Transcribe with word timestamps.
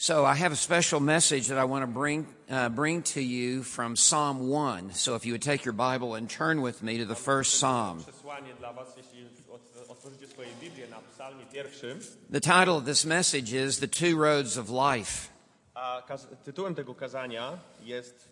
So 0.00 0.24
I 0.24 0.34
have 0.36 0.52
a 0.52 0.56
special 0.56 1.00
message 1.00 1.48
that 1.48 1.58
I 1.58 1.64
want 1.64 1.82
to 1.82 1.86
bring 1.88 2.26
uh, 2.48 2.68
bring 2.68 3.02
to 3.14 3.20
you 3.20 3.64
from 3.64 3.96
Psalm 3.96 4.48
1. 4.48 4.92
So 4.94 5.16
if 5.16 5.26
you 5.26 5.32
would 5.32 5.42
take 5.42 5.64
your 5.64 5.72
Bible 5.74 6.14
and 6.14 6.30
turn 6.30 6.62
with 6.62 6.84
me 6.84 6.98
to 6.98 7.04
the 7.04 7.16
first 7.16 7.58
psalm. 7.58 7.98
Przesłanie 8.04 8.54
dla 8.58 8.72
was, 8.72 8.96
jeśli 8.96 9.26
ot- 9.50 9.90
otworzycie 9.90 10.26
swoje 10.26 10.48
Biblię 10.60 10.86
na 10.90 10.96
psalmie 11.14 11.46
pierwszym. 11.52 11.98
The 12.30 12.40
title 12.40 12.74
of 12.76 12.84
this 12.84 13.04
message 13.04 13.52
is 13.52 13.78
The 13.80 13.88
Two 13.88 14.16
Roads 14.16 14.56
of 14.56 14.68
Life. 14.70 15.28
A 15.74 16.02
kaz- 16.08 16.26
tytułem 16.44 16.74
tego 16.74 16.94
kazania 16.94 17.58
jest 17.84 18.28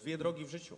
Dwie 0.00 0.18
drogi 0.18 0.44
w 0.44 0.50
życiu. 0.50 0.76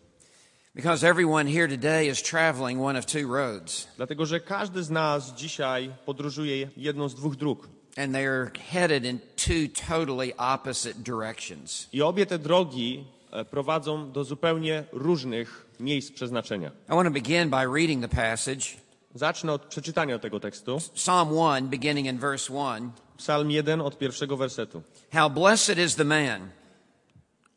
Because 0.75 1.09
everyone 1.09 1.51
here 1.53 1.69
today 1.69 2.07
is 2.07 2.23
traveling 2.23 2.81
one 2.81 2.99
of 2.99 3.07
two 3.07 3.27
roads, 3.35 3.89
Dlatego, 3.97 4.27
że 4.27 4.41
każdy 4.41 4.83
z 4.83 4.91
nas 4.91 5.35
dzisiaj 5.35 5.93
podróżuje 6.07 6.71
jedną 6.77 7.09
z 7.09 7.15
dwóch 7.15 7.37
dróg. 7.37 7.69
And 7.97 8.17
headed 8.57 9.05
in 9.05 9.21
two 9.37 9.69
totally 9.89 10.33
opposite 10.39 11.05
directions. 11.05 11.89
I 11.93 12.03
obie 12.03 12.27
te 12.27 12.39
drogi 12.39 13.05
e, 13.33 13.45
prowadzą 13.45 14.13
do 14.13 14.25
zupełnie 14.25 14.85
różnych 14.93 15.67
miejsc 15.81 16.13
przeznaczenia. 16.13 16.71
I 16.89 16.95
want 16.95 17.07
to 17.09 17.13
begin 17.13 17.51
by 17.51 17.67
reading 17.67 18.03
the 18.03 18.17
passage. 18.17 18.77
Zacznę 19.15 19.53
od 19.53 19.63
przeczytania 19.63 20.19
tego 20.19 20.41
tekstu. 20.41 20.79
Psalm 20.95 21.29
1, 21.29 21.69
beginning 21.69 22.07
in 22.07 22.19
verse 22.19 22.53
1. 22.53 22.91
Psalm 23.17 23.51
1 23.51 23.81
od 23.81 23.99
pierwszego 23.99 24.37
wersetu. 24.37 24.83
How 25.13 25.31
blessed 25.31 25.79
is 25.79 25.97
the 25.97 26.05
man 26.05 26.49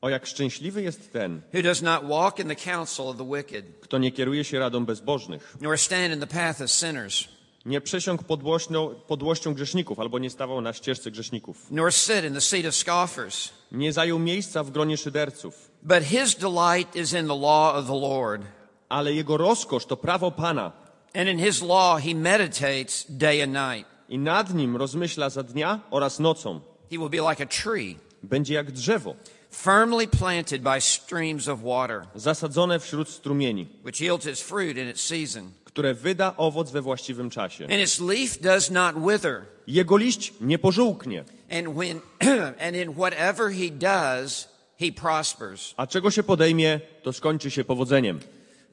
O 0.02 0.10
jak 0.10 0.26
szczęśliwy 0.26 0.82
jest 0.82 1.14
ten, 1.14 1.42
who 1.54 1.62
does 1.62 1.82
not 1.82 2.04
walk 2.08 2.40
in 2.40 2.48
the 2.48 2.56
counsel 2.56 3.08
of 3.08 3.18
the 3.18 3.30
wicked, 3.36 3.66
kto 3.82 3.98
nie 3.98 4.12
kieruje 4.12 4.44
się 4.44 4.60
radą 4.60 4.86
bezbożnych, 4.86 5.58
nor 5.62 5.78
stand 5.78 6.14
in 6.14 6.20
the 6.20 6.28
path 6.28 6.62
of 6.62 6.72
sinners, 6.72 7.28
nie 7.66 7.82
przesiąkł 7.82 8.24
podłością, 8.24 8.96
podłością 9.08 9.54
grzeszników 9.54 10.00
albo 10.00 10.20
nie 10.20 10.30
stawał 10.30 10.62
na 10.62 10.74
ścieżce 10.74 11.12
grzeszników, 11.12 11.58
nor 11.72 11.94
sit 11.94 12.26
in 12.28 12.34
the 12.34 12.42
seat 12.42 12.66
of 12.66 12.76
scoffers. 12.76 13.50
nie 13.72 13.94
zajął 13.94 14.20
miejsca 14.20 14.64
w 14.64 14.72
gronie 14.72 14.98
szyderców, 14.98 15.72
But 15.84 16.04
his 16.04 16.36
delight 16.36 16.96
is 16.96 17.14
in 17.14 17.28
the 17.28 17.36
law 17.40 17.76
of 17.76 17.86
the 17.88 18.00
Lord, 18.00 18.42
ale 18.90 19.14
jego 19.14 19.38
rozkosz 19.38 19.86
to 19.86 19.98
prawo 19.98 20.32
Pana 20.32 20.72
and 21.14 21.30
in 21.30 21.40
his 21.40 21.62
law 21.62 22.00
he 22.02 22.16
meditates 22.16 23.06
day 23.10 23.44
and 23.44 23.54
night. 23.54 23.88
i 24.10 24.18
nad 24.18 24.54
nim 24.54 24.76
rozmyśla 24.78 25.30
za 25.30 25.44
dnia 25.44 25.80
oraz 25.92 26.20
nocą. 26.20 26.60
He 26.92 26.98
will 26.98 27.10
be 27.10 27.30
like 27.30 27.44
a 27.44 27.48
tree, 27.64 27.98
Będzie 28.24 28.54
jak 28.54 28.72
drzewo, 28.72 29.16
firmly 29.52 30.08
planted 30.08 30.62
by 30.62 30.82
streams 30.82 31.48
of 31.48 31.60
water, 31.64 32.02
zasadzone 32.16 32.80
wśród 32.80 33.10
strumieni, 33.10 33.68
which 33.86 34.02
yields 34.02 34.26
its 34.26 34.42
fruit 34.42 34.78
in 34.78 34.90
its 34.90 35.02
season. 35.08 35.52
Które 35.76 35.94
wyda 35.94 36.34
owoc 36.38 36.72
we 36.72 36.82
właściwym 36.82 37.30
czasie. 37.30 37.64
And 37.66 37.74
its 37.74 38.00
leaf 38.00 38.38
does 38.42 38.72
not 38.72 38.96
wither. 39.12 39.42
Jego 39.68 39.98
liść 39.98 40.34
nie 40.42 40.60
pożółknie, 40.60 41.24
And 41.52 41.68
when 41.78 42.00
and 42.68 42.76
in 42.76 42.94
whatever 42.94 43.52
he 43.52 43.70
does, 43.72 44.48
he 44.80 44.92
prospers. 44.92 45.74
a 45.78 45.88
czego 45.88 46.12
się 46.12 46.24
podejmie, 46.24 46.80
to 47.04 47.14
skończy 47.14 47.52
się 47.52 47.64
powodzeniem. 47.64 48.20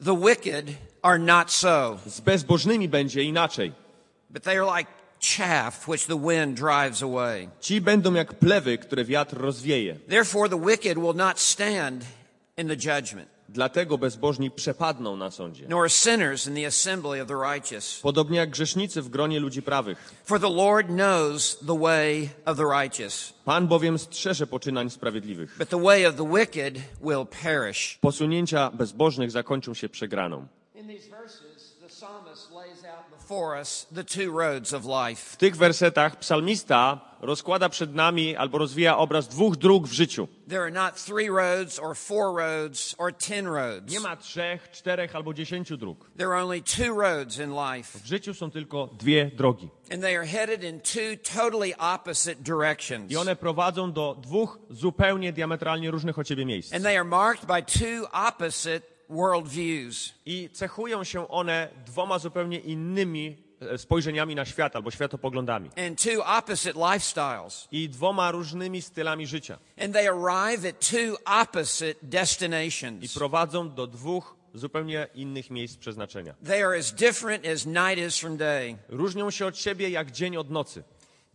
The 0.05 0.20
wicked 0.20 0.67
are 1.03 1.19
not 1.19 1.50
so, 1.53 1.98
Z 2.06 2.20
bezbożnymi 2.20 2.89
będzie 2.89 3.22
inaczej. 3.22 3.72
but 4.31 4.42
they 4.42 4.61
are 4.61 4.78
like 4.78 4.91
chaff 5.37 5.89
which 5.89 6.06
the 6.06 6.19
wind 6.28 6.56
drives 6.61 7.03
away. 7.03 7.48
Ci 7.61 7.81
będą 7.81 8.14
jak 8.14 8.33
plewy, 8.34 8.78
które 8.78 9.05
wiatr 9.05 9.37
rozwieje. 9.39 9.97
Therefore 10.09 10.48
the 10.48 10.61
wicked 10.66 10.98
will 10.98 11.14
not 11.14 11.41
stand 11.41 12.05
in 12.56 12.69
the 12.69 12.75
judgment, 12.77 13.28
Dlatego 13.53 13.98
bezbożni 13.98 14.50
przepadną 14.50 15.17
na 15.17 15.31
sądzie. 15.31 15.69
nor 15.69 15.91
sinners 15.91 16.47
in 16.47 16.55
the 16.55 16.67
assembly 16.67 17.22
of 17.22 17.28
the 17.28 17.34
righteous. 17.55 18.00
Podobnie 18.00 18.39
jak 18.39 18.50
grzesznicy 18.50 19.03
w 19.03 19.09
gronie 19.09 19.41
ludzi 19.41 19.62
prawych. 19.62 20.12
For 20.25 20.41
the 20.41 20.48
Lord 20.50 20.86
knows 20.86 21.59
the 21.67 21.78
way 21.78 22.28
of 22.47 22.56
the 22.56 22.64
righteous, 22.81 23.33
Pan 23.44 23.69
bowiem 23.69 23.98
strzeże 23.98 24.47
poczynań 24.47 24.91
sprawiedliwych. 24.91 25.56
but 25.59 25.69
the 25.69 25.83
way 25.83 26.06
of 26.06 26.17
the 26.17 26.28
wicked 26.39 26.75
will 27.03 27.27
perish. 27.42 27.98
Posunięcia 28.00 28.70
bezbożnych 28.70 29.31
zakończą 29.31 29.75
się 29.75 29.89
przegraną. 29.89 30.47
In 30.75 30.89
these 30.89 31.09
verses, 31.11 31.77
the 31.81 31.88
psalmist 31.88 32.50
lays 32.50 32.84
out 32.84 33.04
before 33.10 33.10
us 33.10 33.19
the 33.19 33.21
two 33.21 33.21
roads 33.21 33.21
of 33.21 33.21
life. 33.21 33.22
W 35.16 35.37
tych 35.37 35.56
wersetach 35.56 36.16
psalmista 36.19 37.00
rozkłada 37.20 37.69
przed 37.69 37.94
nami 37.94 38.37
albo 38.37 38.59
rozwija 38.59 38.97
obraz 38.98 39.28
dwóch 39.28 39.56
dróg 39.56 39.88
w 39.88 39.93
życiu. 39.93 40.28
There 40.48 40.60
are 40.62 40.70
not 40.70 41.04
three 41.04 41.28
roads 41.28 41.78
or 41.78 41.97
four 41.97 42.37
roads 42.38 42.94
or 42.98 43.12
ten 43.16 43.47
roads. 43.47 43.92
Nie 43.92 44.00
ma 44.00 44.16
trzech, 44.16 44.71
czterech 44.71 45.16
albo 45.16 45.34
dziesięciu 45.34 45.76
dróg. 45.76 46.10
There 46.16 46.28
are 46.32 46.42
only 46.42 46.62
two 46.62 46.94
roads 47.03 47.38
in 47.38 47.50
life, 47.50 47.98
W 47.98 48.06
życiu 48.06 48.34
są 48.34 48.50
tylko 48.50 48.87
dwie 48.98 49.31
drogi. 49.37 49.69
and 49.92 50.03
they 50.03 50.16
are 50.16 50.26
headed 50.26 50.65
in 50.65 50.81
two 50.81 51.16
totally 51.42 51.75
opposite 51.78 52.34
directions. 52.42 53.12
I 53.12 53.16
one 53.16 53.37
prowadzą 53.37 53.92
do 53.92 54.16
dwóch 54.22 54.59
zupełnie 54.71 55.32
diametralnie 55.32 55.91
różnych 55.91 56.19
od 56.19 56.28
siebie 56.28 56.44
miejsc. 56.47 56.75
And 56.75 56.84
they 56.84 56.97
are 56.97 57.04
marked 57.09 57.47
by 57.47 57.62
two 57.62 58.09
opposite 58.12 58.81
worldviews. 59.12 60.15
I 60.27 60.49
cechują 60.53 61.05
się 61.05 61.28
one 61.28 61.69
dwoma 61.87 62.19
zupełnie 62.19 62.59
innymi 62.59 63.37
e, 63.61 63.78
spojrzeniami 63.78 64.34
na 64.34 64.45
świat 64.45 64.77
albo 64.77 64.91
światopoglądami. 64.91 65.71
and 65.87 66.03
two 66.03 66.25
opposite 66.39 66.73
lifestyles. 66.93 67.69
I 67.72 67.89
dwoma 67.89 68.31
różnymi 68.31 68.83
stylami 68.83 69.27
życia. 69.27 69.59
And 69.84 69.95
they 69.95 70.09
arrive 70.09 70.69
at 70.69 70.91
two 70.91 71.17
opposite 71.43 71.91
I 71.91 72.06
destinations. 72.06 73.15
prowadzą 73.15 73.71
do 73.75 73.87
dwóch 73.87 74.37
zupełnie 74.55 75.06
innych 75.15 75.51
miejsc 75.51 75.77
przeznaczenia. 75.77 76.34
They 76.47 76.65
are 76.67 76.78
as 76.78 76.93
different 76.95 77.47
as 77.47 77.67
night 77.67 77.99
is 78.09 78.19
from 78.19 78.37
day. 78.37 78.77
Różnią 78.89 79.31
się 79.31 79.47
od 79.47 79.59
siebie 79.59 79.91
jak 79.91 80.11
dzień 80.11 80.37
od 80.37 80.51
nocy. 80.51 80.83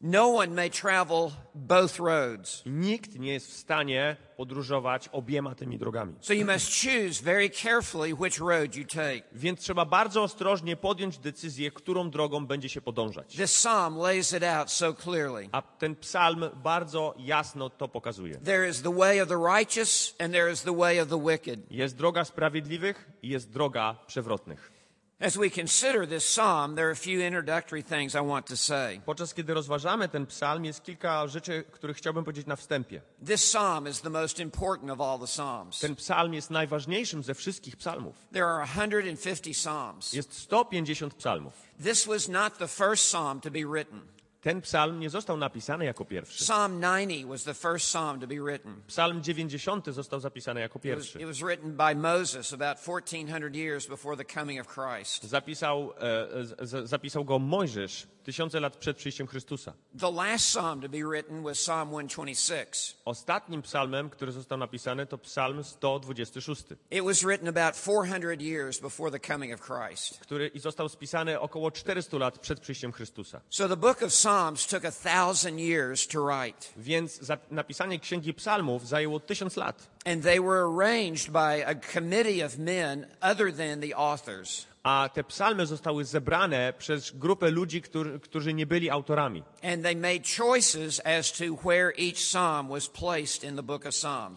No 0.02 0.28
one 0.28 0.54
may 0.54 0.70
travel 0.70 1.32
both 1.56 2.00
roads. 2.00 2.64
Nikt 2.66 3.20
nie 3.20 3.34
jest 3.34 3.48
w 3.52 3.54
stanie 3.54 4.18
podróżować 4.38 5.08
obiema 5.12 5.56
tymi 5.56 5.78
drogami. 5.78 6.14
So 6.22 6.34
you 6.34 6.46
must 6.46 6.84
choose 6.84 7.24
very 7.24 7.50
carefully 7.50 8.14
which 8.14 8.40
road 8.40 8.76
you 8.76 8.86
take. 8.86 9.22
Więc 9.32 9.60
trzeba 9.60 9.86
bardzo 9.86 10.24
ostrożnie 10.24 10.76
podjąć 10.76 11.18
decyzję, 11.18 11.72
którą 11.72 12.10
drogą 12.10 12.46
będzie 12.46 12.70
się 12.70 12.82
podążać. 12.82 13.36
This 13.36 13.54
psalm 13.54 13.98
lays 13.98 14.34
it 14.34 14.44
out 14.44 14.72
so 14.72 14.94
clearly. 14.94 15.50
A 15.52 15.62
ten 15.62 15.96
psalm 15.96 16.46
bardzo 16.64 17.16
jasno 17.20 17.70
to 17.70 17.88
pokazuje. 17.88 18.36
There 18.38 18.70
is 18.70 18.82
the 18.82 18.96
way 18.96 19.22
of 19.22 19.30
the 19.30 19.40
righteous 19.58 20.16
and 20.20 20.34
there 20.34 20.52
is 20.52 20.62
the 20.62 20.78
way 20.78 21.00
of 21.02 21.10
the 21.10 21.20
wicked. 21.20 21.72
Jest 21.72 21.96
droga 21.98 22.26
sprawiedliwych 22.26 23.12
i 23.22 23.30
jest 23.30 23.52
droga 23.52 23.96
przewrotnych. 24.08 24.77
As 25.20 25.36
we 25.36 25.50
consider 25.50 26.06
this 26.06 26.24
psalm, 26.24 26.76
there 26.76 26.90
are 26.90 26.92
a 26.92 26.96
few 26.96 27.22
introductory 27.22 27.82
things 27.82 28.16
I 28.16 28.22
want 28.22 28.46
to 28.48 28.58
say. 28.58 29.02
Podczas 29.06 29.34
kiedy 29.34 29.54
rozważamy 29.54 30.10
ten 30.10 30.26
psalm, 30.26 30.66
jest 30.66 30.84
kilka 30.84 31.28
rzeczy, 31.28 31.64
których 31.72 31.98
chciałbym 31.98 32.24
powiedzieć 32.24 32.48
na 32.48 32.56
wstępie. 32.56 33.02
This 33.26 33.42
psalm 33.42 33.88
is 33.88 34.02
the 34.02 34.10
most 34.10 34.40
important 34.40 34.92
of 34.92 35.02
all 35.02 35.20
the 35.20 35.28
psalms. 35.28 35.80
Ten 35.80 35.96
psalm 35.96 36.34
jest 36.34 36.50
najważniejszym 36.50 37.24
ze 37.24 37.34
wszystkich 37.34 37.78
psalmów. 37.78 38.16
There 38.34 38.46
are 38.46 38.68
150 38.68 39.58
psalms. 39.58 40.14
Jest 40.14 40.34
150 40.34 41.14
psalmów. 41.14 41.54
This 41.84 42.06
was 42.06 42.30
not 42.30 42.58
the 42.58 42.68
first 42.68 43.04
psalm 43.04 43.42
to 43.42 43.52
be 43.52 43.66
written. 43.66 44.02
Ten 44.48 44.62
psalm 44.62 45.00
nie 45.00 45.10
został 45.10 45.38
napisany 45.38 45.86
jako 45.86 46.06
pierwszy. 46.06 46.44
Psalm 46.44 46.82
90 46.82 47.30
was 47.30 47.44
the 47.44 47.54
first 47.54 47.86
psalm 47.86 48.20
to 48.20 48.28
be 48.28 48.36
written. 48.36 48.82
Psalm 48.88 49.24
90 49.24 49.86
został 49.86 50.20
zapisany 50.20 50.62
jako 50.62 50.80
It 50.80 50.86
was, 50.86 50.96
pierwszy. 50.96 51.20
it 51.20 51.28
was 51.28 51.38
written 51.40 51.72
by 51.72 51.96
Moses 51.96 52.54
about 52.54 52.78
1400 52.78 53.56
years 53.56 53.88
before 53.88 54.18
the 54.18 54.34
coming 54.40 54.62
of 54.62 54.68
Christ. 54.68 55.24
Zapisał, 55.24 55.94
e, 55.98 56.46
z, 56.46 56.70
z, 56.70 56.90
zapisał 56.90 57.26
go 57.26 57.40
Mojżesz 57.40 58.08
tysiące 58.28 58.60
lat 58.60 58.78
przed 58.78 58.98
przyjściem 58.98 59.28
Chrystusa. 59.28 59.74
The 60.00 60.12
last 60.12 60.46
psalm 60.46 60.82
to 60.82 60.90
be 60.90 60.98
written 60.98 61.44
was 61.44 61.58
Psalm 61.60 61.90
126. 61.90 62.98
Ostatnim 63.06 63.62
psalmem, 63.62 64.10
który 64.10 64.32
został 64.32 64.58
napisany, 64.58 65.06
to 65.06 65.18
psalm 65.18 65.64
126, 65.64 66.64
It 66.92 67.04
was 67.04 67.24
written 67.24 67.48
about 67.58 67.76
400 67.76 68.42
years 68.42 68.80
before 68.80 69.12
the 69.20 69.28
coming 69.34 69.54
of 69.54 69.62
Christ. 69.62 70.20
który 70.20 70.48
i 70.48 70.60
został 70.60 70.90
spisany 70.90 71.40
około 71.40 71.72
400 71.72 72.18
lat 72.18 72.40
przed 72.40 72.60
przyjściem 72.60 72.92
Chrystusa. 72.92 73.42
So 73.50 73.68
the 73.70 73.78
book 73.78 74.04
of 74.04 74.12
Psalms 74.14 74.68
took 74.68 74.86
a 74.86 74.92
thousand 74.92 75.60
years 75.60 76.08
to 76.08 76.26
write. 76.26 76.68
Więc 76.78 77.20
napisanie 77.52 78.00
księgi 78.00 78.34
psalmów 78.34 78.88
zajęło 78.88 79.20
tysiąc 79.20 79.56
lat. 79.58 79.88
And 80.06 80.24
they 80.24 80.42
were 80.42 80.62
arranged 80.64 81.32
by 81.32 81.66
a 81.66 81.76
committee 81.94 82.46
of 82.46 82.58
men 82.58 83.08
other 83.22 83.54
than 83.54 83.82
the 83.82 83.98
authors. 83.98 84.66
A 84.88 85.10
te 85.10 85.24
psalmy 85.24 85.66
zostały 85.66 86.06
zebrane 86.06 86.74
przez 86.78 87.12
grupę 87.12 87.52
ludzi, 87.52 87.82
którzy, 87.82 88.20
którzy 88.20 88.54
nie 88.54 88.66
byli 88.66 88.90
autorami. 88.90 89.44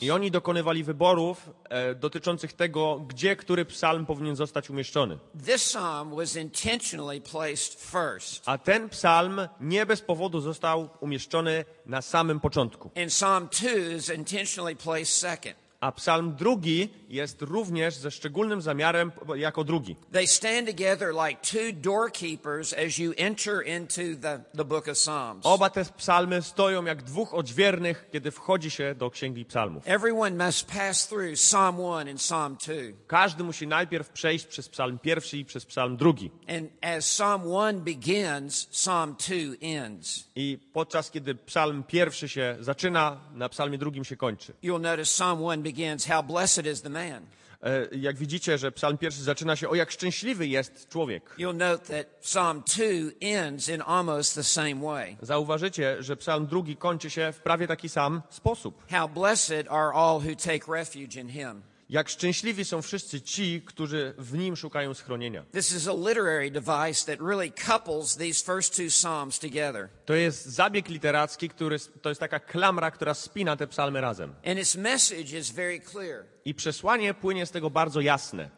I 0.00 0.10
oni 0.10 0.30
dokonywali 0.30 0.84
wyborów 0.84 1.50
e, 1.68 1.94
dotyczących 1.94 2.52
tego, 2.52 3.00
gdzie 3.08 3.36
który 3.36 3.64
psalm 3.64 4.06
powinien 4.06 4.36
zostać 4.36 4.70
umieszczony. 4.70 5.18
This 5.46 5.64
psalm 5.64 6.16
was 6.16 6.36
intentionally 6.36 7.20
placed 7.20 7.74
first. 7.74 8.42
A 8.46 8.58
ten 8.58 8.88
psalm 8.88 9.40
nie 9.60 9.86
bez 9.86 10.00
powodu 10.00 10.40
został 10.40 10.88
umieszczony 11.00 11.64
na 11.86 12.02
samym 12.02 12.40
początku. 12.40 12.90
And 12.96 13.08
Psalm 13.08 13.48
2 13.60 13.68
is 13.96 14.08
intentionally 14.08 14.76
placed 14.76 15.14
second. 15.14 15.59
A 15.80 15.92
psalm 15.92 16.34
drugi 16.34 16.88
jest 17.08 17.42
również 17.42 17.94
ze 17.94 18.10
szczególnym 18.10 18.62
zamiarem 18.62 19.12
jako 19.36 19.64
drugi. 19.64 19.96
They 20.12 20.26
stand 20.26 20.66
together 20.66 21.14
like 21.26 21.40
two 21.42 21.72
doorkeepers 21.72 22.72
as 22.72 22.98
you 22.98 23.12
enter 23.16 23.66
into 23.66 24.02
the, 24.22 24.40
the 24.56 24.64
book 24.64 24.88
of 24.88 24.96
Psalms. 24.96 25.46
Oba 25.46 25.70
te 25.70 25.84
psalmy 25.96 26.42
stoją 26.42 26.84
jak 26.84 27.02
dwóch 27.02 27.34
odźwiernych, 27.34 28.08
kiedy 28.12 28.30
wchodzi 28.30 28.70
się 28.70 28.94
do 28.94 29.10
księgi 29.10 29.44
psalmów. 29.44 29.82
Everyone 29.86 30.46
must 30.46 30.66
pass 30.66 31.08
through 31.08 31.34
Psalm 31.34 31.76
1 31.76 32.08
and 32.08 32.20
Psalm 32.20 32.56
2. 32.66 32.74
Każdy 33.06 33.44
musi 33.44 33.66
najpierw 33.66 34.08
przejść 34.08 34.46
przez 34.46 34.68
psalm 34.68 34.98
pierwszy 34.98 35.38
i 35.38 35.44
przez 35.44 35.66
psalm 35.66 35.96
drugi. 35.96 36.30
And 36.48 36.70
as 36.82 37.04
Psalm 37.04 37.42
1 37.42 37.80
begins, 37.80 38.66
Psalm 38.66 39.16
2 39.28 39.34
ends. 39.60 40.24
I 40.36 40.58
podczas 40.72 41.10
kiedy 41.10 41.34
psalm 41.34 41.82
pierwszy 41.82 42.28
się 42.28 42.56
zaczyna, 42.60 43.20
na 43.34 43.48
psalmie 43.48 43.78
drugim 43.78 44.04
się 44.04 44.16
kończy. 44.16 44.52
You'll 44.62 44.80
notice 44.80 45.04
Psalm 45.04 45.40
1 45.40 45.69
begins, 45.72 46.06
How 46.06 46.22
blessed 46.22 46.66
is 46.66 46.82
the 46.82 46.90
man. 46.90 47.26
E, 47.62 47.88
Jak 47.92 48.16
widzicie, 48.16 48.58
że 48.58 48.72
psalm 48.72 48.98
pierwszy 48.98 49.22
zaczyna 49.22 49.56
się 49.56 49.68
o 49.68 49.74
jak 49.74 49.90
szczęśliwy 49.90 50.46
jest 50.46 50.88
człowiek. 50.88 51.34
You'll 51.38 51.54
note 51.54 51.84
that 51.96 52.06
Psalm 52.20 52.62
2 52.76 52.84
ends 53.20 53.68
in 53.68 53.82
almost 53.82 54.34
the 54.34 54.42
same 54.44 54.74
way. 54.74 55.16
Zauważycie, 55.22 56.02
że 56.02 56.16
psalm 56.16 56.46
drugi 56.46 56.76
kończy 56.76 57.10
się 57.10 57.32
w 57.32 57.40
prawie 57.40 57.66
taki 57.66 57.88
sam 57.88 58.22
sposób. 58.30 58.82
How 58.90 59.08
blessed 59.08 59.68
are 59.68 59.92
all 59.94 60.20
who 60.20 60.34
take 60.36 60.72
refuge 60.78 61.20
in 61.20 61.28
him. 61.28 61.62
Jak 61.90 62.08
szczęśliwi 62.08 62.64
są 62.64 62.82
wszyscy 62.82 63.20
ci, 63.20 63.62
którzy 63.66 64.14
w 64.18 64.38
nim 64.38 64.56
szukają 64.56 64.94
schronienia. 64.94 65.44
This 65.52 65.72
is 65.72 65.88
a 65.88 65.92
literary 65.92 66.50
device 66.50 67.06
that 67.06 67.28
really 67.28 67.52
couples 67.66 68.16
these 68.16 68.44
first 68.44 68.76
two 68.76 68.88
Psalms 68.88 69.38
together. 69.38 69.88
To 70.04 70.14
jest 70.14 70.46
zabieg 70.46 70.88
literacki, 70.88 71.48
który 71.48 71.76
to 72.02 72.08
jest 72.08 72.20
taka 72.20 72.40
klamra, 72.40 72.90
która 72.90 73.14
spina 73.14 73.56
te 73.56 73.66
psalmy 73.66 74.00
razem. 74.00 74.34
And 74.44 74.58
its 74.58 74.76
message 74.76 75.38
is 75.38 75.50
very 75.50 75.80
clear 75.80 76.24
I 76.44 76.54
przesłanie 76.54 77.14
płynie 77.14 77.46
z 77.46 77.50
tego 77.50 77.70
bardzo 77.70 78.00
jasne, 78.00 78.50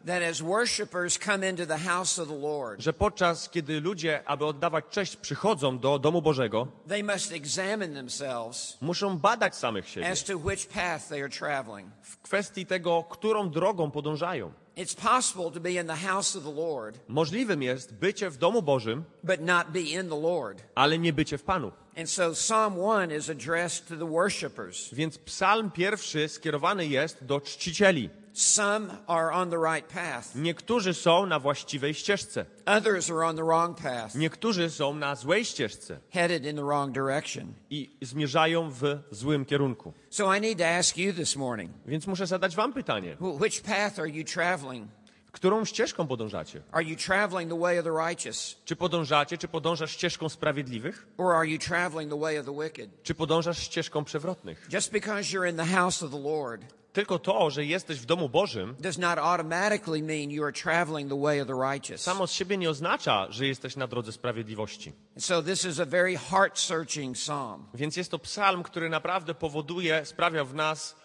że 2.78 2.92
podczas 2.92 3.48
kiedy 3.50 3.80
ludzie, 3.80 4.22
aby 4.26 4.46
oddawać 4.46 4.84
cześć, 4.90 5.16
przychodzą 5.16 5.78
do 5.78 5.98
domu 5.98 6.22
Bożego, 6.22 6.68
they 6.88 7.02
must 7.02 7.32
examine 7.32 7.94
themselves 7.94 8.78
muszą 8.80 9.18
badać 9.18 9.56
samych 9.56 9.88
siebie 9.88 10.08
as 10.10 10.24
to 10.24 10.38
which 10.38 10.66
path 10.66 11.08
they 11.08 11.20
are 11.20 11.28
traveling. 11.30 11.88
w 12.02 12.18
kwestii 12.22 12.66
tego, 12.66 13.04
którą 13.04 13.50
drogą 13.50 13.90
podążają. 13.90 14.52
It's 14.76 14.94
possible 14.94 15.50
to 15.50 15.60
be 15.60 15.70
in 15.80 15.86
the 15.86 15.96
house 15.96 16.38
of 16.38 16.44
the 16.44 16.50
Lord, 16.50 16.98
Możliwym 17.08 17.62
jest 17.62 17.94
bycie 17.94 18.30
w 18.30 18.36
domu 18.36 18.62
Bożym, 18.62 19.04
but 19.22 19.40
not 19.40 19.70
be 19.70 19.80
in 19.80 20.08
the 20.08 20.20
Lord. 20.20 20.62
ale 20.74 20.98
nie 20.98 21.12
bycie 21.12 21.38
w 21.38 21.42
Panu. 21.42 21.72
And 21.96 22.10
so 22.10 22.32
Psalm 22.34 22.74
1 22.76 23.18
is 23.18 23.30
addressed 23.30 23.88
to 23.88 23.96
the 23.96 24.06
worshipers. 24.10 24.94
Więc 24.94 25.18
psalm 25.18 25.70
pierwszy 25.70 26.28
skierowany 26.28 26.86
jest 26.86 27.24
do 27.24 27.40
czcicieli. 27.40 28.10
Some 28.34 28.90
are 29.06 29.32
on 29.32 29.50
the 29.50 29.58
right 29.58 29.92
path, 29.94 30.34
Niektórzy 30.36 30.94
są 30.94 31.26
na 31.26 31.38
właściwej 31.38 31.94
ścieżce, 31.94 32.44
others 32.66 33.10
are 33.10 33.26
on 33.26 33.36
the 33.36 33.44
wrong 33.44 33.78
path, 33.82 34.14
niektórzy 34.14 34.70
są 34.70 34.94
na 34.94 35.14
złej 35.14 35.44
ścieżce 35.44 35.98
headed 36.10 36.44
in 36.46 36.56
the 36.56 36.64
wrong 36.64 36.94
direction. 36.94 37.54
i 37.70 37.96
zmierzają 38.02 38.70
w 38.70 38.82
złym 39.10 39.44
kierunku. 39.44 39.92
So 40.10 40.34
I 40.36 40.40
need 40.40 40.58
to 40.58 40.66
ask 40.68 40.96
you 40.96 41.12
this 41.12 41.36
morning 41.36 41.70
Więc 41.86 42.06
muszę 42.06 42.26
zadać 42.26 42.56
wam 42.56 42.72
pytanie. 42.72 43.16
wh- 43.20 43.40
which 43.40 43.60
path 43.62 43.98
are 43.98 44.08
you 44.10 44.24
traveling? 44.24 44.88
Którą 45.32 45.64
ścieżką 45.64 46.06
podążacie? 46.06 46.62
Are 46.72 46.84
you 46.84 46.96
traveling 46.96 47.50
the 47.52 47.58
way 47.60 47.78
of 47.78 47.84
the 47.84 47.90
righteous, 48.08 48.56
Czy 48.64 48.76
podążacie, 48.76 49.38
czy 49.38 49.48
podążasz 49.48 49.90
ścieżką 49.90 50.28
sprawiedliwych, 50.28 51.06
or 51.18 51.34
are 51.34 51.46
you 51.48 51.58
traveling 51.58 52.10
the 52.12 52.20
way 52.20 52.38
of 52.38 52.46
the 52.46 52.52
wicked? 52.62 53.02
czy 53.02 53.14
podążasz 53.14 53.58
ścieżką 53.58 54.04
przewrotnych? 54.04 54.68
Just 54.72 54.92
because 54.92 55.22
you're 55.22 55.50
in 55.50 55.56
the 55.56 55.66
house 55.66 56.02
of 56.02 56.10
the 56.10 56.20
Lord 56.20 56.62
Tylko 56.92 57.18
to, 57.18 57.50
że 57.50 57.64
jesteś 57.64 57.98
w 57.98 58.04
domu 58.04 58.28
Bożym, 58.28 58.76
does 58.80 58.98
not 58.98 59.18
automatically 59.18 60.02
mean 60.02 60.30
you 60.30 60.42
are 60.44 60.52
traveling 60.52 61.10
the 61.10 61.20
way 61.20 61.40
of 61.40 61.48
the 61.48 61.54
righteous. 61.72 62.00
samo 62.02 62.26
z 62.26 62.32
siebie 62.32 62.56
nie 62.56 62.70
oznacza, 62.70 63.26
że 63.30 63.46
jesteś 63.46 63.76
na 63.76 63.86
drodze 63.86 64.12
sprawiedliwości. 64.12 64.92
So 65.18 65.42
this 65.42 65.64
is 65.64 65.80
a 65.80 65.84
very 65.86 66.16
heart-searching 66.16 67.14
psalm. 67.14 67.66
Więc 67.74 67.96
jest 67.96 68.10
to 68.10 68.18
psalm, 68.18 68.62
który 68.62 68.88
naprawdę 68.88 69.34
powoduje, 69.34 70.04
sprawia 70.06 70.44
w 70.44 70.54
nas 70.54 71.01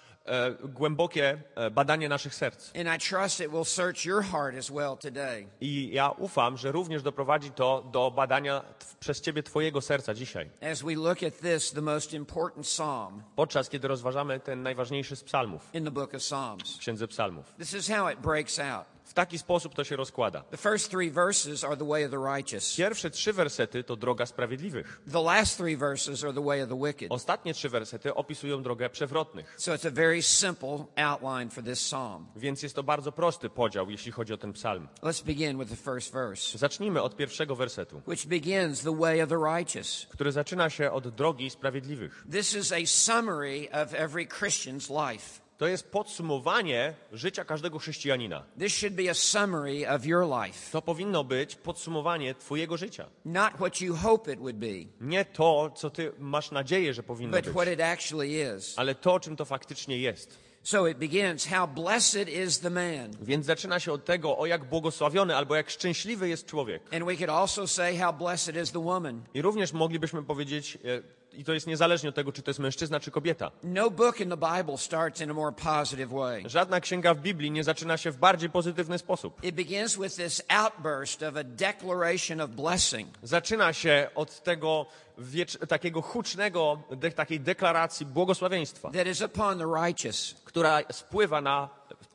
głębokie 0.63 1.41
e, 1.55 1.71
badanie 1.71 2.09
naszych 2.09 2.35
serc. 2.35 2.71
I 2.75 2.99
trust 3.09 3.39
it 3.39 3.51
will 3.51 3.65
search 3.65 4.05
your 4.05 4.23
heart 4.23 4.57
as 4.57 4.69
well 4.69 4.97
today. 4.97 5.47
I 5.61 5.89
ja 5.93 6.09
ufam, 6.09 6.57
że 6.57 6.71
również 6.71 7.03
doprowadzi 7.03 7.51
to 7.51 7.89
do 7.91 8.11
badania 8.11 8.61
przez 8.99 9.21
Ciebie 9.21 9.43
Twojego 9.43 9.81
serca 9.81 10.13
dzisiaj. 10.13 10.49
As 10.71 10.81
we 10.81 10.95
look 10.95 11.23
at 11.23 11.39
this, 11.39 11.71
the 11.71 11.81
most 11.81 12.13
important 12.13 12.65
psalm 12.65 13.23
Podczas 13.35 13.69
kiedy 13.69 13.87
rozważamy 13.87 14.39
ten 14.39 14.63
najważniejszy 14.63 15.15
z 15.15 15.23
psalmów, 15.23 15.69
in 15.73 15.85
the 15.85 15.91
book 15.91 16.13
of 16.13 16.21
Psalms. 16.21 16.75
w 16.75 16.79
Księdze 16.79 17.07
Psalmów. 17.07 17.53
This 17.57 17.73
is 17.73 17.87
how 17.89 18.09
it 18.09 18.19
breaks 18.19 18.59
out. 18.59 18.96
Taki 19.17 19.39
sposób 19.39 19.75
to 19.75 19.83
się 19.83 19.95
rozkłada. 19.95 20.41
The 20.41 20.57
first 20.57 20.91
three 20.91 21.11
verses 21.11 21.63
are 21.63 21.77
the 21.77 21.87
way 21.87 22.05
of 22.05 22.11
the 22.11 22.35
righteous. 22.35 22.75
Pierwsze 22.75 23.09
trzy 23.09 23.33
wersety 23.33 23.83
to 23.83 23.95
droga 23.95 24.25
sprawiedliwych. 24.25 25.01
The 25.11 25.21
last 25.21 25.57
three 25.57 25.77
verses 25.77 26.23
are 26.23 26.33
the 26.33 26.43
way 26.43 26.63
of 26.63 26.69
the 26.69 26.79
wicked. 26.85 27.11
Ostatnie 27.11 27.53
trzy 27.53 27.69
wersety 27.69 28.13
opisują 28.15 28.63
drogę 28.63 28.89
przewrotnych. 28.89 29.55
So 29.57 29.71
it's 29.73 29.87
a 29.87 29.91
very 29.91 30.23
simple 30.23 30.85
outline 30.95 31.49
for 31.49 31.63
this 31.63 31.79
psalm. 31.79 32.25
Więc 32.35 32.63
jest 32.63 32.75
to 32.75 32.83
bardzo 32.83 33.11
prosty 33.11 33.49
podział, 33.49 33.89
jeśli 33.89 34.11
chodzi 34.11 34.33
o 34.33 34.37
ten 34.37 34.53
psalm. 34.53 34.87
Let's 35.01 35.25
begin 35.25 35.59
with 35.59 35.69
the 35.69 35.91
first 35.91 36.13
verse, 36.13 36.57
Zacznijmy 36.57 37.01
od 37.01 37.15
pierwszego 37.15 37.55
wersetu, 37.55 38.01
which 38.07 38.27
begins 38.27 38.81
the 38.81 38.97
way 38.97 39.21
of 39.23 39.29
the 39.29 39.39
righteous. 39.55 40.07
który 40.09 40.31
zaczyna 40.31 40.69
się 40.69 40.91
od 40.91 41.07
drogi 41.07 41.49
sprawiedliwych. 41.49 42.25
This 42.31 42.55
is 42.55 42.71
a 42.71 42.85
summary 42.85 43.69
of 43.71 43.93
every 43.93 44.27
Christian's 44.27 45.11
life. 45.11 45.46
To 45.57 45.67
jest 45.67 45.91
podsumowanie 45.91 46.93
życia 47.11 47.45
każdego 47.45 47.79
chrześcijanina. 47.79 48.43
This 48.59 48.73
should 48.73 48.95
be 48.95 49.09
a 49.09 49.13
summary 49.13 49.89
of 49.89 50.05
your 50.05 50.25
life, 50.43 50.71
To 50.71 50.81
powinno 50.81 51.23
być 51.23 51.55
podsumowanie 51.55 52.35
Twojego 52.35 52.77
życia. 52.77 53.05
not 53.25 53.53
what 53.53 53.81
you 53.81 53.95
hope 53.95 54.33
it 54.33 54.39
would 54.39 54.55
be, 54.55 54.67
Nie 55.01 55.25
to, 55.25 55.71
co 55.75 55.89
Ty 55.89 56.11
masz 56.19 56.51
nadzieję, 56.51 56.93
że 56.93 57.03
powinno 57.03 57.37
but 57.37 57.45
być, 57.45 57.53
what 57.55 57.67
it 57.67 57.81
actually 57.81 58.57
is. 58.57 58.73
ale 58.79 58.95
to, 58.95 59.19
czym 59.19 59.35
to 59.35 59.45
faktycznie 59.45 59.97
jest. 59.97 60.37
So 60.63 60.87
it 60.87 60.97
begins, 60.97 61.45
How 61.47 61.67
blessed 61.67 62.29
is 62.29 62.59
the 62.59 62.69
man. 62.69 63.11
Więc 63.21 63.45
zaczyna 63.45 63.79
się 63.79 63.91
od 63.93 64.05
tego, 64.05 64.37
o 64.37 64.45
jak 64.45 64.65
błogosławiony 64.69 65.35
albo 65.35 65.55
jak 65.55 65.69
szczęśliwy 65.69 66.29
jest 66.29 66.45
człowiek. 66.45 66.93
And 66.93 67.05
we 67.05 67.15
could 67.15 67.29
also 67.29 67.67
say, 67.67 67.97
How 67.97 68.13
blessed 68.13 68.55
is 68.63 68.71
the 68.71 68.83
woman. 68.83 69.21
I 69.33 69.41
również 69.41 69.73
moglibyśmy 69.73 70.23
powiedzieć, 70.23 70.77
e, 70.85 71.16
i 71.37 71.43
to 71.43 71.53
jest 71.53 71.67
niezależnie 71.67 72.09
od 72.09 72.15
tego, 72.15 72.31
czy 72.31 72.41
to 72.41 72.49
jest 72.51 72.59
mężczyzna, 72.59 72.99
czy 72.99 73.11
kobieta. 73.11 73.51
No 73.63 73.89
book 73.91 74.19
in 74.21 74.29
the 74.29 74.37
Bible 74.57 74.77
starts 74.77 75.21
in 75.21 75.29
a 75.31 75.33
more 75.33 75.55
positive 75.55 76.09
way. 76.11 76.43
Żadna 76.49 76.79
księga 76.79 77.13
w 77.13 77.19
Biblii 77.19 77.51
nie 77.51 77.63
zaczyna 77.63 77.97
się 77.97 78.11
w 78.11 78.17
bardziej 78.17 78.49
pozytywny 78.49 78.97
sposób. 78.97 79.43
It 79.43 79.55
begins 79.55 79.97
with 79.97 80.15
this 80.15 80.41
outburst 80.49 81.23
of 81.23 81.35
a 81.37 81.43
declaration 81.43 82.41
of 82.41 82.49
blessing. 82.49 83.09
Zaczyna 83.23 83.73
się 83.73 84.09
od 84.15 84.43
tego 84.43 84.85
wiecz- 85.17 85.67
takiego 85.67 86.01
hucznego, 86.01 86.81
de- 86.91 87.11
takiej 87.11 87.39
deklaracji 87.39 88.05
błogosławieństwa, 88.05 88.91
that 88.91 89.07
is 89.07 89.21
upon 89.21 89.57
the 89.59 89.65
righteous, 89.85 90.35
która 90.45 90.79
spływa 90.91 91.41
na 91.41 91.69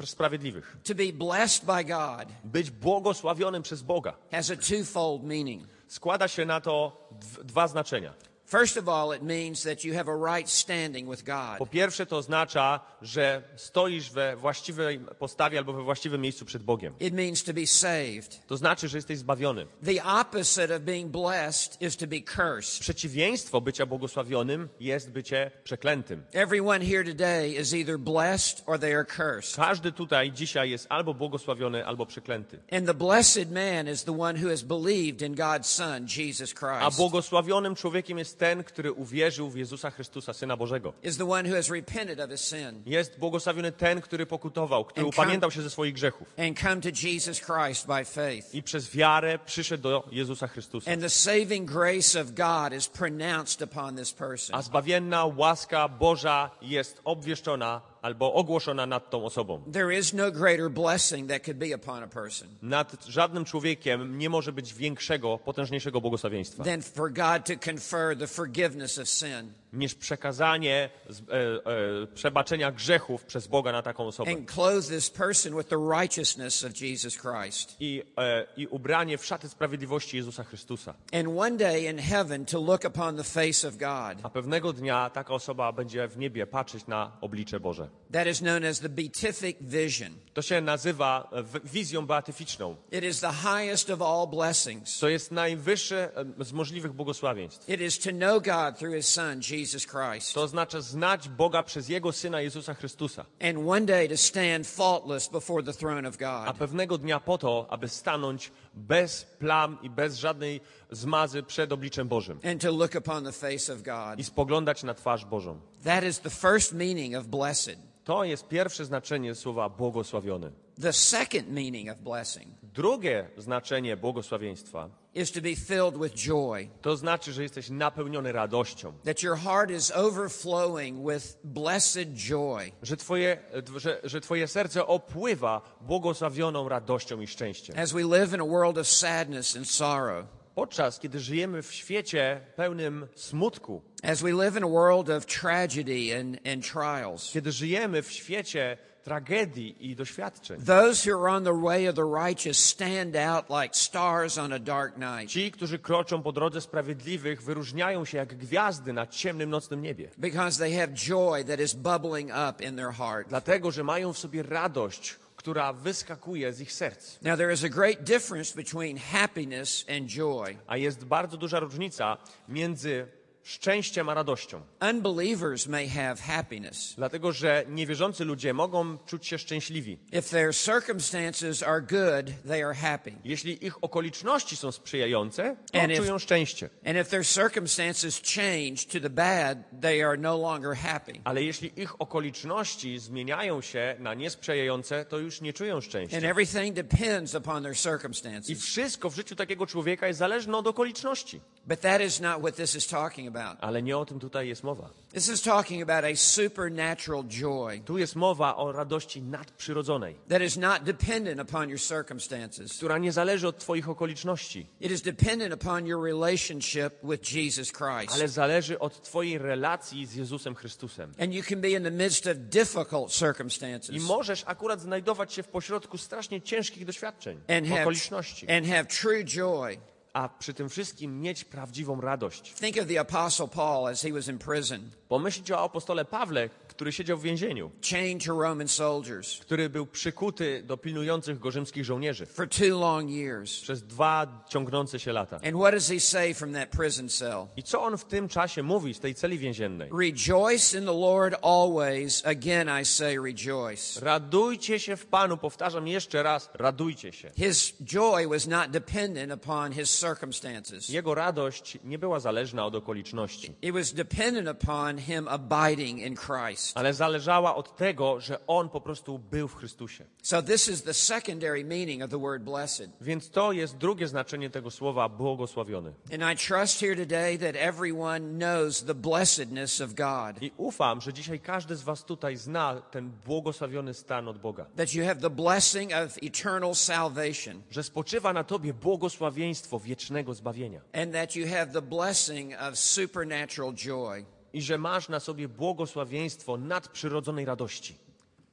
sprawiedliwych. 0.05 0.77
to 0.85 0.95
be 0.95 1.13
blessed 1.13 1.65
by 1.67 1.85
God, 1.85 2.29
Być 2.45 2.71
błogosławionym 2.71 3.63
przez 3.63 3.83
Boga. 3.83 4.13
has 4.33 4.51
a 4.51 4.57
twofold 4.57 5.23
meaning. 5.23 5.63
Składa 5.89 6.29
się 6.29 6.45
na 6.47 6.61
to 6.61 7.07
dw- 7.21 7.45
dwa 7.45 7.69
znaczenia. 7.69 8.15
First 8.53 8.77
of 8.77 8.87
all, 8.87 9.13
it 9.13 9.23
means 9.23 9.63
that 9.63 9.83
you 9.83 9.95
have 9.95 10.09
a 10.09 10.15
right 10.15 10.51
standing 10.51 11.11
with 11.11 11.25
Po 11.25 11.59
God. 11.59 11.71
pierwsze 11.71 12.07
to 12.07 12.17
oznacza, 12.17 12.81
że 13.03 13.43
stoisz 13.57 14.11
we 14.11 14.37
właściwej 14.37 15.01
postawie 15.19 15.59
albo 15.59 15.73
we 15.73 15.83
właściwym 15.83 16.21
miejscu 16.21 16.45
przed 16.45 16.63
Bogiem. 16.63 16.95
It 17.01 17.15
means 17.15 17.45
to 17.45 17.53
be 17.53 17.67
saved. 17.67 18.47
To 18.47 18.57
znaczy, 18.57 18.89
że 18.89 18.99
jesteś 18.99 19.19
zbawiony. 19.19 19.67
The 19.85 20.05
opposite 20.05 20.77
of 20.77 20.83
being 20.83 21.11
blessed 21.11 21.83
is 21.83 21.97
to 21.97 22.07
be 22.07 22.17
cursed. 22.21 22.81
Przeciwieństwo 22.81 23.61
bycia 23.61 23.87
błogosławionym 23.87 24.69
jest 24.81 25.11
bycie 25.11 25.51
przeklętym. 25.65 26.25
Everyone 26.33 26.87
here 26.87 27.05
today 27.05 27.49
is 27.49 27.75
either 27.75 27.99
blessed 27.99 28.63
or 28.67 28.79
they 28.79 28.95
are 28.95 29.05
cursed. 29.05 29.57
Każdy 29.57 29.93
tutaj 29.93 30.33
dzisiaj 30.33 30.71
jest 30.71 30.87
albo 30.89 31.15
błogosławiony, 31.15 31.87
albo 31.87 32.07
przeklęty. 32.07 32.61
And 32.73 32.87
the 32.87 32.95
blessed 32.95 33.51
man 33.51 33.89
is 33.93 34.05
the 34.05 34.21
one 34.21 34.43
who 34.43 34.49
has 34.49 34.63
believed 34.63 35.23
in 35.23 35.35
God's 35.35 35.67
Son, 35.67 36.07
Jesus 36.17 36.55
A 36.63 36.81
Christ, 36.81 36.97
błogosławionym 36.97 37.75
człowiekiem 37.75 38.19
jest 38.19 38.42
ten, 38.43 38.65
który 38.65 38.93
uwierzył 38.93 39.51
w 39.51 39.57
Jezusa 39.57 39.91
Chrystusa, 39.91 40.33
Syna 40.33 40.57
Bożego. 40.57 40.93
is 41.03 41.17
the 41.17 41.31
one 41.31 41.49
who 41.51 41.57
has 41.57 41.71
repented 41.71 42.21
of 42.21 42.31
his 42.31 42.41
sin 42.41 42.83
Jest 42.87 43.19
błogosławiony 43.19 43.73
ten, 43.73 44.01
który 44.01 44.27
pokutował, 44.27 44.85
który 44.85 45.07
upamiętał 45.07 45.51
się 45.51 45.63
ze 45.63 45.71
swoich 45.71 45.95
grzechów 45.95 46.29
and 46.39 46.59
come 46.61 46.81
to 46.81 46.89
Jesus 47.03 47.41
Christ 47.41 47.87
by 47.87 48.05
faith. 48.05 48.55
i 48.55 48.63
przez 48.63 48.91
wiarę 48.91 49.39
przyszedł 49.47 49.83
do 49.83 50.09
Jezusa 50.13 50.49
Chrystusa. 50.49 50.93
And 50.93 51.03
the 51.03 51.11
saving 51.11 51.71
grace 51.71 52.21
of 52.21 52.31
God 52.31 52.73
is 52.79 52.89
pronounced 52.89 53.63
upon 53.63 53.97
this 53.97 54.13
person. 54.13 54.57
A 54.57 54.63
zbawienna 54.63 55.25
łaska 55.25 55.89
Boża 55.89 56.51
jest 56.63 57.01
obwieszczona 57.05 57.92
albo 58.03 58.35
ogłoszona 58.35 58.87
nad 58.87 59.11
tą 59.11 59.25
osobą. 59.25 59.63
There 59.73 59.99
is 59.99 60.13
no 60.13 60.31
greater 60.31 60.71
blessing 60.71 61.29
that 61.29 61.45
could 61.45 61.59
be 61.59 61.75
upon 61.77 62.03
a 62.03 62.07
person 62.07 62.49
Nad 62.63 63.05
żadnym 63.09 63.45
człowiekiem 63.45 64.19
nie 64.19 64.31
może 64.31 64.53
być 64.53 64.75
większego, 64.75 65.39
potężniejszego 65.39 66.01
błogosławieństwa. 66.01 66.65
than 66.65 66.83
for 66.83 67.13
God 67.13 67.45
to 67.47 67.71
confer 67.71 68.19
the 68.19 68.27
forgiveness 68.27 68.99
of 68.99 69.09
sin. 69.09 69.53
Niż 69.73 69.95
przekazanie 69.95 70.91
z, 71.09 71.21
e, 71.21 71.23
e, 71.23 72.07
przebaczenia 72.15 72.73
grzechów 72.73 73.25
przez 73.25 73.47
Boga 73.47 73.73
na 73.73 73.83
taką 73.83 74.07
osobę. 74.07 74.31
and 74.31 74.51
clothe 74.53 74.89
this 74.89 75.11
person 75.11 75.57
with 75.57 75.69
the 75.69 75.77
righteousness 76.01 76.65
of 76.65 76.81
Jesus 76.81 77.17
Christ. 77.19 77.77
I, 77.81 78.03
e, 78.19 78.47
I 78.57 78.67
ubranie 78.67 79.19
w 79.19 79.25
szaty 79.27 79.49
sprawiedliwości 79.49 80.17
Jezusa 80.17 80.45
Chrystusa. 80.45 80.95
And 81.13 81.29
one 81.39 81.57
day 81.57 81.85
in 81.91 81.99
heaven 81.99 82.45
to 82.47 82.61
look 82.61 82.85
upon 82.85 83.17
the 83.17 83.25
face 83.25 83.69
of 83.69 83.77
God. 83.77 84.19
A 84.23 84.31
pewnego 84.31 84.73
dnia 84.73 85.11
taka 85.11 85.35
osoba 85.35 85.73
będzie 85.73 86.09
w 86.09 86.19
niebie 86.19 86.47
patrzeć 86.47 86.87
na 86.87 87.17
oblicze 87.21 87.61
Boże. 87.61 87.89
That 88.13 88.27
is 88.27 88.39
known 88.39 88.65
as 88.65 88.81
the 88.81 88.89
beatific 88.89 89.57
vision. 89.61 90.13
To 90.35 90.43
się 90.43 90.61
nazywa 90.61 91.29
e, 91.33 91.43
w- 91.43 91.71
wizją 91.73 92.07
beatyficzną. 92.07 92.77
It 92.93 93.05
is 93.05 93.21
the 93.21 93.33
highest 93.33 93.91
of 93.91 94.03
all 94.03 94.27
blessings. 94.29 94.99
To 94.99 95.09
jest 95.09 95.31
najwyższe 95.31 96.11
e, 96.41 96.45
z 96.45 96.53
możliwych 96.53 96.93
błogosławieństw. 96.93 97.69
It 97.69 97.81
is 97.81 97.99
to 97.99 98.11
know 98.11 98.43
God 98.43 98.79
through 98.79 98.95
his 98.97 99.09
son, 99.09 99.41
Jesus 99.63 99.87
Christ. 99.87 100.35
To 100.35 100.43
oznacza 100.43 100.81
znać 100.81 101.29
Boga 101.29 101.63
przez 101.63 101.89
Jego 101.89 102.13
Syna 102.13 102.41
Jezusa 102.41 102.75
Chrystusa. 102.75 103.25
And 103.41 103.69
one 103.69 103.87
day 103.87 104.09
to 104.09 104.17
stand 104.17 104.67
faultless 104.67 105.29
before 105.29 105.63
the 105.63 105.73
throne 105.73 106.09
of 106.09 106.17
A 106.23 106.45
God. 106.47 106.57
pewnego 106.59 106.99
dnia 106.99 107.21
po 107.21 107.39
to, 107.39 107.67
aby 107.71 107.89
stanąć 107.89 108.51
bez 108.75 109.25
plam 109.25 109.79
i 109.83 109.91
bez 109.91 110.17
żadnej 110.17 110.61
zmazy 110.91 111.43
przed 111.43 111.73
obliczem 111.73 112.09
Bożym 112.09 112.39
And 112.45 112.63
to 112.63 112.71
look 112.73 112.95
upon 112.95 113.25
the 113.25 113.33
face 113.33 113.73
of 113.73 113.83
God. 113.83 114.19
i 114.19 114.25
spoglądać 114.25 114.83
na 114.83 114.95
twarz 114.95 115.25
Bożą. 115.25 115.61
That 115.85 116.05
is 116.05 116.21
the 116.21 116.31
first 116.31 116.73
meaning 116.73 117.17
of 117.17 117.27
blessed. 117.27 117.79
To 118.05 118.25
jest 118.25 118.49
pierwsze 118.49 118.85
znaczenie 118.85 119.35
słowa 119.35 119.69
błogosławiony. 119.69 120.53
The 120.83 120.93
second 120.93 121.49
meaning 121.49 121.91
of 121.91 121.99
blessing 121.99 122.49
Drugie 122.63 123.29
znaczenie 123.37 123.97
błogosławieństwa 123.97 125.02
is 125.15 125.33
to 125.33 125.41
be 125.41 125.57
filled 125.57 126.03
with 126.03 126.15
joy. 126.15 126.69
to 126.83 126.97
znaczy, 126.97 127.33
że 127.33 127.43
jesteś 127.43 127.71
napełniony 127.71 128.33
radością. 128.33 128.93
That 129.05 129.23
your 129.23 129.39
heart 129.39 129.71
is 129.71 129.91
overflowing 129.91 131.11
with 131.13 131.37
blessed 131.45 132.15
joy. 132.15 132.73
Że 132.83 132.97
twoje, 132.97 133.39
że, 133.77 134.01
że 134.05 134.21
twoje 134.21 134.49
serce 134.49 134.87
opływa 134.87 135.79
błogosławioną 135.81 136.69
radością 136.69 137.21
i 137.21 137.27
szczęściem. 137.27 137.79
As 137.79 137.93
we 137.93 138.03
live 138.03 138.35
in 138.35 138.41
a 138.41 138.47
world 138.47 138.79
of 138.79 138.89
sadness 138.89 139.57
and 139.57 139.69
sorrow, 139.69 140.27
Podczas 140.55 140.99
kiedy 140.99 141.21
żyjemy 141.21 141.63
w 141.63 141.73
świecie 141.73 142.41
pełnym 142.57 143.07
smutku, 143.15 143.83
as 144.03 144.23
we 144.23 144.33
live 144.33 144.57
in 144.57 144.65
a 144.65 144.69
world 144.69 145.11
of 145.11 145.27
tragedy 145.27 146.21
and, 146.21 146.39
and 146.47 146.73
trials, 146.73 147.33
kiedy 147.33 147.53
żyjemy 147.53 148.03
w 148.03 148.13
świecie 148.13 148.77
tragedii 149.03 149.91
i 149.91 149.97
doświadczeń, 149.97 150.61
those 150.61 151.11
who 151.11 151.21
are 151.21 151.37
on 151.37 151.45
the 151.45 151.63
way 151.63 151.89
of 151.89 151.97
the 151.97 152.05
righteous 152.25 152.59
stand 152.59 153.17
out 153.17 153.45
like 153.63 153.77
stars 153.77 154.39
on 154.39 154.53
a 154.53 154.59
dark 154.59 154.97
night 154.97 155.31
ci, 155.31 155.51
którzy 155.51 155.79
kroczą 155.79 156.23
po 156.23 156.33
drodze 156.33 156.61
sprawiedliwych, 156.61 157.43
wyróżniają 157.43 158.05
się 158.05 158.19
jak 158.19 158.37
gwiazdy 158.37 158.93
na 158.93 159.07
ciemnym 159.07 159.51
nocnym 159.51 159.83
niebie. 159.83 160.09
because 160.19 160.59
they 160.59 160.77
have 160.77 160.89
joy 160.95 161.45
that 161.45 161.61
is 161.61 161.75
bubbling 161.75 162.31
up 162.31 162.65
in 162.65 162.77
their 162.77 162.93
heart. 162.93 163.29
Dlatego, 163.29 163.71
że 163.71 163.85
mają 163.85 164.13
w 164.13 164.19
sobie 164.19 164.43
radość, 164.43 165.17
która 165.37 165.73
wyskakuje 165.73 166.53
z 166.53 166.61
ich 166.61 166.73
serc. 166.73 167.19
Now, 167.23 167.37
there 167.37 167.53
is 167.53 167.65
a 167.65 167.69
great 167.69 168.03
difference 168.05 168.55
between 168.57 168.99
happiness 168.99 169.85
and 169.97 170.07
joy. 170.07 170.57
A 170.67 170.77
jest 170.77 171.05
bardzo 171.05 171.37
duża 171.37 171.61
różnica 171.61 172.17
między 172.49 173.07
szczęściem 173.45 174.09
a 174.09 174.15
radością. 174.15 174.61
Unbelievers 174.91 175.67
may 175.67 175.89
have 175.89 176.17
happiness. 176.17 176.95
Dlatego, 176.97 177.33
że 177.33 177.65
niewierzący 177.69 178.25
ludzie 178.25 178.55
mogą 178.55 178.99
czuć 178.99 179.27
się 179.27 179.39
szczęśliwi. 179.39 179.99
If 180.13 180.23
their 180.23 180.55
circumstances 180.55 181.63
are 181.63 181.81
good, 181.81 182.33
they 182.49 182.65
are 182.65 182.75
happy. 182.75 183.13
Jeśli 183.25 183.67
ich 183.67 183.85
okoliczności 183.85 184.57
są 184.57 184.73
sprzyjające, 184.73 185.57
to 185.73 185.81
And 185.81 185.93
if- 185.93 185.97
czują 186.01 186.19
szczęście. 186.19 186.71
And 186.87 186.97
if 186.99 187.05
their 187.05 187.27
circumstances 187.27 188.23
change 188.35 188.77
to 188.93 189.01
the 189.01 189.11
bad, 189.11 189.59
they 189.81 190.07
are 190.07 190.17
no 190.17 190.39
longer 190.39 190.77
happy. 190.77 191.13
Ale 191.25 191.43
jeśli 191.43 191.81
ich 191.83 192.01
okoliczności 192.01 192.99
zmieniają 192.99 193.61
się 193.61 193.97
na 193.99 194.15
niesprzyjające, 194.15 195.05
to 195.05 195.19
już 195.19 195.41
nie 195.41 195.53
czują 195.53 195.75
And 195.75 195.85
szczęścia. 195.85 196.19
everything 196.19 196.75
depends 196.75 197.35
upon 197.35 197.63
their 197.63 197.73
I 197.73 197.77
circumstances. 197.77 198.63
wszystko 198.63 199.11
w 199.11 199.15
życiu 199.15 199.37
takiego 199.37 199.67
człowieka 199.67 200.07
jest 200.07 200.19
zależne 200.19 200.57
od 200.59 200.67
okoliczności. 200.67 201.41
But 201.67 201.81
that 201.81 202.01
is 202.01 202.21
not 202.21 202.41
what 202.41 202.57
this 202.57 202.75
is 202.75 202.87
talking 202.87 203.37
about. 203.37 203.59
Ale 203.61 203.83
nie 203.83 203.99
o 203.99 204.05
tym 204.05 204.19
tutaj 204.21 204.49
jest 204.49 204.63
mowa. 204.63 204.91
This 205.13 205.29
is 205.29 205.43
talking 205.43 205.83
about 205.83 206.05
a 206.05 206.17
supernatural 206.17 207.25
joy 207.29 207.81
Tu 207.85 207.99
jest 207.99 208.17
mowa 208.17 208.57
o 208.57 208.73
radości 208.73 209.23
nadprzyrodzonej, 209.23 210.17
that 210.29 210.43
is 210.43 210.57
not 210.57 210.83
dependent 210.83 211.41
upon 211.41 211.69
your 211.69 211.81
circumstances. 211.81 212.73
która 212.77 212.99
nie 212.99 213.13
zależy 213.13 213.49
od 213.49 213.59
Twoich 213.59 213.89
okoliczności, 213.89 214.67
It 214.81 214.93
is 214.93 215.03
dependent 215.03 215.55
upon 215.55 215.87
your 215.87 216.05
relationship 216.05 216.95
with 217.03 217.33
Jesus 217.35 217.73
Christ. 217.73 218.15
ale 218.15 218.29
zależy 218.29 218.79
od 218.79 219.03
Twojej 219.03 219.39
relacji 219.39 220.07
z 220.07 220.15
Jezusem 220.15 220.55
Chrystusem. 220.55 221.13
And 221.19 221.35
you 221.35 221.43
can 221.43 221.61
be 221.61 221.71
in 221.71 221.83
the 221.83 221.91
midst 221.91 222.27
of 222.27 222.37
difficult 222.39 223.09
I 223.09 223.19
circumstances 223.19 224.03
możesz 224.03 224.45
akurat 224.47 224.81
znajdować 224.81 225.33
się 225.33 225.43
w 225.43 225.49
pośrodku 225.49 225.99
strasznie 225.99 226.43
ciężkich 226.43 226.85
doświadczeń, 226.85 227.41
and 227.49 227.69
have, 227.69 227.81
okoliczności, 227.81 228.51
and 228.51 228.67
have 228.67 228.85
true 228.85 229.25
joy. 229.25 229.79
A 230.13 230.29
przy 230.29 230.55
tym 230.55 230.69
wszystkim 230.69 231.21
mieć 231.21 231.45
prawdziwą 231.45 232.01
radość. 232.01 232.55
Think 232.55 232.79
of 232.79 232.87
the 232.87 233.01
Apostle 233.01 233.49
Paul 233.49 233.89
as 233.89 234.03
he 234.03 234.13
was 234.13 234.29
in 234.29 234.39
prison, 234.39 234.91
Pomyślcie 235.09 235.57
o 235.59 235.65
apostole 235.65 236.05
Pawle, 236.05 236.51
który 236.83 236.93
siedział 236.93 237.19
w 237.19 237.23
więzieniu, 237.23 237.71
chained 237.91 238.25
to 238.27 238.33
Roman 238.33 238.69
soldiers 238.69 239.39
który 239.41 239.71
był 239.71 239.87
przykuty 239.87 240.63
do 240.63 240.77
pilnujących 240.77 241.39
go 241.39 241.51
rzymskich 241.51 241.85
żołnierzy 241.85 242.27
for 242.27 242.49
two 242.49 242.81
long 242.81 243.11
years. 243.11 243.61
przez 243.61 243.83
dwa 243.83 244.45
ciągnące 244.49 244.99
się 244.99 245.13
lata. 245.13 245.37
And 245.37 245.57
what 245.57 245.75
does 245.75 245.89
he 245.89 246.01
say 246.01 246.35
from 246.35 246.53
that 246.53 246.69
prison 246.69 247.09
cell? 247.09 247.47
I 247.57 247.63
co 247.63 247.83
on 247.83 247.99
w 247.99 248.05
tym 248.05 248.29
czasie 248.29 248.63
mówi 248.63 248.95
z 248.95 249.01
tej 249.01 249.15
celi 249.15 249.39
więziennej? 249.39 249.91
Rejoice 250.01 250.79
in 250.79 250.85
the 250.85 250.93
Lord 250.93 251.35
always. 251.43 252.27
Again, 252.27 252.69
I 252.83 252.85
say 252.85 253.17
rejoice. 253.19 254.01
Radujcie 254.01 254.81
się 254.81 254.97
w 254.97 255.07
Panu, 255.07 255.37
powtarzam 255.37 255.89
jeszcze 255.89 256.23
raz, 256.23 256.51
radujcie 256.55 257.13
się. 257.13 257.31
His 257.37 257.73
joy 257.85 258.29
was 258.29 258.47
not 258.47 258.71
dependent 258.71 259.33
upon 259.33 259.73
his 259.73 260.01
circumstances. 260.01 260.89
Jego 260.89 261.15
radość 261.15 261.79
nie 261.85 261.99
była 261.99 262.21
zależna 262.21 262.67
od 262.67 262.75
okoliczności, 262.75 263.55
It 263.63 263.75
was 263.75 263.93
dependent 263.93 264.49
upon 264.63 264.99
him 264.99 265.29
abiding 265.29 266.01
in 266.01 266.17
Christ. 266.17 266.72
Ale 266.75 266.95
zależała 266.95 267.55
od 267.55 267.77
tego, 267.77 268.21
że 268.21 268.47
on 268.47 268.69
po 268.69 268.81
prostu 268.81 269.19
był 269.19 269.49
w 269.49 269.57
Chrystusie. 269.57 270.05
So 270.23 270.43
this 270.43 270.69
is 270.69 270.83
the 270.83 270.95
secondary 270.95 271.65
meaning 271.65 272.03
of 272.03 272.11
the 272.11 272.21
word 272.21 272.43
blessed. 272.43 272.91
Więc 273.01 273.31
to 273.31 273.53
jest 273.53 273.77
drugie 273.77 274.09
znaczenie 274.09 274.51
tego 274.51 274.71
słowa 274.71 275.09
błogosławiony. 275.09 275.93
And 276.15 276.33
I 276.33 276.47
trust 276.47 276.81
here 276.81 276.97
today 276.97 277.39
that 277.39 277.57
everyone 277.57 278.21
knows 278.21 278.85
the 278.85 278.95
blessedness 278.95 279.81
of 279.81 279.95
God. 279.95 280.43
I 280.43 280.53
ufam, 280.57 281.01
że 281.01 281.13
dzisiaj 281.13 281.41
każdy 281.41 281.77
z 281.77 281.83
was 281.83 282.05
tutaj 282.05 282.37
zna 282.37 282.81
ten 282.91 283.11
błogosławiony 283.27 283.95
stan 283.95 284.29
od 284.29 284.39
Boga. 284.39 284.67
That 284.77 284.95
you 284.95 285.05
have 285.05 285.17
the 285.17 285.31
blessing 285.31 285.93
of 285.93 286.19
eternal 286.23 286.75
salvation. 286.75 287.63
Że 287.71 287.83
spoczywa 287.83 288.33
na 288.33 288.45
tobie 288.45 288.75
błogosławieństwo 288.75 289.81
wiecznego 289.81 290.35
zbawienia. 290.35 290.81
And 290.93 291.13
that 291.13 291.37
you 291.37 291.47
have 291.49 291.67
the 291.67 291.83
blessing 291.83 292.55
of 292.69 292.79
supernatural 292.79 293.73
joy. 293.75 294.25
I 294.53 294.63
że 294.63 294.79
masz 294.79 295.09
na 295.09 295.21
sobie 295.21 295.49
błogosławieństwo 295.49 296.57
nadprzyrodzonej 296.57 297.45
radości. 297.45 297.99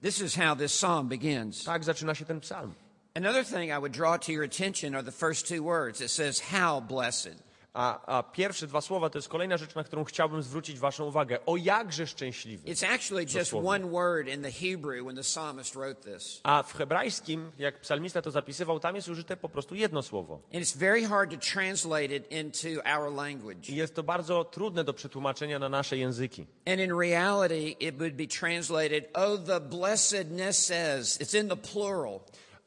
This 0.01 0.21
is 0.21 0.35
how 0.35 0.55
this 0.55 0.73
psalm 0.73 1.07
begins. 1.07 1.63
Tak 1.63 1.83
zaczyna 1.83 2.15
się 2.15 2.25
ten 2.25 2.39
psalm. 2.39 2.73
Another 3.15 3.45
thing 3.45 3.71
I 3.71 3.79
would 3.79 3.91
draw 3.91 4.17
to 4.17 4.31
your 4.31 4.43
attention 4.43 4.95
are 4.95 5.03
the 5.03 5.11
first 5.11 5.47
two 5.47 5.63
words. 5.63 6.01
It 6.01 6.11
says, 6.11 6.39
How 6.39 6.81
blessed. 6.81 7.48
A, 7.73 8.17
a 8.17 8.23
pierwsze 8.23 8.67
dwa 8.67 8.81
słowa 8.81 9.09
to 9.09 9.17
jest 9.17 9.29
kolejna 9.29 9.57
rzecz, 9.57 9.75
na 9.75 9.83
którą 9.83 10.03
chciałbym 10.03 10.43
zwrócić 10.43 10.79
waszą 10.79 11.05
uwagę. 11.05 11.45
O 11.45 11.57
jakże 11.57 12.07
szczęśliwy. 12.07 12.69
It's 12.69 12.85
actually 12.95 13.25
just 13.39 13.53
one 13.53 13.89
word 13.91 14.27
in 14.27 14.41
the 14.41 14.51
Hebrew 14.51 15.03
when 15.05 15.15
the 15.15 15.21
psalmist 15.21 15.73
wrote 15.73 16.13
this. 16.13 16.39
A 16.43 16.63
w 16.63 16.73
hebrajskim, 16.73 17.51
jak 17.59 17.81
psalmista 17.81 18.21
to 18.21 18.31
zapisywał, 18.31 18.79
tam 18.79 18.95
jest 18.95 19.07
użyte 19.07 19.38
po 19.38 19.49
prostu 19.49 19.75
jedno 19.75 20.01
słowo. 20.03 20.33
And 20.53 20.63
it's 20.63 20.77
very 20.77 21.05
hard 21.05 21.31
to 21.31 21.38
translate 21.53 22.15
it 22.15 22.31
into 22.31 22.67
our 22.95 23.13
language. 23.13 23.69
I 23.69 23.75
jest 23.75 23.95
to 23.95 24.03
bardzo 24.03 24.45
trudne 24.45 24.83
do 24.83 24.93
przetłumaczenia 24.93 25.59
na 25.59 25.69
nasze 25.69 25.97
języki. 25.97 26.45
And 26.65 26.79
in 26.79 26.99
reality, 26.99 27.75
it 27.79 27.97
would 27.97 28.13
be 28.15 28.27
translated, 28.27 29.09
Oh, 29.13 29.38
the 29.38 29.59
blessedness 29.59 30.65
says. 30.65 31.21
It's 31.21 31.39
in 31.41 31.49
the 31.49 31.57
plural. 31.57 32.19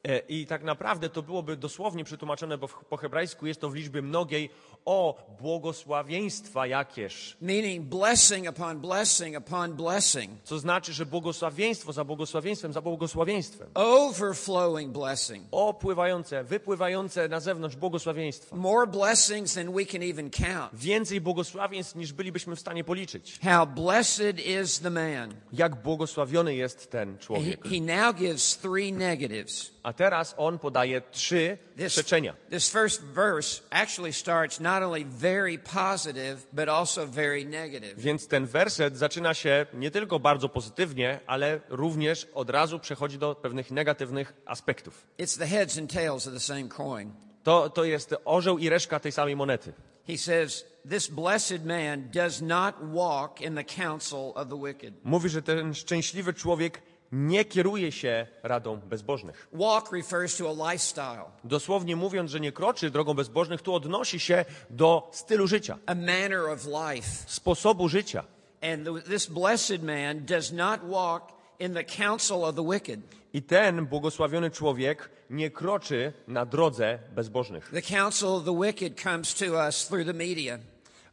E, 0.09 0.19
I 0.29 0.47
tak 0.47 0.63
naprawdę 0.63 1.09
to 1.09 1.23
byłoby 1.23 1.57
dosłownie 1.57 2.05
przetłumaczone, 2.05 2.59
bo 2.59 2.69
po 2.69 2.97
hebrajsku 2.97 3.47
jest 3.47 3.61
to 3.61 3.71
w 3.71 3.75
liczbie 3.75 4.03
mnogiej 4.03 4.51
o 4.85 5.15
błogosławieństwa 5.41 6.67
jakież. 6.67 7.37
Meaning 7.41 7.87
blessing 7.87 8.49
upon 8.51 8.81
blessing 8.81 9.39
upon 9.39 9.73
blessing. 9.75 10.31
Co 10.45 10.59
znaczy, 10.59 10.93
że 10.93 11.07
błogosławieństwo 11.07 11.93
za 11.93 12.05
błogosławieństwem, 12.05 12.73
za 12.73 12.81
błogosławieństwem. 12.81 13.69
Overflowing 13.75 14.93
blessing. 14.93 15.45
Opływające, 15.51 16.45
wypływające 16.45 17.29
na 17.29 17.41
zewnątrz 17.41 17.77
błogosławieństwa. 17.77 18.57
More 18.57 18.87
blessings 18.87 19.55
than 19.55 19.73
we 19.75 19.85
can 19.87 20.03
even 20.03 20.31
count. 20.31 20.71
Więcej 20.73 21.21
błogosławieństw 21.21 21.97
niż 21.97 22.13
bylibyśmy 22.13 22.57
w 22.57 22.61
stanie 22.61 22.85
policzyć. 22.85 23.39
How 23.43 23.67
blessed 23.67 24.41
is 24.41 24.81
the 24.81 24.91
man. 24.91 25.35
Jak 25.53 25.83
błogosławiony 25.83 26.55
jest 26.55 26.91
ten 26.91 27.13
He, 27.13 27.19
człowiek. 27.19 27.65
he 27.69 27.81
now 27.81 28.17
gives 28.17 28.57
three 28.59 28.93
negatives. 28.93 29.71
A 29.83 29.93
teraz 29.93 30.35
on 30.37 30.59
podaje 30.59 31.01
trzy 31.11 31.59
This, 31.77 31.93
przeczenia. 31.93 32.35
this 32.51 32.69
first 32.71 33.03
verse 33.03 33.63
actually 33.71 34.13
starts 34.13 34.61
not 34.73 34.83
only 34.83 35.05
very 35.05 35.59
positive, 35.59 36.37
but 36.53 36.69
also 36.69 37.07
very 37.07 37.45
negative. 37.45 37.95
Więc 37.97 38.29
ten 38.29 38.47
werset 38.47 38.97
zaczyna 38.97 39.35
się 39.35 39.67
nie 39.75 39.91
tylko 39.91 40.19
bardzo 40.19 40.49
pozytywnie, 40.49 41.21
ale 41.27 41.61
również 41.69 42.27
od 42.35 42.51
razu 42.51 42.79
przechodzi 42.79 43.19
do 43.19 43.35
pewnych 43.35 43.71
negatywnych 43.71 44.33
aspektów. 44.47 45.07
It's 45.19 45.39
the 45.39 45.47
heads 45.47 45.79
and 45.79 45.93
tails 45.93 46.27
of 46.27 46.35
the 46.35 46.41
same 46.41 46.69
coin. 46.69 47.13
To, 47.43 47.71
to 47.71 47.85
jest 47.85 48.15
orzeł 48.25 48.59
i 48.59 48.69
reszka 48.69 49.01
tej 49.01 49.13
samej 49.13 49.37
monety. 49.37 49.73
He 50.07 50.19
says, 50.19 50.65
This 50.91 51.09
blessed 51.09 51.65
man 51.65 52.11
does 52.11 52.41
not 52.43 52.75
walk 52.81 53.41
in 53.41 53.55
the 53.55 53.65
counsel 53.65 54.33
of 54.35 54.49
the 54.49 54.61
wicked. 54.67 54.95
Mówi, 55.05 55.29
że 55.29 55.43
ten 55.43 55.75
szczęśliwy 55.75 56.35
człowiek 56.35 56.83
nie 57.13 57.45
kieruje 57.45 57.93
się 57.93 58.27
radą 58.43 58.77
bezbożnych. 58.77 59.49
Walk 59.53 59.93
refers 59.93 60.37
to 60.37 60.51
a 60.51 60.73
lifestyle, 60.73 61.25
Dosłownie 61.45 61.97
mówiąc, 61.97 62.31
że 62.31 62.41
nie 62.41 62.53
kroczy 62.53 62.91
drogą 62.91 63.15
bezbożnych, 63.15 63.63
tu 63.63 63.75
odnosi 63.75 64.21
się 64.21 64.45
do 64.71 65.11
stylu 65.13 65.47
życia, 65.47 65.79
a 65.87 65.95
manner 65.95 66.41
of 66.51 66.67
life. 66.67 67.09
sposobu 67.27 67.89
życia. 67.89 68.25
And 68.63 69.05
this 69.05 69.27
blessed 69.27 69.83
man 69.83 70.25
does 70.25 70.53
not 70.53 70.81
walk 70.91 71.33
in 71.59 71.75
the 71.75 71.85
counsel 71.85 72.45
of 72.45 72.55
the 72.55 72.69
wicked. 72.73 73.01
I 73.33 73.43
ten 73.43 73.87
błogosławiony 73.87 74.51
człowiek 74.51 75.11
nie 75.31 75.51
kroczy 75.51 76.13
na 76.29 76.47
drodze 76.47 76.99
bezbożnych. 77.15 77.71
The 77.75 77.83
counsel 77.97 78.29
of 78.29 78.45
the 78.45 78.61
wicked 78.63 79.01
comes 79.03 79.35
to 79.35 79.45
us 79.67 79.87
through 79.89 80.07
the 80.07 80.13
media. 80.13 80.59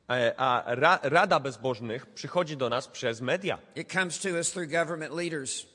E, 0.10 0.34
A 0.40 0.64
ra, 0.76 1.00
Rada 1.04 1.40
Bezbożnych 1.40 2.06
przychodzi 2.06 2.58
do 2.58 2.70
nas 2.70 2.88
przez 2.88 3.22
media. 3.22 3.58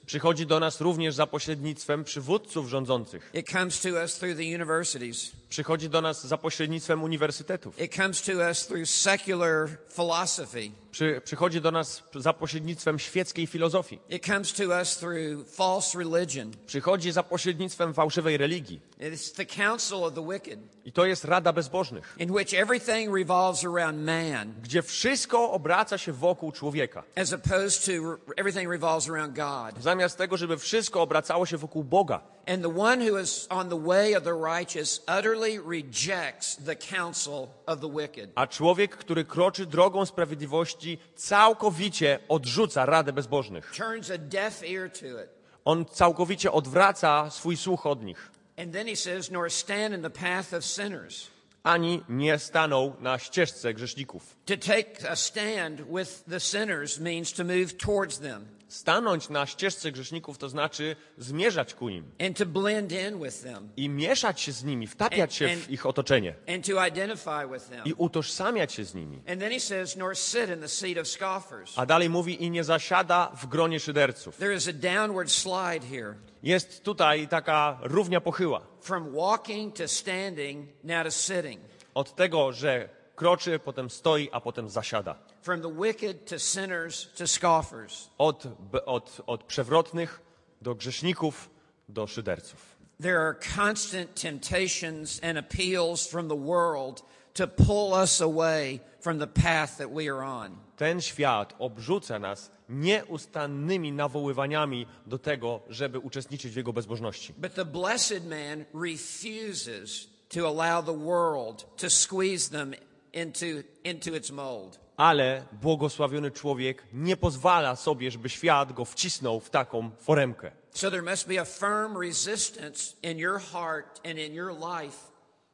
Przychodzi 0.07 0.47
do 0.47 0.61
nas 0.61 0.81
również 0.81 1.15
za 1.15 1.27
pośrednictwem 1.27 2.05
przywódców 2.05 2.69
rządzących. 2.69 3.31
It 3.35 3.51
comes 3.51 3.81
to 3.81 3.89
us 3.89 4.19
through 4.19 4.37
the 4.37 4.43
universities. 4.43 5.33
Przychodzi 5.49 5.89
do 5.89 6.01
nas 6.01 6.27
za 6.27 6.39
pośrednictwem 6.39 7.03
uniwersytetów. 7.03 7.81
It 7.81 7.95
comes 7.95 8.23
to 8.23 8.33
us 8.33 8.67
through 8.67 8.87
secular 8.89 9.69
philosophy. 9.97 10.71
Przy, 10.91 11.21
przychodzi 11.25 11.61
do 11.61 11.71
nas 11.71 12.03
za 12.15 12.33
pośrednictwem 12.33 12.99
świeckiej 12.99 13.47
filozofii. 13.47 13.99
It 14.09 14.27
comes 14.27 14.53
to 14.53 14.63
us 14.81 14.97
through 14.97 15.49
false 15.49 15.99
religion. 15.99 16.53
Przychodzi 16.67 17.13
za 17.13 17.23
pośrednictwem 17.23 17.95
fałszywej 17.95 18.37
religii. 18.37 18.81
It's 19.01 19.35
the 19.37 19.47
counsel 19.47 20.05
of 20.05 20.15
the 20.15 20.29
wicked, 20.33 20.59
I 20.85 20.93
to 20.93 21.07
jest 21.07 21.25
Rada 21.25 21.53
Bezbożnych, 21.53 22.17
in 22.19 22.31
which 22.31 22.55
everything 22.55 23.15
revolves 23.17 23.65
around 23.65 23.99
man, 24.07 24.55
gdzie 24.63 24.83
wszystko 24.83 25.51
obraca 25.53 25.99
się 25.99 26.13
wokół 26.13 26.53
człowieka. 26.53 27.03
as 27.17 27.33
opposed 27.33 27.85
to 27.85 27.93
everything 28.37 28.71
revolves 28.71 29.11
around 29.11 29.37
God. 29.37 29.83
Zamiast 29.95 30.19
tego, 30.19 30.37
żeby 30.37 30.59
wszystko 30.59 31.03
obracało 31.03 31.47
się 31.47 31.57
wokół 31.57 31.85
Boga. 31.85 32.21
And 32.47 32.63
the 32.63 32.79
one 32.79 33.11
who 33.11 33.21
is 33.21 33.47
on 33.51 33.69
the 33.69 33.83
way 33.83 34.17
of 34.17 34.25
the 34.25 34.33
righteous 34.33 35.03
utterly 35.19 35.61
rejects 35.69 36.57
the 36.57 36.77
counsel 36.77 37.47
of 37.67 37.81
the 37.81 37.91
wicked. 37.91 38.31
A 38.35 38.47
człowiek, 38.47 38.97
który 38.97 39.25
kroczy 39.25 39.67
drogą 39.67 40.07
sprawiedliwości, 40.07 40.99
całkowicie 41.17 42.19
odrzuca 42.29 42.87
Radę 42.87 43.13
Bezbożnych. 43.13 43.73
Turns 43.77 44.11
a 44.11 44.19
deaf 44.19 44.63
ear 44.63 44.91
to 44.91 45.07
it. 45.07 45.31
On 45.65 45.85
całkowicie 45.85 46.53
odwraca 46.53 47.31
swój 47.31 47.57
słuch 47.57 47.87
od 47.87 48.03
nich. 48.03 48.31
And 48.59 48.73
then 48.73 48.87
he 48.87 48.97
says, 48.97 49.31
nor 49.31 49.51
stand 49.51 49.95
in 49.95 50.03
the 50.03 50.11
path 50.11 50.55
of 50.55 50.65
sinners. 50.65 51.27
Ani 51.63 52.03
nie 52.09 52.39
stanął 52.39 52.97
na 53.01 53.19
ścieżce 53.19 53.75
grzeszników. 53.75 54.37
To 54.47 54.57
take 54.57 55.11
a 55.11 55.17
stand 55.17 55.81
with 55.81 56.25
the 56.31 56.41
sinners 56.41 57.01
means 57.01 57.33
to 57.33 57.45
move 57.45 57.77
towards 57.77 58.19
them 58.19 58.47
Stanąć 58.75 59.29
na 59.29 59.47
ścieżce 59.47 59.93
grzeszników 59.93 60.39
to 60.39 60.49
znaczy 60.49 60.97
zmierzać 61.19 61.75
ku 61.75 61.89
nim 61.89 62.05
and 62.27 62.39
to 62.39 62.47
blend 62.47 62.93
in 62.93 63.23
with 63.23 63.43
them 63.43 63.69
i 63.77 63.89
mieszać 63.89 64.41
się 64.41 64.53
z 64.53 64.65
nimi, 64.65 64.87
wtapiać 64.87 65.35
się 65.35 65.57
w 65.57 65.71
ich 65.71 65.87
otoczenie 65.87 66.35
and 66.49 66.67
to 66.67 66.87
identify 66.87 67.49
with 67.53 67.65
them. 67.69 67.85
i 67.85 67.93
utożsamiać 67.93 68.73
się 68.73 68.85
z 68.85 68.95
nimi. 68.95 69.17
And 69.29 69.41
then 69.41 69.53
he 69.53 69.61
says, 69.61 69.97
nor 69.97 70.17
sit 70.17 70.49
in 70.55 70.61
the 70.61 70.69
seat 70.69 70.99
of 70.99 71.09
scoffers. 71.09 71.73
A 71.79 71.87
dalej 71.87 72.11
mówi 72.11 72.45
i 72.45 72.51
nie 72.51 72.65
zasiada 72.65 73.33
w 73.37 73.47
gronie 73.47 73.81
szyderców. 73.81 74.37
There 74.37 74.55
is 74.55 74.69
a 74.69 74.73
downward 74.73 75.31
slide 75.33 75.87
here 75.91 76.15
Jest 76.43 76.85
tutaj 76.85 77.29
taka 77.29 77.79
równia 77.83 78.21
pochyła. 78.21 78.61
from 78.81 79.13
walking 79.15 79.77
to 79.77 79.89
standing, 79.89 80.69
now 80.85 81.05
to 81.05 81.11
sitting. 81.11 81.61
Od 81.95 82.15
tego, 82.15 82.53
że 82.53 82.89
kroczy, 83.17 83.59
potem 83.59 83.91
stoi, 83.91 84.29
a 84.33 84.41
potem 84.41 84.69
zasiada. 84.69 85.15
From 85.45 85.61
the 85.61 85.69
wicked 85.69 86.27
to 86.27 86.39
sinners 86.39 87.09
to 87.17 87.27
scoffers. 87.27 88.11
Od, 88.19 88.47
od, 88.87 89.21
od 89.27 89.45
przewrotnych 89.45 90.21
do 90.63 90.75
grzeszników 90.75 91.51
do 91.89 92.07
szyderców. 92.07 92.77
There 93.01 93.19
are 93.19 93.35
constant 93.57 94.15
temptations 94.15 95.21
and 95.23 95.39
appeals 95.39 96.07
from 96.07 96.29
the 96.29 96.37
world 96.37 97.03
to 97.35 97.47
pull 97.47 97.93
us 97.93 98.21
away 98.21 98.81
from 99.01 99.19
the 99.19 99.27
path 99.27 99.77
that 99.77 99.91
we 99.91 100.09
are 100.09 100.25
on. 100.25 100.57
Ten 100.77 101.01
świat 101.01 101.55
obrzuca 101.59 102.19
nas 102.19 102.51
nieustannymi 102.69 103.93
nawoływaniami 103.93 104.87
do 105.07 105.19
tego, 105.19 105.61
żeby 105.69 105.99
uczestniczyć 105.99 106.53
w 106.53 106.57
jego 106.57 106.73
bezbożności. 106.73 107.33
But 107.33 107.55
the 107.55 107.65
blessed 107.65 108.25
man 108.27 108.65
refuses 108.75 110.09
to 110.29 110.49
allow 110.49 110.87
the 110.87 110.99
world 110.99 111.77
to 111.77 111.91
squeeze 111.91 112.51
them 112.51 112.75
into, 113.15 113.47
into 113.85 114.17
its 114.17 114.31
mold. 114.31 114.81
Ale 114.97 115.47
błogosławiony 115.53 116.31
człowiek 116.31 116.87
nie 116.93 117.17
pozwala 117.17 117.77
sobie, 117.77 118.11
żeby 118.11 118.29
świat 118.29 118.73
go 118.73 118.85
wcisnął 118.85 119.41
w 119.41 119.51
taką 119.51 119.91
foremkę. 119.99 120.51
So 120.71 120.91
there 120.91 121.03
must 121.03 121.29
be 121.29 121.41
a 121.41 121.45
firm 121.45 121.97
resistance 122.01 122.97
in 123.03 123.19
your 123.19 123.41
heart 123.41 124.01
and 124.07 124.19
in 124.19 124.35
your 124.35 124.53
life 124.53 124.99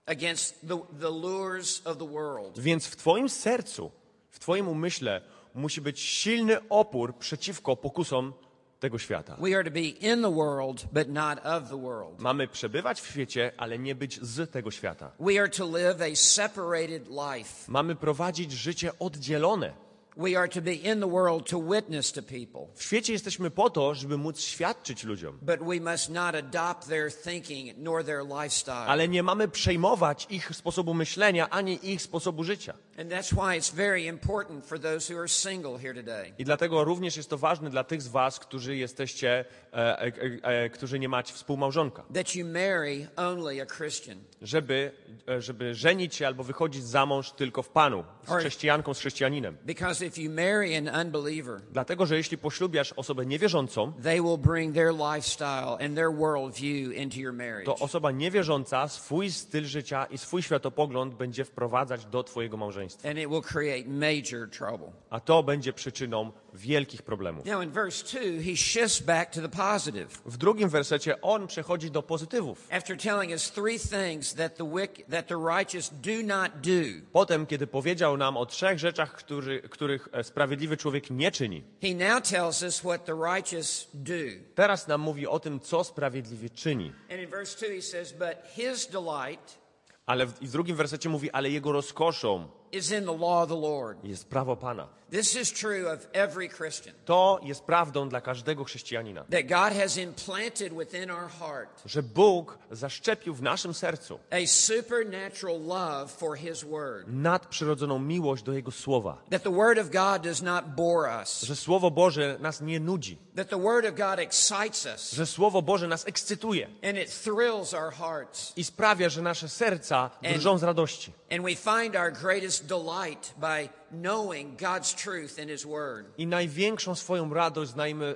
against 0.06 0.68
the, 0.68 0.78
the 1.00 1.10
lures 1.10 1.82
of 1.84 1.98
the 1.98 2.08
world. 2.08 2.58
Więc 2.58 2.86
w 2.86 2.96
Twoim 2.96 3.28
sercu, 3.28 3.90
w 4.30 4.38
Twoim 4.38 4.68
umyśle 4.68 5.20
musi 5.54 5.80
być 5.80 6.00
silny 6.00 6.68
opór 6.68 7.16
przeciwko 7.18 7.76
pokusom 7.76 8.32
tego 8.80 8.98
świata. 8.98 9.36
We 9.40 9.54
are 9.56 9.64
to 9.64 9.70
be 9.70 9.80
in 9.80 10.22
the 10.22 10.34
world, 10.34 10.86
but 10.92 11.08
not 11.08 11.38
of 11.46 11.68
the 11.68 11.80
world. 11.80 12.20
Mamy 12.20 12.48
przebywać 12.48 13.00
w 13.00 13.06
świecie, 13.08 13.52
ale 13.56 13.78
nie 13.78 13.94
być 13.94 14.20
z 14.22 14.50
tego 14.50 14.70
świata. 14.70 15.10
We 15.20 15.40
are 15.40 15.48
to 15.48 15.66
live 15.78 16.00
a 16.12 16.16
separated 16.16 17.08
life. 17.08 17.50
Mamy 17.68 17.96
prowadzić 17.96 18.52
życie 18.52 18.90
oddzielone. 18.98 19.72
We 20.16 20.38
are 20.38 20.48
to 20.48 20.60
be 20.60 20.74
in 20.74 21.00
the 21.00 21.10
world 21.10 21.50
to 21.50 21.60
witness 21.62 22.12
to 22.12 22.22
people, 22.22 22.60
W 22.74 22.82
świecie 22.82 23.12
jesteśmy 23.12 23.50
po 23.50 23.70
to, 23.70 23.94
żeby 23.94 24.18
móc 24.18 24.40
świadczyć 24.40 25.04
ludziom, 25.04 25.38
but 25.42 25.60
we 25.60 25.92
must 25.92 26.08
not 26.10 26.34
adopt 26.34 26.88
their 26.88 27.12
thinking 27.12 27.78
nor 27.78 28.04
their 28.04 28.22
lifestyle. 28.26 28.74
ale 28.86 29.08
nie 29.08 29.22
mamy 29.22 29.48
przejmować 29.48 30.26
ich 30.30 30.56
sposobu 30.56 30.94
myślenia 30.94 31.50
ani 31.50 31.90
ich 31.90 32.02
sposobu 32.02 32.44
życia. 32.44 32.74
And 33.00 33.10
that's 33.10 33.32
why 33.32 33.56
it's 33.56 33.70
very 33.70 34.06
important 34.06 34.66
for 34.66 34.80
those 34.80 35.08
who 35.14 35.18
are 35.20 35.28
single 35.28 35.78
here 35.78 35.94
today. 35.94 36.32
I 36.38 36.44
dlatego 36.44 36.84
również 36.84 37.16
jest 37.16 37.30
to 37.30 37.38
ważne 37.38 37.70
dla 37.70 37.84
tych 37.84 38.02
z 38.02 38.08
Was, 38.08 38.38
którzy 38.38 38.76
jesteście, 38.76 39.44
e, 39.72 39.76
e, 39.76 40.12
e, 40.42 40.70
którzy 40.70 40.98
nie 40.98 41.08
macie 41.08 41.34
współmałżonka, 41.34 42.04
That 42.14 42.34
you 42.34 42.46
marry 42.46 43.08
only 43.16 43.62
a 43.62 43.66
Christian. 43.66 44.18
żeby, 44.42 44.92
e, 45.28 45.42
żeby 45.42 45.74
żenić 45.74 46.14
się 46.14 46.26
albo 46.26 46.44
wychodzić 46.44 46.84
za 46.84 47.06
mąż 47.06 47.32
tylko 47.32 47.62
w 47.62 47.68
Panu, 47.68 48.04
z 48.26 48.32
chrześcijanką, 48.34 48.94
z 48.94 48.98
chrześcijaninem. 48.98 49.56
Because 49.66 50.06
if 50.06 50.22
you 50.22 50.30
marry 50.30 50.76
an 50.76 51.06
unbeliever, 51.06 51.60
Dlatego, 51.72 52.06
że 52.06 52.16
jeśli 52.16 52.38
poślubiasz 52.38 52.92
osobę 52.92 53.26
niewierzącą, 53.26 53.92
they 54.02 54.22
will 54.22 54.38
bring 54.38 54.74
their 54.74 54.92
lifestyle 54.94 55.86
and 55.86 55.94
their 55.94 56.12
worldview 56.12 56.96
into 56.96 57.18
your 57.18 57.32
marriage. 57.32 57.64
to 57.64 57.74
osoba 57.74 58.10
niewierząca 58.10 58.88
swój 58.88 59.30
styl 59.30 59.64
życia 59.64 60.04
i 60.04 60.18
swój 60.18 60.42
światopogląd 60.42 61.14
będzie 61.14 61.44
wprowadzać 61.44 62.06
do 62.06 62.22
Twojego 62.22 62.56
małżeństwa. 62.56 62.89
And 63.04 63.18
it 63.18 63.28
will 63.28 63.42
create 63.42 63.88
major 63.88 64.50
trouble. 64.50 64.92
A 65.10 65.20
to 65.20 65.42
będzie 65.42 65.72
przyczyną 65.72 66.32
wielkich 66.54 67.02
problemów. 67.02 67.44
Now, 67.46 67.62
in 67.62 67.70
verse 67.70 68.18
2, 68.18 68.42
he 68.44 68.56
shifts 68.56 69.00
back 69.00 69.32
to 69.32 69.40
the 69.40 69.48
positive. 69.48 70.06
W 70.26 70.36
drugim 70.36 70.68
wersecie 70.68 71.20
on 71.20 71.46
przechodzi 71.46 71.90
do 71.90 72.02
pozytywów. 72.02 72.68
After 72.70 72.96
telling 72.96 73.32
us 73.32 73.50
three 73.50 73.78
things 73.78 74.34
that 74.34 74.56
the, 74.56 74.70
wick, 74.70 75.06
that 75.10 75.26
the 75.26 75.36
righteous 75.36 75.90
do 75.90 76.22
not 76.24 76.52
do, 76.62 77.06
Potem, 77.12 77.46
kiedy 77.46 77.66
powiedział 77.66 78.16
nam 78.16 78.36
o 78.36 78.46
trzech 78.46 78.78
rzeczach, 78.78 79.14
który, 79.14 79.60
których 79.62 80.08
e, 80.12 80.24
sprawiedliwy 80.24 80.76
człowiek 80.76 81.10
nie 81.10 81.30
czyni, 81.30 81.62
he 81.82 81.94
now 81.94 82.22
tells 82.22 82.62
us 82.62 82.78
what 82.80 83.04
the 83.04 83.14
righteous 83.34 83.88
do. 83.94 84.14
teraz 84.54 84.88
nam 84.88 85.00
mówi 85.00 85.26
o 85.26 85.40
tym, 85.40 85.60
co 85.60 85.84
sprawiedliwy 85.84 86.50
czyni. 86.50 86.92
And 87.10 87.20
in 87.20 87.30
verse 87.30 87.66
2, 87.66 87.74
he 87.74 87.82
says, 87.82 88.12
But 88.12 88.36
his 88.54 88.86
delight 88.86 89.60
Ale 90.06 90.26
w, 90.26 90.32
w 90.32 90.50
drugim 90.52 90.76
wersecie 90.76 91.08
mówi, 91.08 91.30
ale 91.30 91.50
jego 91.50 91.72
rozkoszą 91.72 92.48
is 92.72 92.90
in 92.92 93.04
the 93.04 93.16
law 93.18 93.42
of 93.42 93.48
the 93.48 93.56
Lord. 93.60 94.04
jest 94.04 94.28
prawo 94.28 94.56
Pana. 94.56 94.88
This 95.10 95.36
is 95.36 95.52
true 95.52 95.92
of 95.92 96.06
every 96.12 96.48
Christian. 96.48 96.94
To 97.04 97.40
jest 97.42 97.64
prawdą 97.64 98.08
dla 98.08 98.20
każdego 98.20 98.64
chrześcijanina. 98.64 99.24
That 99.24 99.46
God 99.46 99.72
has 99.82 99.96
implanted 99.96 100.72
within 100.78 101.10
our 101.10 101.28
heart 101.28 101.82
Że 101.86 102.02
Bóg 102.02 102.58
zaszczepił 102.70 103.34
w 103.34 103.42
naszym 103.42 103.74
sercu 103.74 104.18
a 104.30 104.46
supernatural 104.46 105.60
love 105.66 106.08
for 106.08 106.36
His 106.38 106.64
Word. 106.64 107.04
nadprzyrodzoną 107.08 107.98
miłość 107.98 108.42
do 108.42 108.52
Jego 108.52 108.70
Słowa. 108.70 109.16
That 109.30 109.42
the 109.42 109.52
Word 109.54 109.78
of 109.78 109.90
God 109.90 110.22
does 110.22 110.42
not 110.42 110.64
bore 110.76 111.18
us. 111.20 111.42
Że 111.42 111.56
Słowo 111.56 111.90
Boże 111.90 112.36
nas 112.40 112.60
nie 112.60 112.80
nudzi. 112.80 113.18
That 113.36 113.48
the 113.48 113.60
Word 113.62 113.86
of 113.86 113.94
God 113.94 114.18
excites 114.18 114.86
us 114.86 115.12
Że 115.12 115.26
Słowo 115.26 115.62
Boże 115.62 115.88
nas 115.88 116.06
ekscytuje 116.08 116.66
and 116.84 116.98
it 116.98 117.22
thrills 117.24 117.74
our 117.74 117.92
hearts. 117.92 118.52
i 118.56 118.64
sprawia, 118.64 119.08
że 119.08 119.22
nasze 119.22 119.48
serca 119.48 120.10
drżą 120.22 120.58
z 120.58 120.62
radości. 120.62 121.12
And 121.30 121.42
we 121.42 121.54
find 121.54 121.96
our 121.96 122.12
greatest 122.12 122.59
delight 122.66 123.34
by 123.40 123.68
knowing 123.92 124.56
God's 124.60 124.94
truth 124.94 125.38
in 125.38 125.48
His 125.48 125.64
Word. 125.64 126.06
I 126.18 126.26
największą 126.26 126.94
swoją 126.94 127.34
radość 127.34 127.72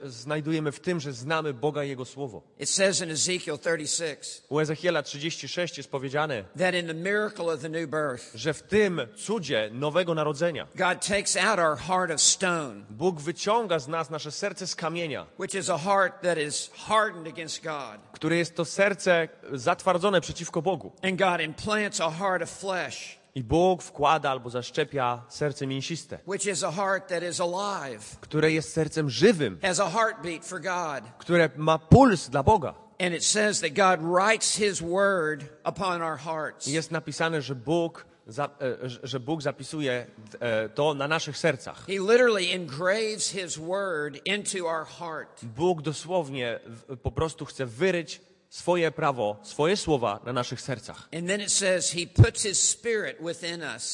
znajdujemy 0.06 0.72
w 0.72 0.80
tym, 0.80 1.00
że 1.00 1.12
znamy 1.12 1.54
Boga 1.54 1.84
i 1.84 1.88
Jego 1.88 2.04
Słowo. 2.04 2.42
It 2.58 2.70
says 2.70 3.00
in 3.00 3.10
Ezekiel 3.10 3.58
36 3.58 4.42
U 4.48 4.60
Ezechiela 4.60 5.02
36 5.02 5.76
jest 5.76 5.90
powiedziane, 5.90 6.44
that 6.58 6.74
in 6.74 6.86
the 6.86 6.94
miracle 6.94 7.44
of 7.54 7.60
the 7.60 7.68
new 7.68 7.90
birth, 7.90 8.24
że 8.34 8.54
w 8.54 8.62
tym 8.62 9.00
cudzie 9.16 9.70
nowego 9.72 10.14
narodzenia 10.14 10.66
God 10.74 11.06
takes 11.06 11.36
out 11.36 11.58
our 11.58 11.76
heart 11.78 12.10
of 12.10 12.20
stone, 12.20 12.84
Bóg 12.90 13.20
wyciąga 13.20 13.78
z 13.78 13.88
nas 13.88 14.10
nasze 14.10 14.30
serce 14.32 14.66
z 14.66 14.74
kamienia, 14.74 15.26
which 15.38 15.54
is 15.54 15.70
a 15.70 15.78
heart 15.78 16.22
that 16.22 16.38
is 16.38 16.70
hardened 16.74 17.28
against 17.28 17.62
God, 17.62 17.98
które 18.12 18.36
jest 18.36 18.56
to 18.56 18.64
serce 18.64 19.28
zatwardzone 19.52 20.20
przeciwko 20.20 20.62
Bogu. 20.62 20.92
and 21.02 21.18
God 21.18 21.40
implants 21.40 22.00
a 22.00 22.10
heart 22.10 22.42
of 22.42 22.50
flesh, 22.50 23.18
I 23.36 23.44
Bóg 23.44 23.82
wkłada 23.82 24.30
albo 24.30 24.50
zaszczepia 24.50 25.22
serce 25.28 25.66
mięsiste, 25.66 26.18
which 26.26 26.46
is 26.46 26.62
a 26.64 26.70
heart 26.72 27.08
that 27.08 27.22
is 27.22 27.40
alive, 27.40 28.16
które 28.20 28.52
jest 28.52 28.72
sercem 28.72 29.10
żywym, 29.10 29.58
has 29.62 29.80
a 29.80 29.90
heartbeat 29.90 30.44
for 30.44 30.60
God. 30.60 31.04
które 31.18 31.50
ma 31.56 31.78
puls 31.78 32.28
dla 32.30 32.42
Boga. 32.42 32.74
And 33.00 33.14
it 33.14 33.24
says 33.26 33.60
that 33.60 33.72
God 33.72 34.00
writes 34.14 34.56
His 34.56 34.80
Word 34.80 35.44
upon 35.64 36.02
our 36.02 36.18
hearts. 36.18 36.68
I 36.68 36.72
Jest 36.72 36.90
napisane, 36.90 37.42
że 37.42 37.54
Bóg, 37.54 38.04
za, 38.26 38.44
e, 38.44 38.88
że- 39.02 39.20
Bóg 39.20 39.42
zapisuje 39.42 40.06
e, 40.40 40.68
to 40.68 40.94
na 40.94 41.08
naszych 41.08 41.38
sercach. 41.38 41.86
He 41.86 41.92
literally 41.92 42.52
engraves 42.52 43.30
His 43.30 43.58
Word 43.58 44.20
into 44.26 44.66
our 44.66 44.86
heart. 44.86 45.44
Bóg 45.44 45.82
dosłownie 45.82 46.60
w- 46.66 46.96
po 46.96 47.10
prostu 47.12 47.44
chce 47.44 47.66
wyryć 47.66 48.20
swoje 48.54 48.90
prawo, 48.90 49.36
swoje 49.42 49.76
słowa 49.76 50.20
na 50.24 50.32
naszych 50.32 50.60
sercach. 50.60 51.08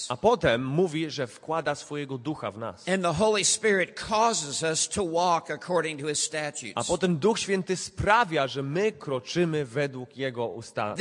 A 0.08 0.16
potem 0.16 0.66
mówi, 0.66 1.10
że 1.10 1.26
wkłada 1.26 1.74
swojego 1.74 2.18
ducha 2.18 2.50
w 2.50 2.58
nas. 2.58 2.84
A 6.74 6.84
potem 6.84 7.16
Duch 7.18 7.38
Święty 7.38 7.76
sprawia, 7.76 8.46
że 8.46 8.62
my 8.62 8.92
kroczymy 8.92 9.64
według 9.64 10.16
Jego 10.16 10.48
ustaw. 10.48 10.98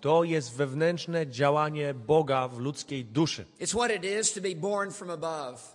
To 0.00 0.24
jest 0.24 0.54
wewnętrzne 0.54 1.26
działanie 1.26 1.94
Boga 1.94 2.48
w 2.48 2.58
ludzkiej 2.58 3.04
duszy. 3.04 3.46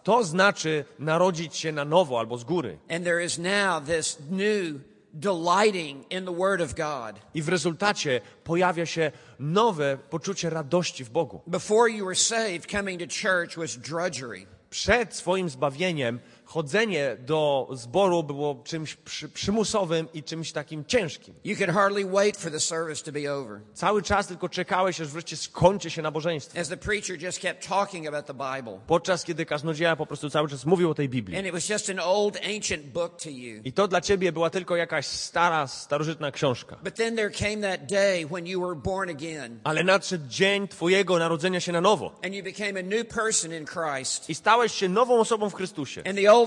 To 0.03 0.23
znaczy 0.23 0.85
narodzić 0.99 1.55
się 1.55 1.71
na 1.71 1.85
nowo 1.85 2.19
albo 2.19 2.37
z 2.37 2.43
góry. 2.43 2.77
And 2.89 3.03
there 3.03 3.25
is 3.25 3.37
now 3.37 3.90
this 3.91 4.17
new 4.29 4.79
delighting 5.19 6.05
in 6.09 6.25
the 6.25 6.31
Word 6.31 6.61
of 6.61 6.75
God. 6.75 7.19
I 7.33 7.41
w 7.41 7.49
rezultacie 7.49 8.21
pojawia 8.43 8.85
się 8.85 9.11
nowe 9.39 9.97
poczucie 10.09 10.49
radości 10.49 11.03
w 11.03 11.09
Bogu. 11.09 11.41
Before 11.47 11.91
you 11.91 12.05
were 12.05 12.15
saved, 12.15 12.71
coming 12.71 12.99
to 13.01 13.07
church 13.07 13.57
was 13.57 13.77
drudgery. 13.77 14.45
Przed 14.69 15.15
swoim 15.15 15.49
zbawieniem 15.49 16.19
chodzenie 16.53 17.17
do 17.19 17.67
zboru 17.73 18.23
było 18.23 18.61
czymś 18.63 18.95
przy, 18.95 19.29
przymusowym 19.29 20.07
i 20.13 20.23
czymś 20.23 20.51
takim 20.51 20.85
ciężkim. 20.85 21.33
You 21.43 21.55
could 21.57 21.69
hardly 21.69 22.05
wait 22.05 22.37
for 22.37 22.51
the 22.51 22.59
service 22.59 23.03
to 23.03 23.11
be 23.11 23.33
over. 23.33 23.59
Cały 23.73 24.01
czas 24.03 24.27
tylko 24.27 24.49
czekałeś, 24.49 25.01
aż 25.01 25.07
wreszcie 25.07 25.37
skończy 25.37 25.89
się 25.89 26.01
nabożeństwo. 26.01 26.59
As 26.59 26.69
the 26.69 26.77
preacher 26.77 27.23
just 27.23 27.39
kept 27.39 27.67
talking 27.67 28.07
about 28.07 28.25
the 28.25 28.33
Bible. 28.33 28.79
Podczas 28.87 29.23
kiedy 29.23 29.45
kaznodzieja 29.45 29.95
po 29.95 30.05
prostu 30.05 30.29
cały 30.29 30.49
czas 30.49 30.65
mówił 30.65 30.89
o 30.89 30.93
tej 30.93 31.09
Biblii. 31.09 31.37
And 31.37 31.47
it 31.47 31.53
was 31.53 31.69
just 31.69 31.89
an 31.89 31.99
old 31.99 32.37
ancient 32.55 32.85
book 32.85 33.21
to 33.23 33.29
you. 33.29 33.61
I 33.63 33.73
to 33.73 33.87
dla 33.87 34.01
ciebie 34.01 34.31
była 34.31 34.49
tylko 34.49 34.75
jakaś 34.75 35.05
stara, 35.05 35.67
starożytna 35.67 36.31
książka. 36.31 36.75
But 36.83 36.95
then 36.95 37.15
there 37.15 37.29
came 37.29 37.77
that 37.77 37.85
day 37.89 38.25
when 38.25 38.47
you 38.47 38.61
were 38.61 38.75
born 38.75 39.09
again 39.09 39.59
Ale 39.63 39.83
nadszedł 39.83 40.27
dzień 40.27 40.67
twojego 40.67 41.19
narodzenia 41.19 41.59
się 41.59 41.71
na 41.71 41.81
nowo. 41.81 42.15
and 42.25 42.33
you 42.33 42.43
became 42.43 42.79
a 42.79 42.83
new 42.83 43.07
person 43.07 43.53
in 43.53 43.65
Christ. 43.65 44.29
I 44.29 44.35
stałeś 44.35 44.73
się 44.73 44.89
nową 44.89 45.19
osobą 45.19 45.49
w 45.49 45.53
Chrystusie. 45.53 46.03
And 46.07 46.17
the 46.17 46.31
old. 46.33 46.40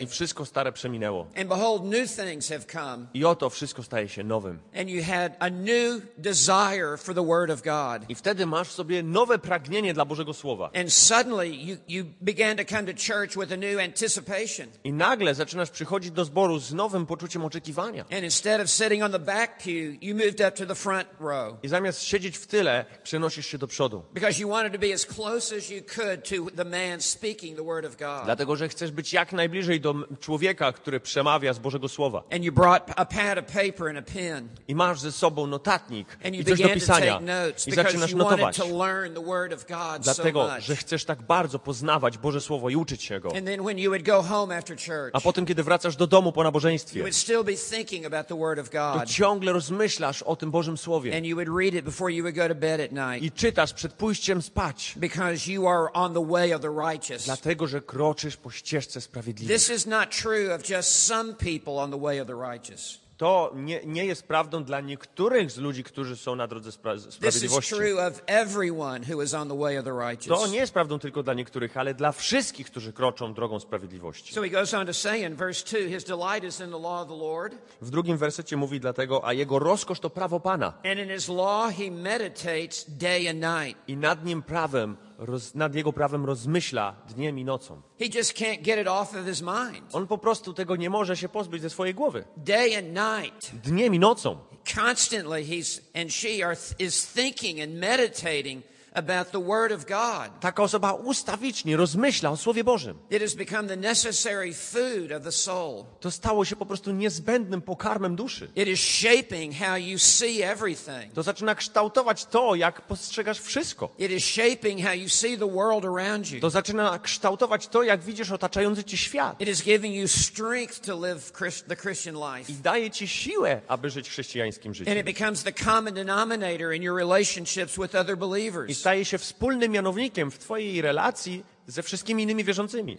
I 0.00 0.06
wszystko 0.06 0.46
stare 0.46 0.72
przeminęło. 0.72 1.26
And 1.36 1.48
behold, 1.48 1.84
new 1.84 2.16
things 2.16 2.48
have 2.48 2.64
come. 2.72 3.06
I 3.14 3.24
oto 3.24 3.50
wszystko 3.50 3.82
staje 3.82 4.08
się 4.08 4.24
nowym. 4.24 4.58
And 4.76 4.88
you 4.88 5.02
had 5.04 5.32
a 5.38 5.50
new 5.50 6.02
desire 6.18 6.96
for 6.98 7.14
the 7.14 7.26
Word 7.26 7.50
of 7.50 7.62
God. 7.62 8.10
I 8.10 8.14
wtedy 8.14 8.46
masz 8.46 8.68
w 8.68 8.72
sobie 8.72 9.02
nowe 9.02 9.38
pragnienie 9.38 9.94
dla 9.94 10.04
Bożego 10.04 10.34
Słowa. 10.34 10.70
And 10.74 10.92
suddenly 10.92 11.48
you, 11.48 11.76
you 11.88 12.04
began 12.20 12.56
to 12.56 12.64
come 12.64 12.94
to 12.94 13.12
church 13.12 13.36
with 13.36 13.52
a 13.52 13.56
new 13.56 13.80
anticipation. 13.80 14.66
I 14.84 14.92
nagle 14.92 15.34
zaczynasz 15.34 15.70
przychodzić 15.70 16.10
do 16.10 16.24
zboru 16.24 16.58
z 16.58 16.72
nowym 16.72 17.06
poczuciem 17.06 17.44
oczekiwania. 17.44 18.04
And 18.12 18.24
instead 18.24 18.60
of 18.60 18.70
sitting 18.70 19.02
on 19.02 19.12
the 19.12 19.18
back 19.18 19.58
pew, 19.58 19.96
you 20.00 20.14
moved 20.14 20.40
up 20.40 20.50
to 20.50 20.66
the 20.66 20.74
front 20.74 21.08
row 21.20 21.56
I 21.62 21.68
zamiast 21.68 22.02
siedzieć 22.02 22.38
w 22.38 22.46
tyle, 22.46 22.84
przenosisz 23.02 23.46
się 23.46 23.58
do 23.58 23.66
przodu. 23.66 24.02
because 24.14 24.40
you 24.40 24.48
wanted 24.48 24.72
to 24.72 24.78
be 24.78 24.94
as 24.94 25.06
close 25.06 25.56
as 25.56 25.70
you 25.70 25.82
could 25.96 26.24
to 26.28 26.56
the 26.56 26.64
man 26.64 27.00
speaking 27.00 27.56
the 27.56 27.64
Word 27.64 27.84
of 27.84 27.96
God. 27.96 28.24
Dlatego, 28.24 28.56
że 28.56 28.68
chcesz 28.72 28.90
być 28.90 29.12
jak 29.12 29.32
najbliżej 29.32 29.80
do 29.80 29.94
człowieka, 30.20 30.72
który 30.72 31.00
przemawia 31.00 31.52
z 31.52 31.58
Bożego 31.58 31.88
Słowa. 31.88 32.22
And 32.32 32.44
you 32.44 32.52
brought 32.52 32.92
a 32.96 33.04
pad 33.04 33.38
of 33.38 33.44
paper 33.46 33.88
and 33.88 33.98
a 33.98 34.12
pen. 34.12 34.48
I 34.68 34.74
masz 34.74 35.00
ze 35.00 35.12
sobą 35.12 35.46
notatnik 35.46 36.18
And 36.24 36.34
you 36.34 36.40
i 36.40 36.44
coś 36.44 36.58
do 36.62 36.68
to 36.68 36.74
pisania. 36.74 37.20
I 37.66 37.72
zaczynasz 37.72 38.10
you 38.10 38.18
notować. 38.18 38.56
to 38.56 38.66
learn 38.66 39.14
the 39.14 39.24
Word 39.24 39.52
of 39.52 39.66
God 39.66 40.06
so 40.06 40.14
Dlatego, 40.14 40.42
much. 40.42 40.60
że 40.64 40.76
chcesz 40.76 41.04
tak 41.04 41.22
bardzo 41.22 41.58
poznawać 41.58 42.18
Boże 42.18 42.40
Słowo 42.40 42.70
i 42.70 42.76
uczyć 42.76 43.02
się 43.02 43.20
go. 43.20 43.36
And 43.36 43.46
then 43.46 43.62
when 43.62 43.78
you 43.78 43.90
would 43.90 44.02
go 44.06 44.22
home 44.22 44.56
after 44.58 44.76
church, 44.76 45.10
A 45.12 45.20
potem, 45.20 45.46
kiedy 45.46 45.62
wracasz 45.62 45.96
do 45.96 46.06
domu 46.06 46.32
po 46.32 46.40
you 46.40 46.44
nabożeństwie, 46.44 47.00
would 47.00 47.16
still 47.16 47.44
be 47.44 47.52
thinking 47.56 48.06
about 48.06 48.26
the 48.26 48.38
Word 48.38 48.58
of 48.58 48.70
to 48.70 48.92
God. 48.98 49.08
ciągle 49.08 49.52
rozmyślasz 49.52 50.22
o 50.22 50.36
tym 50.36 50.50
Bożym 50.50 50.78
Słowie 50.78 51.16
And 51.16 51.26
you 51.26 51.36
would 51.36 51.48
read 51.58 51.74
it 51.74 51.84
before 51.84 52.12
you 52.12 52.22
would 52.24 52.36
go 52.36 52.48
to 52.48 52.54
bed 52.54 52.80
at 52.80 52.92
night 52.92 53.22
i 53.22 53.30
czytasz 53.32 53.72
przed 53.72 53.92
pójściem 53.92 54.42
spać, 54.42 54.94
because 54.96 55.52
you 55.52 55.68
are 55.68 55.92
on 55.92 56.14
the 56.14 56.26
way 56.26 56.54
of 56.54 56.60
the 56.62 56.68
righteous. 56.90 57.24
dlatego, 57.24 57.66
że 57.66 57.80
kroczysz 57.80 58.36
po 58.36 58.50
ścieżce 58.64 59.00
sprawiedliwej. 59.00 59.56
This 59.56 59.70
is 59.70 59.86
not 59.86 60.10
true 60.22 60.54
of 60.54 60.68
just 60.68 61.06
some 61.06 61.34
people 61.34 61.72
on 61.72 61.90
the 61.90 62.00
way 62.00 62.20
of 62.20 62.26
the 62.26 62.52
righteous. 62.52 63.02
To 63.16 63.52
nie, 63.54 63.80
nie 63.86 64.06
jest 64.06 64.22
prawdą 64.22 64.64
dla 64.64 64.80
niektórych 64.80 65.50
z 65.50 65.56
ludzi, 65.56 65.84
którzy 65.84 66.16
są 66.16 66.36
na 66.36 66.46
drodze 66.46 66.70
spra- 66.70 66.94
This 66.96 67.06
is 67.06 67.14
sprawiedliwości. 67.14 67.74
true 67.74 68.06
of 68.06 68.22
everyone 68.26 69.00
who 69.12 69.22
is 69.22 69.34
on 69.34 69.48
the 69.48 69.58
way 69.58 69.78
of 69.78 69.84
the 69.84 70.16
To 70.28 70.46
nie 70.46 70.58
jest 70.58 70.72
prawdą 70.72 70.98
tylko 70.98 71.22
dla 71.22 71.34
niektórych, 71.34 71.76
ale 71.76 71.94
dla 71.94 72.12
wszystkich, 72.12 72.66
którzy 72.66 72.92
kroczą 72.92 73.34
drogą 73.34 73.60
sprawiedliwości. 73.60 74.34
So 74.34 74.42
he 74.42 74.48
goes 74.50 74.74
on 74.74 74.86
to 74.86 74.94
say 74.94 75.18
in 75.18 75.34
verse 75.36 75.64
2 75.64 75.88
His 75.88 76.04
delight 76.04 76.44
is 76.44 76.60
in 76.60 76.66
the 76.70 76.78
law 76.78 77.02
of 77.02 77.08
the 77.08 77.16
Lord, 77.16 77.54
W 77.82 77.90
drugim 77.90 78.16
wersecie 78.18 78.56
mówi 78.56 78.80
dlatego, 78.80 79.26
a 79.26 79.32
jego 79.32 79.58
rozkosz 79.58 80.00
to 80.00 80.10
prawo 80.10 80.40
Pana. 80.40 80.72
and 80.84 80.98
in 80.98 81.08
his 81.08 81.28
law 81.28 81.70
he 81.70 81.90
meditates 81.90 82.84
day 82.88 83.28
and 83.28 83.40
night. 83.40 83.78
I 83.88 83.96
nad 83.96 84.24
nim 84.24 84.42
prawem, 84.42 84.96
roz, 85.26 85.54
nad 85.54 85.74
jego 85.74 85.92
prawem 85.92 86.24
rozmyśla 86.24 86.94
dniem 87.08 87.38
i 87.38 87.44
nocą. 87.44 87.82
He 87.98 88.04
just 88.18 88.32
can't 88.38 88.62
get 88.62 88.78
it 88.80 88.88
off 88.88 89.14
of 89.16 89.26
his 89.26 89.42
mind. 89.42 89.82
On 89.94 90.06
po 90.06 90.18
prostu 90.18 90.54
tego 90.54 90.76
nie 90.76 90.90
może 90.90 91.16
się 91.16 91.28
pozbyć 91.28 91.62
ze 91.62 91.70
swojej 91.70 91.94
głowy. 91.94 92.24
Day 92.36 92.78
and 92.78 92.88
night, 92.88 93.50
Dniem 93.64 93.94
i 93.94 93.98
nocą. 93.98 94.38
constantly 94.84 95.44
he's 95.44 95.80
and 96.02 96.12
she 96.12 96.46
are 96.46 96.56
is 96.78 97.06
thinking 97.12 97.60
and 97.60 97.72
meditating 97.74 98.62
about 98.94 99.30
the 99.30 99.42
Word 99.42 99.72
of 99.72 99.86
God. 99.86 100.40
Taka 100.40 100.62
osoba 100.62 100.92
ustawicznie 100.92 101.76
rozmyśla 101.76 102.30
o 102.30 102.36
Słowie 102.36 102.64
Bożym. 102.64 102.98
It 103.10 103.22
has 103.22 103.34
become 103.34 103.68
the 103.68 103.76
necessary 103.76 104.54
food 104.54 105.12
of 105.16 105.22
the 105.22 105.32
soul. 105.32 105.84
To 106.00 106.10
stało 106.10 106.44
się 106.44 106.56
po 106.56 106.66
prostu 106.66 106.92
niezbędnym 106.92 107.62
pokarmem 107.62 108.16
duszy. 108.16 108.48
It 108.56 108.68
is 108.68 108.80
shaping 108.80 109.54
how 109.56 109.76
you 109.76 109.98
see 109.98 110.42
everything. 110.42 111.12
To 111.14 111.22
zaczyna 111.22 111.54
kształtować 111.54 112.24
to, 112.24 112.54
jak 112.54 112.82
postrzegasz 112.86 113.40
wszystko. 113.40 113.88
It 113.98 114.10
is 114.10 114.24
shaping 114.24 114.82
how 114.82 114.92
you 114.92 115.08
see 115.08 115.38
the 115.38 115.50
world 115.50 115.84
around 115.84 116.30
you. 116.30 116.40
To 116.40 116.50
zaczyna 116.50 116.98
kształtować 116.98 117.68
to, 117.68 117.82
jak 117.82 118.02
widzisz 118.02 118.30
otaczający 118.30 118.84
ci 118.84 118.96
świat. 118.96 119.40
It 119.40 119.48
is 119.48 119.62
giving 119.62 119.94
you 119.94 120.08
strength 120.08 120.80
to 120.80 121.06
live 121.06 121.32
the 121.68 121.76
Christian 121.76 122.14
life. 122.14 122.52
I 122.52 122.54
daje 122.54 122.90
ci 122.90 123.08
siłę, 123.08 123.60
aby 123.68 123.90
żyć 123.90 124.08
chrześcijańskim 124.10 124.70
And 124.70 124.76
życiem. 124.76 124.98
it 124.98 125.06
becomes 125.06 125.42
the 125.42 125.52
common 125.52 125.94
denominator 125.94 126.72
in 126.74 126.82
your 126.82 126.96
relationships 126.96 127.76
with 127.78 127.94
other 127.94 128.16
believers. 128.16 128.81
Staje 128.82 129.04
się 129.04 129.18
wspólnym 129.18 129.72
mianownikiem 129.72 130.30
w 130.30 130.38
twojej 130.38 130.82
relacji 130.82 131.44
ze 131.66 131.82
wszystkimi 131.82 132.22
innymi 132.22 132.44
wierzącymi. 132.44 132.96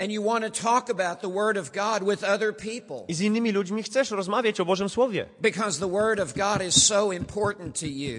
I 3.08 3.14
z 3.14 3.22
innymi 3.22 3.52
ludźmi 3.52 3.84
chcesz 3.84 4.12
rozmawiać 4.12 4.60
o 4.60 4.66
Bożym 4.66 4.90
Słowie. 4.90 5.26
so. 6.72 7.10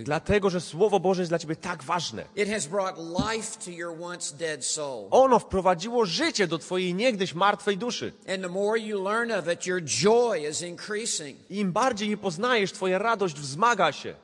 Dlatego, 0.04 0.50
że 0.50 0.60
Słowo 0.60 1.00
Boże 1.00 1.22
jest 1.22 1.30
dla 1.30 1.38
ciebie 1.38 1.56
tak 1.56 1.82
ważne. 1.82 2.24
Ono 5.10 5.38
wprowadziło 5.38 6.06
życie 6.06 6.46
do 6.46 6.58
twojej 6.58 6.94
niegdyś 6.94 7.34
martwej 7.34 7.78
duszy. 7.78 8.12
It, 11.18 11.36
im 11.50 11.72
bardziej 11.72 12.10
je 12.10 12.16
poznajesz, 12.16 12.72
twoja 12.72 12.98
radość 12.98 13.36
wzmaga 13.36 13.92
się. 13.92 14.14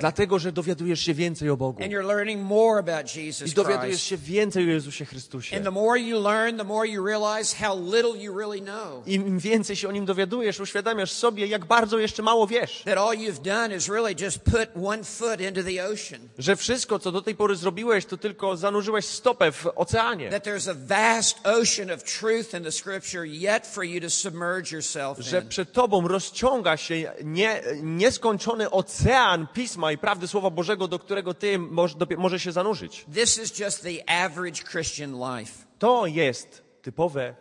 Dlatego, 0.00 0.38
że 0.38 0.52
dowiadujesz 0.52 1.00
się 1.00 1.14
więcej 1.14 1.50
o 1.50 1.56
Bogu. 1.56 1.82
I 1.82 3.54
dowiadujesz 3.54 4.02
się 4.02 4.16
więcej 4.26 4.64
o 4.64 4.68
Jezusie 4.68 5.04
Chrystusie. 5.04 5.56
And 5.56 5.64
the 5.64 5.70
more 5.70 6.00
you 6.00 6.22
learn, 6.22 6.58
the 6.58 6.64
more 6.64 6.88
you 6.88 7.06
realize 7.06 7.56
how 7.64 7.80
little 7.92 8.22
you 8.22 8.38
really 8.38 8.62
know. 8.62 9.08
Im 9.08 9.38
więcej 9.38 9.76
się 9.76 9.88
o 9.88 9.92
Nim 9.92 10.06
dowiadujesz, 10.06 10.60
uświadamiasz 10.60 11.12
sobie, 11.12 11.46
jak 11.46 11.64
bardzo 11.64 11.98
jeszcze 11.98 12.22
mało 12.22 12.46
wiesz. 12.46 12.82
That 12.84 12.98
all 12.98 13.16
you've 13.16 13.42
done 13.42 13.76
is 13.76 13.88
really 13.88 14.14
just 14.20 14.38
put 14.38 14.68
one 14.84 15.04
foot 15.04 15.40
into 15.40 15.62
the 15.62 15.84
ocean. 15.84 16.28
Że 16.38 16.56
wszystko, 16.56 16.98
co 16.98 17.12
do 17.12 17.22
tej 17.22 17.34
pory 17.34 17.56
zrobiłeś, 17.56 18.06
to 18.06 18.16
tylko 18.16 18.56
zanurzyłeś 18.56 19.04
stopę 19.04 19.52
w 19.52 19.66
oceanie. 19.74 20.30
That 20.30 20.46
there's 20.46 20.70
a 20.70 20.74
vast 20.74 21.38
ocean 21.46 21.90
of 21.90 22.02
truth 22.02 22.54
in 22.54 22.64
the 22.64 22.72
scripture 22.72 23.26
yet 23.26 23.66
for 23.66 23.84
you 23.84 24.00
to 24.00 24.10
submerge 24.10 24.72
yourself 24.72 25.18
Że 25.18 25.42
przed 25.42 25.72
tobą 25.72 26.08
rozciąga 26.08 26.76
się 26.76 27.12
nie, 27.24 27.62
nieskończony 27.82 28.70
ocean 28.70 29.46
Pisma 29.54 29.92
i 29.92 29.98
prawdy 29.98 30.28
Słowa 30.28 30.50
Bożego, 30.50 30.88
do 30.88 30.98
którego 30.98 31.34
ty 31.34 31.58
możesz 31.58 31.96
może 32.18 32.40
się 32.40 32.52
zanurzyć. 32.52 33.04
This 33.14 33.38
is 33.38 33.58
just 33.58 33.82
the 33.82 34.08
average 34.24 34.64
Christian 34.64 35.12
life. 35.38 35.66
To 35.78 36.06
jest 36.06 36.62
typowe 36.82 37.34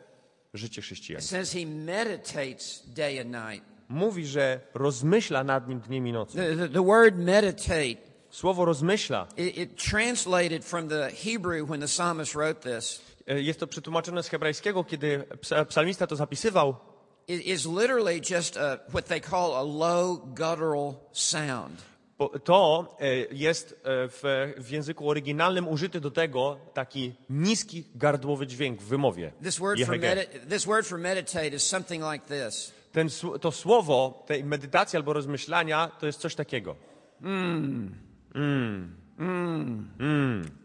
życie 0.53 0.79
It 0.81 0.85
chrześcijanina. 0.85 1.27
says 1.27 1.53
he 1.53 1.65
meditates 1.65 2.83
day 2.87 3.19
and 3.21 3.31
night. 3.31 3.65
Mówi, 3.89 4.25
że 4.27 4.59
rozmyśla 4.73 5.43
nad 5.43 5.67
nim 5.67 5.79
dniem 5.79 6.07
i 6.07 6.11
nocą. 6.11 6.33
The, 6.37 6.55
the, 6.55 6.69
the 6.69 6.83
word 6.85 7.15
meditate, 7.17 7.95
Słowo 8.29 8.65
rozmyśla 8.65 9.27
it, 9.37 9.57
it 9.57 9.83
translated 9.91 10.65
from 10.65 10.89
the 10.89 11.11
Hebrew 11.23 11.67
when 11.69 11.79
the 11.81 11.87
psalmist 11.87 12.33
wrote 12.35 12.75
this, 12.77 13.01
e, 13.27 13.41
jest 13.41 13.59
to 13.59 13.67
przetłumaczone 13.67 14.23
z 14.23 14.27
hebrajskiego, 14.29 14.83
kiedy 14.83 15.23
psa- 15.41 15.65
psalmista 15.65 16.07
to 16.07 16.15
zapisywał. 16.15 16.75
it 17.27 17.41
is 17.45 17.65
literally 17.65 18.21
just 18.31 18.57
a, 18.57 18.77
what 18.89 19.05
they 19.05 19.21
call 19.21 19.53
a 19.55 19.63
low 19.63 20.17
guttural 20.25 20.93
sound. 21.11 21.81
To 22.43 22.95
e, 22.99 23.15
jest 23.31 23.71
e, 23.71 23.75
w, 24.07 24.53
w 24.57 24.71
języku 24.71 25.09
oryginalnym 25.09 25.67
użyty 25.67 26.01
do 26.01 26.11
tego 26.11 26.57
taki 26.73 27.15
niski 27.29 27.83
gardłowy 27.95 28.47
dźwięk 28.47 28.81
w 28.81 28.85
wymowie. 28.85 29.31
This 29.43 29.57
word, 29.59 29.79
for 29.85 29.95
Jehege. 29.95 30.15
medi- 30.15 30.49
this 30.49 30.65
word 30.65 30.87
for 30.87 30.99
meditate 30.99 31.47
is 31.47 31.63
something 31.63 32.03
like 32.13 32.25
this. 32.27 32.73
Ten, 32.91 33.09
to 33.41 33.51
słowo 33.51 34.23
tej 34.27 34.43
medytacji 34.43 34.97
albo 34.97 35.13
rozmyślania 35.13 35.91
to 35.99 36.05
jest 36.05 36.19
coś 36.19 36.35
takiego. 36.35 36.75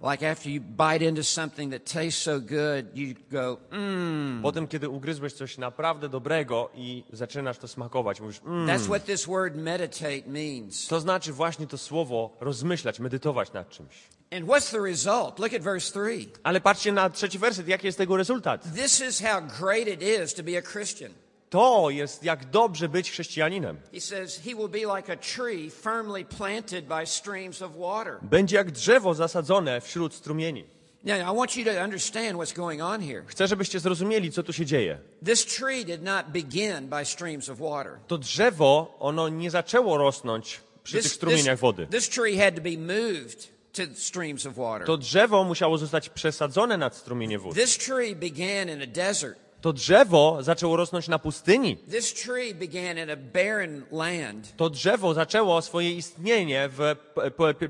Like 0.03 0.23
after 0.23 0.51
you 0.51 0.61
bite 0.61 1.05
into 1.09 1.23
something 1.23 1.73
that 1.73 1.85
tastes 1.85 2.23
so 2.23 2.41
good, 2.41 2.97
you 2.99 3.15
go, 3.31 3.59
mmm. 3.71 4.43
Potem, 4.43 4.69
kiedy 4.69 4.89
ugryzłeś 4.89 5.33
coś 5.33 5.59
naprawdę 5.59 6.09
dobrego 6.09 6.71
i 6.75 7.05
zaczynasz 7.13 7.59
to 7.59 7.69
smakować, 7.69 8.21
mówisz, 8.21 8.41
mm. 8.47 8.67
That's 8.67 8.87
what 8.87 9.05
this 9.05 9.27
word 9.27 9.57
meditate 9.57 10.23
means. 10.27 10.87
to 10.87 11.01
znaczy 11.01 11.33
właśnie 11.33 11.67
to 11.67 11.79
słowo 11.79 12.37
rozmyślać, 12.41 13.01
medytować 13.01 13.53
nad 13.53 13.69
czymś. 13.71 14.09
And 14.33 14.47
what's 14.47 14.71
the 14.71 14.81
result? 14.81 15.39
Look 15.39 15.55
at 15.55 15.63
verse 15.63 15.93
3. 15.93 16.27
Ale 16.43 16.61
patrzcie 16.61 16.93
na 16.93 17.11
trzeci 17.11 17.39
werset, 17.39 17.69
jaki 17.69 17.87
jest 17.87 17.99
tego 17.99 18.17
rezultat. 18.17 18.75
This 18.75 19.01
is 19.01 19.23
how 19.23 19.43
great 19.61 19.89
it 19.89 20.03
is 20.03 20.35
to 20.35 20.43
be 20.43 20.59
a 20.59 20.63
Christian. 20.63 21.13
To 21.51 21.91
jest 21.91 22.25
jak 22.25 22.51
dobrze 22.51 22.89
być 22.89 23.11
chrześcijaninem. 23.11 23.77
He 23.93 24.01
says, 24.01 24.41
He 24.45 24.55
will 24.55 24.69
be 24.69 24.97
like 24.97 25.13
a 25.13 25.17
tree 25.17 25.71
firmly 25.71 26.25
planted 26.25 26.85
by 26.85 27.07
streams 27.07 27.63
of 27.63 27.77
water. 27.77 28.19
Będzie 28.23 28.57
jak 28.57 28.71
drzewo 28.71 29.15
zasadzone 29.15 29.81
wśród 29.81 30.15
strumieni. 30.15 30.65
Now, 31.05 31.17
I 31.17 31.37
want 31.37 31.57
you 31.57 31.65
to 31.65 31.85
understand 31.85 32.37
what's 32.37 32.53
going 32.53 32.83
on 32.83 33.01
here. 33.01 33.23
Chcę, 33.27 33.49
żebyście 33.49 33.81
zrozumieli, 33.81 34.33
co 34.33 34.43
tu 34.43 34.53
się 34.53 34.67
dzieje. 34.67 34.99
This 35.25 35.47
tree 35.47 35.85
did 35.85 36.03
not 36.03 36.27
begin 36.29 36.89
by 36.89 37.05
streams 37.05 37.49
of 37.49 37.59
water. 37.59 37.99
To 38.07 38.19
drzewo, 38.19 38.97
ono 38.99 39.29
nie 39.29 39.51
zaczęło 39.51 39.99
rosnąć 39.99 40.61
przy 40.85 41.03
tych 41.03 41.13
strumieniach 41.13 41.59
wody. 41.59 41.87
this 41.87 42.09
tree 42.09 42.39
had 42.39 42.55
to 42.55 42.61
be 42.61 42.77
moved 42.79 43.49
to 43.73 43.83
streams 43.95 44.47
of 44.47 44.55
water. 44.55 44.87
To 44.87 44.97
drzewo 44.97 45.45
musiało 45.45 45.79
zostać 45.79 46.09
przesadzone 46.09 46.79
nad 46.79 46.97
strumienie 46.97 47.39
wód. 47.39 47.55
This 47.55 47.79
tree 47.79 48.17
began 48.17 48.69
in 48.69 48.83
a 48.83 48.87
desert. 48.87 49.50
To 49.61 49.73
drzewo 49.73 50.39
zaczęło 50.43 50.77
rosnąć 50.77 51.09
na 51.09 51.19
pustyni. 51.19 51.77
This 51.77 52.15
tree 52.15 52.55
began 52.55 52.99
in 52.99 53.11
a 53.11 53.17
barren 53.17 53.83
land. 53.93 54.57
To 54.57 54.71
drzewo 54.71 55.15
zaczęło 55.15 55.63
swoje 55.63 55.93
istnienie 55.93 56.69
w 56.73 56.95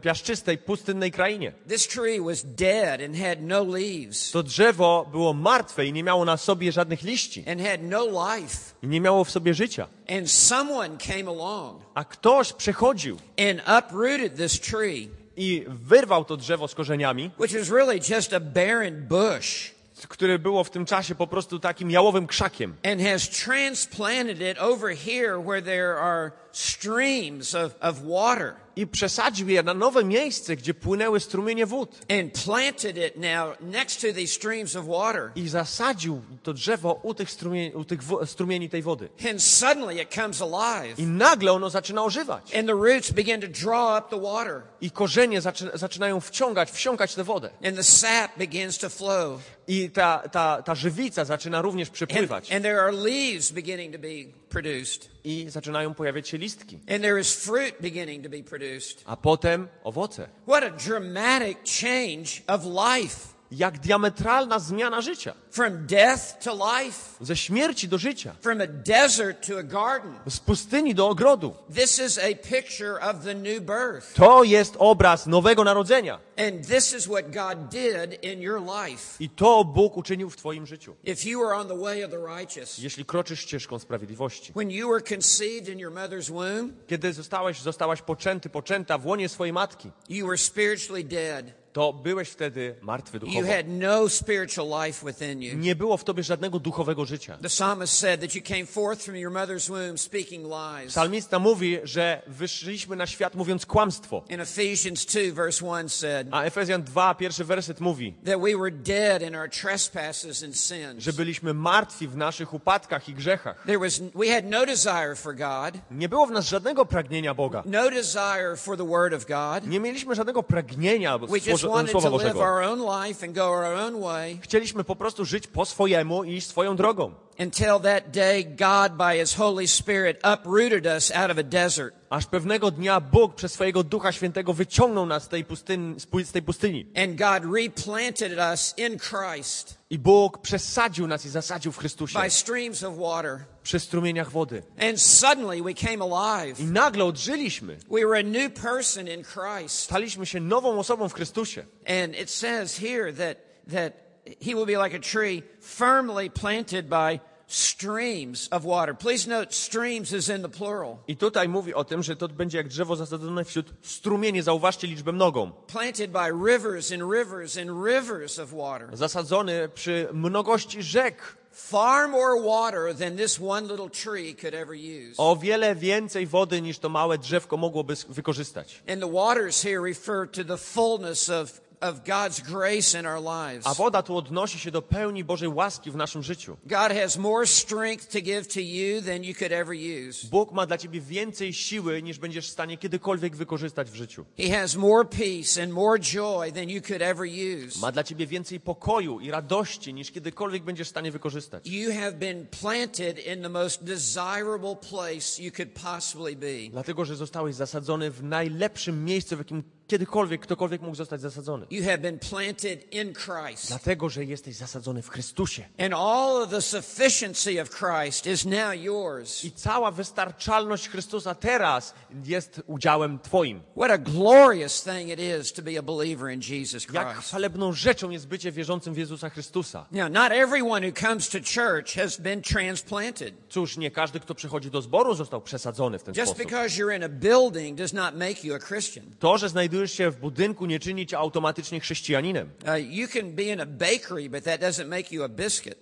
piaszczystej, 0.02 0.58
pustynnej 0.58 1.10
krainie. 1.12 1.52
This 1.68 1.88
tree 1.88 2.20
was 2.20 2.42
dead 2.44 3.00
and 3.02 3.16
had 3.16 3.42
no 3.42 3.64
leaves 3.64 4.30
To 4.30 4.42
drzewo 4.42 5.08
było 5.12 5.32
martwe 5.32 5.86
i 5.86 5.92
nie 5.92 6.02
miało 6.02 6.24
na 6.24 6.36
sobie 6.36 6.72
żadnych 6.72 7.02
liści. 7.02 7.44
and 7.50 7.60
had 7.62 7.82
no 7.82 8.04
life. 8.06 8.56
I 8.82 8.86
nie 8.86 9.00
miało 9.00 9.24
w 9.24 9.30
sobie 9.30 9.54
życia. 9.54 9.86
And 10.08 10.30
someone 10.30 10.98
came 10.98 11.30
along 11.30 11.82
A 11.94 12.04
ktoś 12.04 12.52
przechodził 12.52 13.16
and 13.50 13.60
uprooted 13.84 14.36
this 14.36 14.60
tree, 14.60 15.08
i 15.36 15.64
wyrwał 15.68 16.24
to 16.24 16.36
drzewo 16.36 16.68
z 16.68 16.74
korzeniami, 16.74 17.30
which 17.40 17.52
was 17.54 17.70
really 17.70 18.00
just 18.10 18.32
a 18.32 18.40
barren 18.40 19.06
bush, 19.08 19.70
które 20.06 20.38
było 20.38 20.64
w 20.64 20.70
tym 20.70 20.86
czasie 20.86 21.14
po 21.14 21.26
prostu 21.26 21.58
takim 21.58 21.90
jałowym 21.90 22.26
krzakiem. 22.26 22.74
and 22.84 23.02
has 23.02 23.28
transplanted 23.28 24.40
it 24.40 24.58
over 24.58 24.96
here 24.96 25.38
where 25.38 25.62
there 25.62 25.96
are 25.98 26.32
streams 26.52 27.54
of, 27.54 27.74
of 27.80 27.96
water 28.08 28.54
I 28.76 28.86
przesadził 28.86 29.48
je 29.48 29.62
na 29.62 29.74
nowe 29.74 30.04
miejsce, 30.04 30.56
gdzie 30.56 30.74
płynęły 30.74 31.20
strumienie 31.20 31.66
wód. 31.66 31.90
and 32.20 32.44
planted 32.44 32.96
it 32.96 33.16
now 33.16 33.60
next 33.60 34.00
to 34.00 34.06
these 34.12 34.26
streams 34.34 34.76
of 34.76 34.86
water. 34.86 35.30
I 35.34 35.48
zasadził 35.48 36.22
to 36.42 36.52
drzewo 36.52 37.00
u 37.02 37.14
tych, 37.14 37.30
strumieni, 37.30 37.74
u 37.74 37.84
tych 37.84 38.00
strumieni 38.26 38.68
tej 38.68 38.82
wody. 38.82 39.08
And 39.30 39.42
suddenly 39.42 40.02
it 40.02 40.14
comes 40.14 40.42
alive. 40.42 40.98
I 40.98 41.06
nagle 41.06 41.52
ono 41.52 41.70
zaczyna 41.70 42.04
ożywać. 42.04 42.54
And 42.54 42.66
the 42.68 42.74
roots 42.74 43.10
begin 43.10 43.40
to 43.40 43.46
draw 43.48 43.98
up 43.98 44.10
the 44.16 44.20
water. 44.22 44.62
I 44.80 44.90
korzenie 44.90 45.40
zaczy, 45.40 45.70
zaczynają 45.74 46.20
wciągać, 46.20 46.70
wsiąkać 46.70 47.14
tę 47.14 47.24
wodę. 47.24 47.50
And 47.64 47.76
the 47.76 47.84
sap 47.84 48.38
begins 48.38 48.78
to 48.78 48.88
flow. 48.88 49.40
I 49.68 49.90
ta, 49.90 50.22
ta, 50.32 50.62
ta 50.62 50.74
żywica 50.74 51.24
zaczyna 51.24 51.62
również 51.62 51.88
And, 51.88 51.94
przepływać. 51.94 52.52
and 52.52 52.62
there 52.62 52.80
are 52.80 52.92
leaves 52.92 53.52
beginning 53.52 53.92
to 53.92 53.98
be 53.98 54.08
produced. 54.50 55.08
I 55.24 55.46
zaczynają 55.48 55.94
pojawiać 55.94 56.28
się 56.28 56.38
listki. 56.38 56.78
And 56.88 57.02
there 57.02 57.20
is 57.20 57.44
fruit 57.44 57.74
beginning 57.80 58.24
to 58.24 58.30
be 58.30 58.42
produced. 58.42 59.02
A 59.06 59.16
potem 59.16 59.68
owoce. 59.84 60.28
What 60.46 60.64
a 60.64 60.70
dramatic 60.70 61.58
change 61.64 62.42
of 62.46 62.64
life 62.64 63.39
Jak 63.52 63.78
diametralna 63.78 64.58
zmiana 64.58 65.00
życia. 65.00 65.34
from 65.50 65.86
death 65.86 66.38
to 66.44 66.54
life, 66.54 66.98
Ze 67.20 67.36
śmierci 67.36 67.88
do 67.88 67.98
życia. 67.98 68.34
from 68.40 68.60
a 68.60 68.66
desert 68.66 69.46
to 69.46 69.58
a 69.58 69.62
garden. 69.62 70.14
Z 70.28 70.40
pustyni 70.40 70.94
do 70.94 71.08
ogrodu. 71.08 71.54
This 71.74 71.98
is 71.98 72.18
a 72.18 72.48
picture 72.48 73.00
of 73.10 73.24
the 73.24 73.34
new 73.34 73.60
birth. 73.62 74.14
To 74.14 74.44
jest 74.44 74.74
obraz 74.78 75.26
nowego 75.26 75.64
narodzenia. 75.64 76.18
And 76.36 76.66
this 76.68 76.94
is 76.94 77.06
what 77.06 77.24
God 77.30 77.68
did 77.68 78.24
in 78.24 78.40
your 78.42 78.60
life. 78.62 79.16
I 79.24 79.30
to 79.30 79.64
Bóg 79.64 79.96
uczynił 79.96 80.30
w 80.30 80.36
Twoim 80.36 80.66
życiu. 80.66 80.94
If 81.04 81.28
you 81.28 81.40
were 81.40 81.56
on 81.56 81.68
the 81.68 81.78
way 81.78 82.04
of 82.04 82.10
the 82.10 82.18
righteous, 82.38 82.78
Jeśli 82.78 83.04
kroczysz 83.04 83.40
ścieżką 83.40 83.78
sprawiedliwości. 83.78 84.52
when 84.56 84.70
you 84.70 84.88
were 84.88 85.00
conceived 85.00 85.68
in 85.68 85.78
your 85.78 85.92
mother's 85.92 86.30
womb, 86.32 86.72
Kiedy 86.86 87.12
zostałeś, 87.12 87.60
zostałaś 87.60 88.02
poczęty, 88.02 88.48
poczęta 88.50 88.98
w 88.98 89.06
łonie 89.06 89.28
swojej 89.28 89.52
matki, 89.52 89.90
you 90.08 90.26
were 90.26 90.38
spiritually 90.38 91.04
dead. 91.04 91.59
To 91.72 91.92
byłeś 91.92 92.28
wtedy 92.28 92.74
martwy 92.82 93.16
You 93.18 93.20
duchowo. 93.26 93.48
had 93.48 93.68
no 93.68 94.08
spiritual 94.08 94.86
life 94.86 95.06
within 95.06 95.42
you. 95.42 95.56
Nie 95.56 95.74
było 95.76 95.96
w 95.96 96.04
tobie 96.04 96.22
żadnego 96.22 96.58
duchowego 96.58 97.04
życia. 97.04 97.38
The 97.42 97.48
psalmist 97.48 97.98
said 97.98 98.20
that 98.20 98.34
you 98.34 98.42
came 98.42 98.66
forth 98.66 99.02
from 99.04 99.16
your 99.16 99.32
mother's 99.32 99.68
womb 99.70 99.98
speaking 100.00 100.44
lies. 100.44 100.88
Psalmista 100.92 101.38
mówi, 101.38 101.78
że 101.84 102.22
wyszliśmy 102.26 102.96
na 102.96 103.06
świat 103.06 103.34
mówiąc 103.34 103.66
kłamstwo. 103.66 104.22
In 104.28 104.40
Ephesians 104.40 105.06
2, 105.06 105.20
verse 105.34 105.66
1 105.66 105.88
said 105.88 106.26
A 106.30 106.42
Efezjan 106.44 106.82
2, 106.82 107.14
pierwszy 107.14 107.44
werset 107.44 107.80
mówi, 107.80 108.14
that 108.24 108.40
we 108.40 108.56
were 108.56 108.70
dead 108.70 109.22
in 109.22 109.36
our 109.36 109.50
trespasses 109.50 110.44
and 110.44 110.56
sins. 110.56 111.04
że 111.04 111.12
byliśmy 111.12 111.54
martwi 111.54 112.08
w 112.08 112.16
naszych 112.16 112.54
upadkach 112.54 113.08
i 113.08 113.14
grzechach. 113.14 113.62
There 113.66 113.78
was, 113.78 114.00
we 114.14 114.28
had 114.34 114.44
no 114.44 114.66
desire 114.66 115.16
for 115.16 115.36
God, 115.36 115.74
Nie 115.90 116.08
było 116.08 116.26
w 116.26 116.30
nas 116.30 116.48
żadnego 116.48 116.86
pragnienia 116.86 117.34
Boga. 117.34 117.62
no 117.66 117.90
desire 117.90 118.56
for 118.56 118.76
the 118.76 118.86
Word 118.88 119.14
of 119.14 119.26
God. 119.26 119.66
Nie 119.70 119.80
mieliśmy 119.80 120.14
żadnego 120.14 120.42
pragnienia 120.42 121.18
We 121.18 121.38
just 121.50 121.59
Słowa 121.60 121.76
wanted 121.76 121.92
Słowa 121.92 122.10
to 122.10 122.16
live 122.16 122.22
Bożego. 122.34 122.40
our 122.44 122.62
own 122.62 123.04
life 123.06 123.26
and 123.26 123.34
go 123.34 123.44
our 123.44 123.64
own 123.64 124.00
way. 124.00 124.38
Chcieliśmy 124.42 124.84
po 124.84 124.96
prostu 124.96 125.24
żyć 125.24 125.46
po 125.46 125.64
swojemu 125.64 126.24
i 126.24 126.32
iść 126.36 126.46
swoją 126.48 126.76
drogą. 126.76 127.14
until 127.38 127.80
that 127.80 128.10
day 128.10 128.44
God, 128.44 128.92
by 128.98 129.18
His 129.18 129.34
Holy 129.34 129.68
Spirit, 129.68 130.20
uprooted 130.24 130.86
us 130.86 131.10
out 131.10 131.30
of 131.30 131.38
a 131.38 131.42
desert 131.42 131.94
Aż 132.10 132.26
pewnego 132.26 132.70
dnia 132.70 133.00
Bóg 133.00 133.34
przez 133.34 133.52
swojego 133.52 133.82
Ducha 133.82 134.12
Świętego 134.12 134.52
wyciągnął 134.52 135.06
nas 135.06 135.22
z 135.22 135.28
tej 135.28 135.44
pustyni. 135.44 135.94
Z 136.24 136.32
tej 136.32 136.42
pustyni. 136.42 136.86
and 136.96 137.16
God 137.16 137.54
replanted 137.54 138.38
us 138.52 138.74
in 138.76 138.98
Christ 138.98 139.78
I 139.90 139.98
Bóg 139.98 140.38
przesadził 140.38 141.06
nas 141.06 141.24
i 141.26 141.28
zasadził 141.28 141.72
w 141.72 141.78
Chrystusie 141.78 142.18
by 142.22 142.30
streams 142.30 142.82
of 142.82 142.98
water. 142.98 143.38
Przy 143.70 143.80
strumieniach 143.80 144.30
wody. 144.30 144.62
And 144.78 145.00
suddenly 145.00 145.62
we 145.62 145.74
came 145.74 146.02
alive. 146.02 146.60
I 146.60 146.64
nagle 146.64 147.04
odżyliśmy. 147.04 147.76
We 147.90 148.04
were 148.06 148.18
a 148.18 148.22
new 148.22 148.50
person 148.62 149.08
in 149.08 149.22
Christ. 149.24 149.78
Staliśmy 149.78 150.26
się 150.26 150.40
nową 150.40 150.78
osobą 150.78 151.08
w 151.08 151.14
Chrystusie. 151.14 151.64
And 151.86 152.16
it 152.16 152.30
says 152.30 152.78
here 152.78 153.12
that, 153.12 153.36
that 153.72 153.92
he 154.40 154.54
will 154.54 154.66
be 154.66 154.84
like 154.84 154.96
a 154.96 155.00
tree 155.00 155.42
firmly 155.60 156.30
planted 156.30 156.88
by 156.88 157.20
streams 157.46 158.48
of 158.50 158.64
water. 158.64 158.96
Please 158.96 159.28
note, 159.28 159.54
streams 159.54 160.12
is 160.12 160.28
in 160.28 160.42
the 160.42 160.48
plural. 160.48 160.98
I 161.08 161.16
tutaj 161.16 161.48
mówi 161.48 161.74
o 161.74 161.84
tym, 161.84 162.02
że 162.02 162.16
to 162.16 162.28
będzie 162.28 162.58
jak 162.58 162.68
drzewo 162.68 162.96
zasadzone 162.96 163.44
wśród 163.44 163.66
strumieni. 163.82 164.42
Zauważcie 164.42 164.86
liczbę 164.86 165.12
mnogą. 165.12 165.52
Planted 165.66 166.10
by 166.10 166.30
rivers 166.50 166.92
and 166.92 167.02
rivers 167.12 167.56
and 167.56 167.70
rivers 167.86 168.38
of 168.38 168.50
water. 168.50 168.96
Zasadzony 168.96 169.68
przy 169.68 170.08
mnogości 170.12 170.82
rzek. 170.82 171.39
Far 171.68 172.08
more 172.08 172.42
water 172.42 172.92
than 172.92 173.16
this 173.16 173.38
one 173.40 173.68
little 173.68 173.88
tree 173.90 174.34
could 174.34 174.54
ever 174.54 174.74
use. 174.74 175.14
O 175.18 175.36
wiele 175.36 175.74
więcej 175.74 176.26
wody 176.26 176.62
niż 176.62 176.78
to 176.78 176.88
małe 176.88 177.18
drzewko 177.18 177.56
mogłoby 177.56 177.94
wykorzystać. 178.08 178.82
And 178.88 179.00
the 179.00 179.08
waters 179.08 179.62
here 179.62 179.80
refer 179.80 180.30
to 180.30 180.44
the 180.44 180.56
fullness 180.56 181.28
of, 181.28 181.60
of 181.80 182.04
God's 182.04 182.40
grace 182.40 183.00
in 183.00 183.06
our 183.06 183.20
lives. 183.20 183.66
A 183.66 183.74
woda 183.74 184.02
tu 184.02 184.16
odnosi 184.16 184.58
się 184.58 184.70
do 184.70 184.82
pełni 184.82 185.24
Bożej 185.24 185.48
łaski 185.48 185.90
w 185.90 185.96
naszym 185.96 186.22
życiu. 186.22 186.56
God 186.66 186.92
has 186.92 187.16
more 187.16 187.46
strength 187.46 188.12
to 188.12 188.20
give 188.20 188.48
to 188.48 188.60
you 188.60 189.02
than 189.02 189.24
you 189.24 189.34
could 189.34 189.52
ever 189.52 189.76
use. 190.08 190.28
Bóg 190.28 190.52
ma 190.52 190.66
dla 190.66 190.78
ciebie 190.78 191.00
więcej 191.00 191.52
siły, 191.52 192.02
niż 192.02 192.18
będziesz 192.18 192.48
w 192.48 192.50
stanie 192.50 192.78
kiedykolwiek 192.78 193.36
wykorzystać 193.36 193.90
w 193.90 193.94
życiu. 193.94 194.24
He 194.36 194.60
has 194.60 194.76
more 194.76 195.04
peace 195.04 195.62
and 195.62 195.72
more 195.72 196.00
joy 196.00 196.52
than 196.52 196.68
you 196.70 196.82
could 196.82 197.02
ever 197.02 197.26
use. 197.26 197.80
Ma 197.80 197.92
dla 197.92 198.04
ciebie 198.04 198.26
więcej 198.26 198.60
pokoju 198.60 199.20
i 199.20 199.30
radości, 199.30 199.94
niż 199.94 200.10
kiedykolwiek 200.10 200.62
będziesz 200.62 200.86
w 200.86 200.90
stanie 200.90 201.12
wykorzystać. 201.12 201.66
You 201.66 201.92
have 201.92 202.12
been 202.12 202.46
planted 202.60 203.26
in 203.26 203.42
the 203.42 203.48
most 203.48 203.84
desirable 203.84 204.76
place 204.90 205.42
you 205.42 205.52
could 205.52 205.68
possibly 205.72 206.36
be. 206.36 206.70
Dlatego, 206.70 207.04
że 207.04 207.16
zostałeś 207.16 207.54
zasadzony 207.54 208.10
w 208.10 208.22
najlepszym 208.22 209.04
miejscu, 209.04 209.36
w 209.36 209.38
jakim 209.38 209.62
kiedykolwiek 209.94 210.40
ktokolwiek 210.40 210.82
mógł 210.82 210.94
zostać 210.96 211.20
zasadzony. 211.20 211.66
You 211.70 211.84
have 211.84 211.98
been 211.98 212.18
planted 212.18 212.94
in 212.94 213.14
Christ. 213.14 213.68
Dlatego, 213.68 214.08
że 214.08 214.24
jesteś 214.24 214.56
zasadzony 214.56 215.02
w 215.02 215.08
Chrystusie. 215.08 215.64
And 215.78 215.94
all 215.94 216.42
of 216.42 216.50
the 216.50 216.62
sufficiency 216.62 217.62
of 217.62 217.70
Christ 217.70 218.26
is 218.26 218.44
now 218.44 218.72
yours. 218.74 219.44
I 219.44 219.52
cała 219.52 219.90
wystarczalność 219.90 220.88
Chrystusa 220.88 221.34
teraz 221.34 221.94
jest 222.24 222.62
udziałem 222.66 223.18
Twoim. 223.18 223.60
What 223.76 223.90
a 223.90 223.98
glorious 223.98 224.82
thing 224.84 225.08
it 225.10 225.20
is 225.40 225.52
to 225.52 225.62
be 225.62 225.78
a 225.78 225.82
believer 225.82 226.30
in 226.32 226.40
Jesus 226.40 226.86
Jak 226.92 227.08
Christ. 227.10 227.28
chwalebną 227.28 227.72
rzeczą 227.72 228.10
jest 228.10 228.26
bycie 228.28 228.52
wierzącym 228.52 228.94
w 228.94 228.98
Jezusa 228.98 229.30
Chrystusa. 229.30 229.86
Now, 229.92 230.12
not 230.12 230.32
everyone 230.32 230.86
who 230.88 230.92
comes 231.08 231.28
to 231.28 231.38
church 231.38 231.94
has 231.94 232.20
been 232.20 232.42
transplanted. 232.42 233.34
Cóż, 233.48 233.76
nie 233.76 233.90
każdy, 233.90 234.20
kto 234.20 234.34
przychodzi 234.34 234.70
do 234.70 234.82
zboru, 234.82 235.14
został 235.14 235.40
przesadzony 235.40 235.98
w 235.98 236.02
ten 236.02 236.14
Just 236.14 236.32
sposób. 236.32 236.44
because 236.46 236.68
you're 236.82 236.96
in 236.96 237.04
a 237.04 237.08
building 237.08 237.78
does 237.78 237.92
not 237.92 238.14
make 238.14 238.44
you 238.44 238.54
a 238.54 238.58
Christian. 238.58 239.04
To, 239.18 239.38
że 239.38 239.48
znajdujesz 239.48 239.79
się 239.88 240.10
w 240.10 240.16
budynku, 240.16 240.66
nie 240.66 240.80
czyni 240.80 241.06
cię 241.06 241.18
automatycznie 241.18 241.80
chrześcijaninem. 241.80 242.50
Uh. 242.62 242.68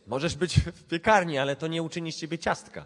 Możesz 0.06 0.34
być 0.34 0.61
w 0.61 0.84
piekarni, 0.84 1.38
ale 1.38 1.56
to 1.56 1.66
nie 1.66 1.82
uczyni 1.82 2.12
z 2.12 2.16
ciebie 2.16 2.38
ciastka. 2.38 2.84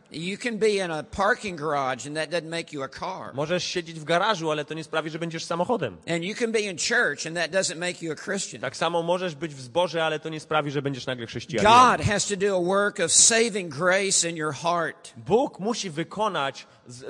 Możesz 3.34 3.64
siedzieć 3.64 4.00
w 4.00 4.04
garażu, 4.04 4.50
ale 4.50 4.64
to 4.64 4.74
nie 4.74 4.84
sprawi, 4.84 5.10
że 5.10 5.18
będziesz 5.18 5.44
samochodem. 5.44 5.96
And 6.08 6.24
you 6.24 6.34
can 6.34 6.52
be 6.52 6.60
in 6.60 6.76
church, 6.76 7.26
and 7.26 7.36
that 7.36 7.50
doesn't 7.50 7.76
make 7.76 8.02
you 8.02 8.12
a 8.12 8.16
Christian. 8.16 8.60
Tak 8.60 8.76
samo 8.76 9.02
możesz 9.02 9.34
być 9.34 9.54
w 9.54 9.60
zborze, 9.60 10.04
ale 10.04 10.20
to 10.20 10.28
nie 10.28 10.40
sprawi, 10.40 10.70
że 10.70 10.82
będziesz 10.82 11.06
nagle 11.06 11.26
chrześcijaninem. 11.26 11.72
God 11.72 12.06
has 12.06 12.26
to 12.26 12.36
do 12.36 12.56
a 12.56 12.60
work 12.60 13.00
of 13.00 13.12
saving 13.12 13.74
grace 13.74 14.30
in 14.30 14.36
your 14.36 14.54
heart. 14.54 15.12
Bóg 15.16 15.60
musi 15.60 15.90
wykonać 15.90 16.66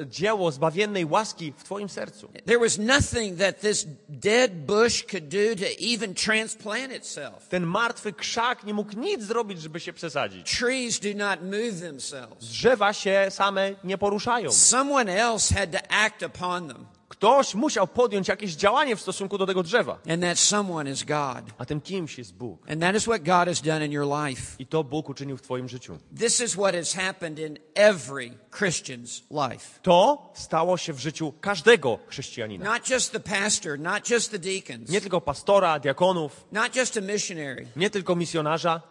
dzieło 0.07 0.53
zbawiennej 0.53 1.05
łaski 1.05 1.53
w 1.57 1.65
twoim 1.65 1.89
sercu. 1.89 2.29
There 2.47 2.59
was 2.59 2.79
nothing 2.79 3.39
that 3.39 3.61
this 3.61 3.87
dead 4.09 4.53
bush 4.67 5.03
could 5.03 5.29
do 5.29 5.57
to 5.57 5.67
even 5.95 6.15
transplant 6.15 6.93
itself. 6.93 7.49
Ten 7.49 7.67
martwy 7.67 8.13
krzak 8.13 8.65
nie 8.65 8.75
mógł 8.75 8.99
nic 8.99 9.23
zrobić, 9.23 9.63
żeby 9.63 9.81
się 9.81 9.93
przesadzić. 9.93 10.59
Trees 10.59 11.01
do 11.01 11.09
not 11.17 11.43
move 11.43 11.81
themselves. 11.81 12.39
Drzewa 12.39 12.93
się 12.93 13.27
same 13.31 13.75
nie 13.85 13.99
poruszają. 13.99 14.53
Someone 14.53 15.13
else 15.13 15.55
had 15.55 15.71
to 15.73 15.79
act 15.91 16.23
upon 16.23 16.69
them, 16.69 16.87
Ktoś 17.23 17.55
musiał 17.55 17.87
podjąć 17.87 18.29
jakieś 18.29 18.55
działanie 18.55 18.97
w 18.97 19.01
stosunku 19.01 19.39
do 19.39 19.47
tego 19.47 19.63
drzewa. 19.63 19.99
and 20.09 20.23
that 20.23 20.39
someone 20.39 20.91
is 20.91 21.05
God. 21.05 21.45
A 21.59 21.65
tym 21.65 21.81
kimś 21.81 22.19
jest 22.19 22.35
Bóg. 22.35 22.71
And 22.71 22.81
that 22.81 22.97
is 22.97 23.03
what 23.03 23.23
God 23.23 23.49
has 23.49 23.61
done 23.61 23.87
in 23.87 23.93
your 23.93 24.07
life. 24.27 24.43
I 24.59 24.67
to 24.67 24.85
Bóg 24.85 25.09
uczynił 25.09 25.37
w 25.37 25.43
twoim 25.43 25.69
życiu. 25.69 25.99
This 26.19 26.41
is 26.41 26.53
what 26.53 26.75
has 26.75 26.93
happened 26.95 27.39
in 27.39 27.59
every 27.75 28.31
Christian's 28.51 29.23
life. 29.51 29.81
To 29.83 30.31
stało 30.35 30.77
się 30.77 30.93
w 30.93 30.99
życiu 30.99 31.33
każdego 31.41 31.99
chrześcijanina. 32.07 32.73
Not 32.75 32.91
just 32.91 33.13
the 33.13 33.21
pastor, 33.21 33.79
not 33.79 34.11
just 34.11 34.31
the 34.31 34.39
deacons, 34.39 34.89
Nie 34.91 35.01
tylko 35.01 35.21
pastora, 35.21 35.79
diakonów, 35.79 36.45
not 36.53 36.77
just 36.77 36.97
a 36.97 37.01
missionary. 37.01 37.67
nie 37.77 37.91
tylko 37.91 38.17
misjonarza. 38.17 38.83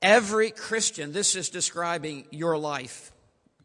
Every 0.00 0.52
Christian, 0.68 1.12
this 1.12 1.34
is 1.34 1.50
describing 1.50 2.26
your 2.32 2.78
life. 2.78 3.12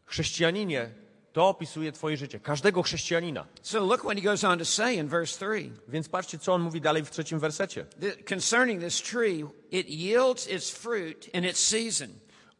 Chrześcijaninie, 0.06 0.90
to 1.38 1.48
opisuje 1.48 1.92
twoje 1.92 2.16
życie. 2.16 2.40
Każdego 2.40 2.82
chrześcijanina. 2.82 3.46
So 3.62 3.84
look 3.84 4.00
what 4.00 4.16
he 4.16 4.22
goes 4.22 4.44
on 4.44 4.58
to 4.58 4.64
say 4.64 4.94
in 4.94 5.08
verse 5.08 5.38
3. 5.38 5.70
Więc 5.88 6.08
patrzcie, 6.08 6.38
co 6.38 6.54
on 6.54 6.62
mówi 6.62 6.80
dalej 6.80 7.04
w 7.04 7.10
trzecim 7.10 7.38
wersecie. 7.38 7.86
Concerning 8.28 8.82
this 8.82 9.02
tree, 9.02 9.44
it 9.70 9.88
yields 9.88 10.48
its 10.48 10.70
fruit 10.70 11.34
in 11.34 11.44
its 11.44 11.60
season. 11.60 12.08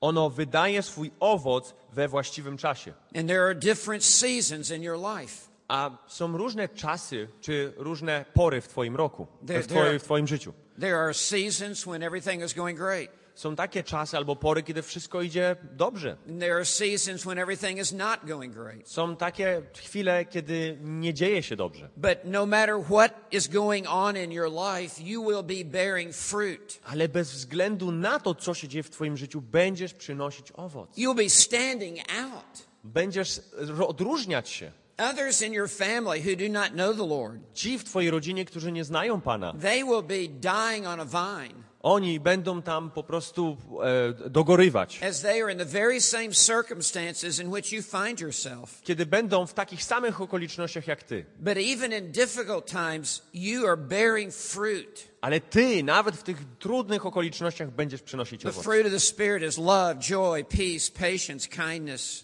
Ono 0.00 0.30
wydaje 0.30 0.82
swój 0.82 1.10
owoc 1.20 1.74
we 1.92 2.08
właściwym 2.08 2.56
czasie. 2.56 2.92
And 3.16 3.28
there 3.28 3.42
are 3.42 3.54
different 3.54 4.04
seasons 4.04 4.70
in 4.70 4.82
your 4.82 4.98
life. 4.98 5.48
A 5.68 5.90
są 6.06 6.36
różne 6.36 6.68
czasy, 6.68 7.28
czy 7.40 7.72
różne 7.76 8.24
pory 8.34 8.60
w 8.60 8.68
twoim 8.68 8.96
roku, 8.96 9.26
w 9.42 9.66
twoim, 9.66 9.98
w 9.98 10.02
twoim 10.02 10.26
życiu. 10.26 10.52
There 10.80 10.96
are 10.96 11.14
seasons 11.14 11.82
when 11.82 12.02
everything 12.02 12.44
is 12.44 12.54
going 12.54 12.78
great. 12.78 13.17
Są 13.38 13.56
takie 13.56 13.84
czasy 13.84 14.16
albo 14.16 14.36
pory, 14.36 14.62
kiedy 14.62 14.82
wszystko 14.82 15.22
idzie 15.22 15.56
dobrze. 15.72 16.16
Są 18.84 19.16
takie 19.16 19.62
chwile, 19.76 20.24
kiedy 20.24 20.78
nie 20.82 21.14
dzieje 21.14 21.42
się 21.42 21.56
dobrze. 21.56 21.88
No. 22.24 22.70
Ale 26.84 27.08
bez 27.08 27.32
względu 27.32 27.92
na 27.92 28.20
to, 28.20 28.34
co 28.34 28.54
się 28.54 28.68
dzieje 28.68 28.82
w 28.82 28.90
twoim 28.90 29.16
życiu, 29.16 29.40
będziesz 29.40 29.94
przynosić 29.94 30.52
owoc. 30.52 30.90
Będziesz 32.84 33.40
odróżniać 33.86 34.48
się. 34.48 34.72
Others 34.98 35.42
in 35.42 35.52
your 35.52 35.68
family 35.68 36.20
who 36.20 36.36
do 36.36 36.48
not 36.48 36.72
know 36.72 36.96
the 36.96 37.06
Lord, 37.06 37.40
Ci 37.54 37.78
w 37.78 37.84
twojej 37.84 38.10
rodzinie, 38.10 38.44
którzy 38.44 38.72
nie 38.72 38.84
znają 38.84 39.20
Pana, 39.20 39.54
they 39.62 39.84
will 39.84 40.02
be 40.02 40.28
dying 40.28 40.86
on 40.86 41.00
a 41.00 41.04
vine 41.04 41.68
oni 41.82 42.20
będą 42.20 42.62
tam 42.62 42.90
po 42.90 43.02
prostu 43.02 43.56
e, 44.24 44.30
dogorywać. 44.30 45.02
as 45.02 45.20
they 45.20 45.42
are 45.42 45.52
in 45.52 45.58
the 45.58 45.64
very 45.64 46.00
same 46.00 46.30
circumstances 46.32 47.40
in 47.40 47.48
which 47.48 47.72
you 47.72 47.82
find 47.82 48.20
yourself. 48.20 48.82
Kiedy 48.82 49.06
będą 49.06 49.46
w 49.46 49.54
takich 49.54 49.84
samych 49.84 50.20
okolicznościach 50.20 50.86
jak 50.86 51.02
ty. 51.02 51.24
But 51.38 51.56
even 51.56 51.92
in 51.92 52.12
difficult 52.12 52.66
times, 52.66 53.22
you 53.34 53.66
are 53.66 53.76
bearing 53.76 54.34
fruit. 54.34 55.08
Ale 55.20 55.40
ty, 55.40 55.82
nawet 55.82 56.16
w 56.16 56.22
tych 56.22 56.38
trudnych 56.58 57.06
okolicznościach, 57.06 57.70
będziesz 57.70 58.02
przynosić 58.02 58.46
owoc. 58.46 58.66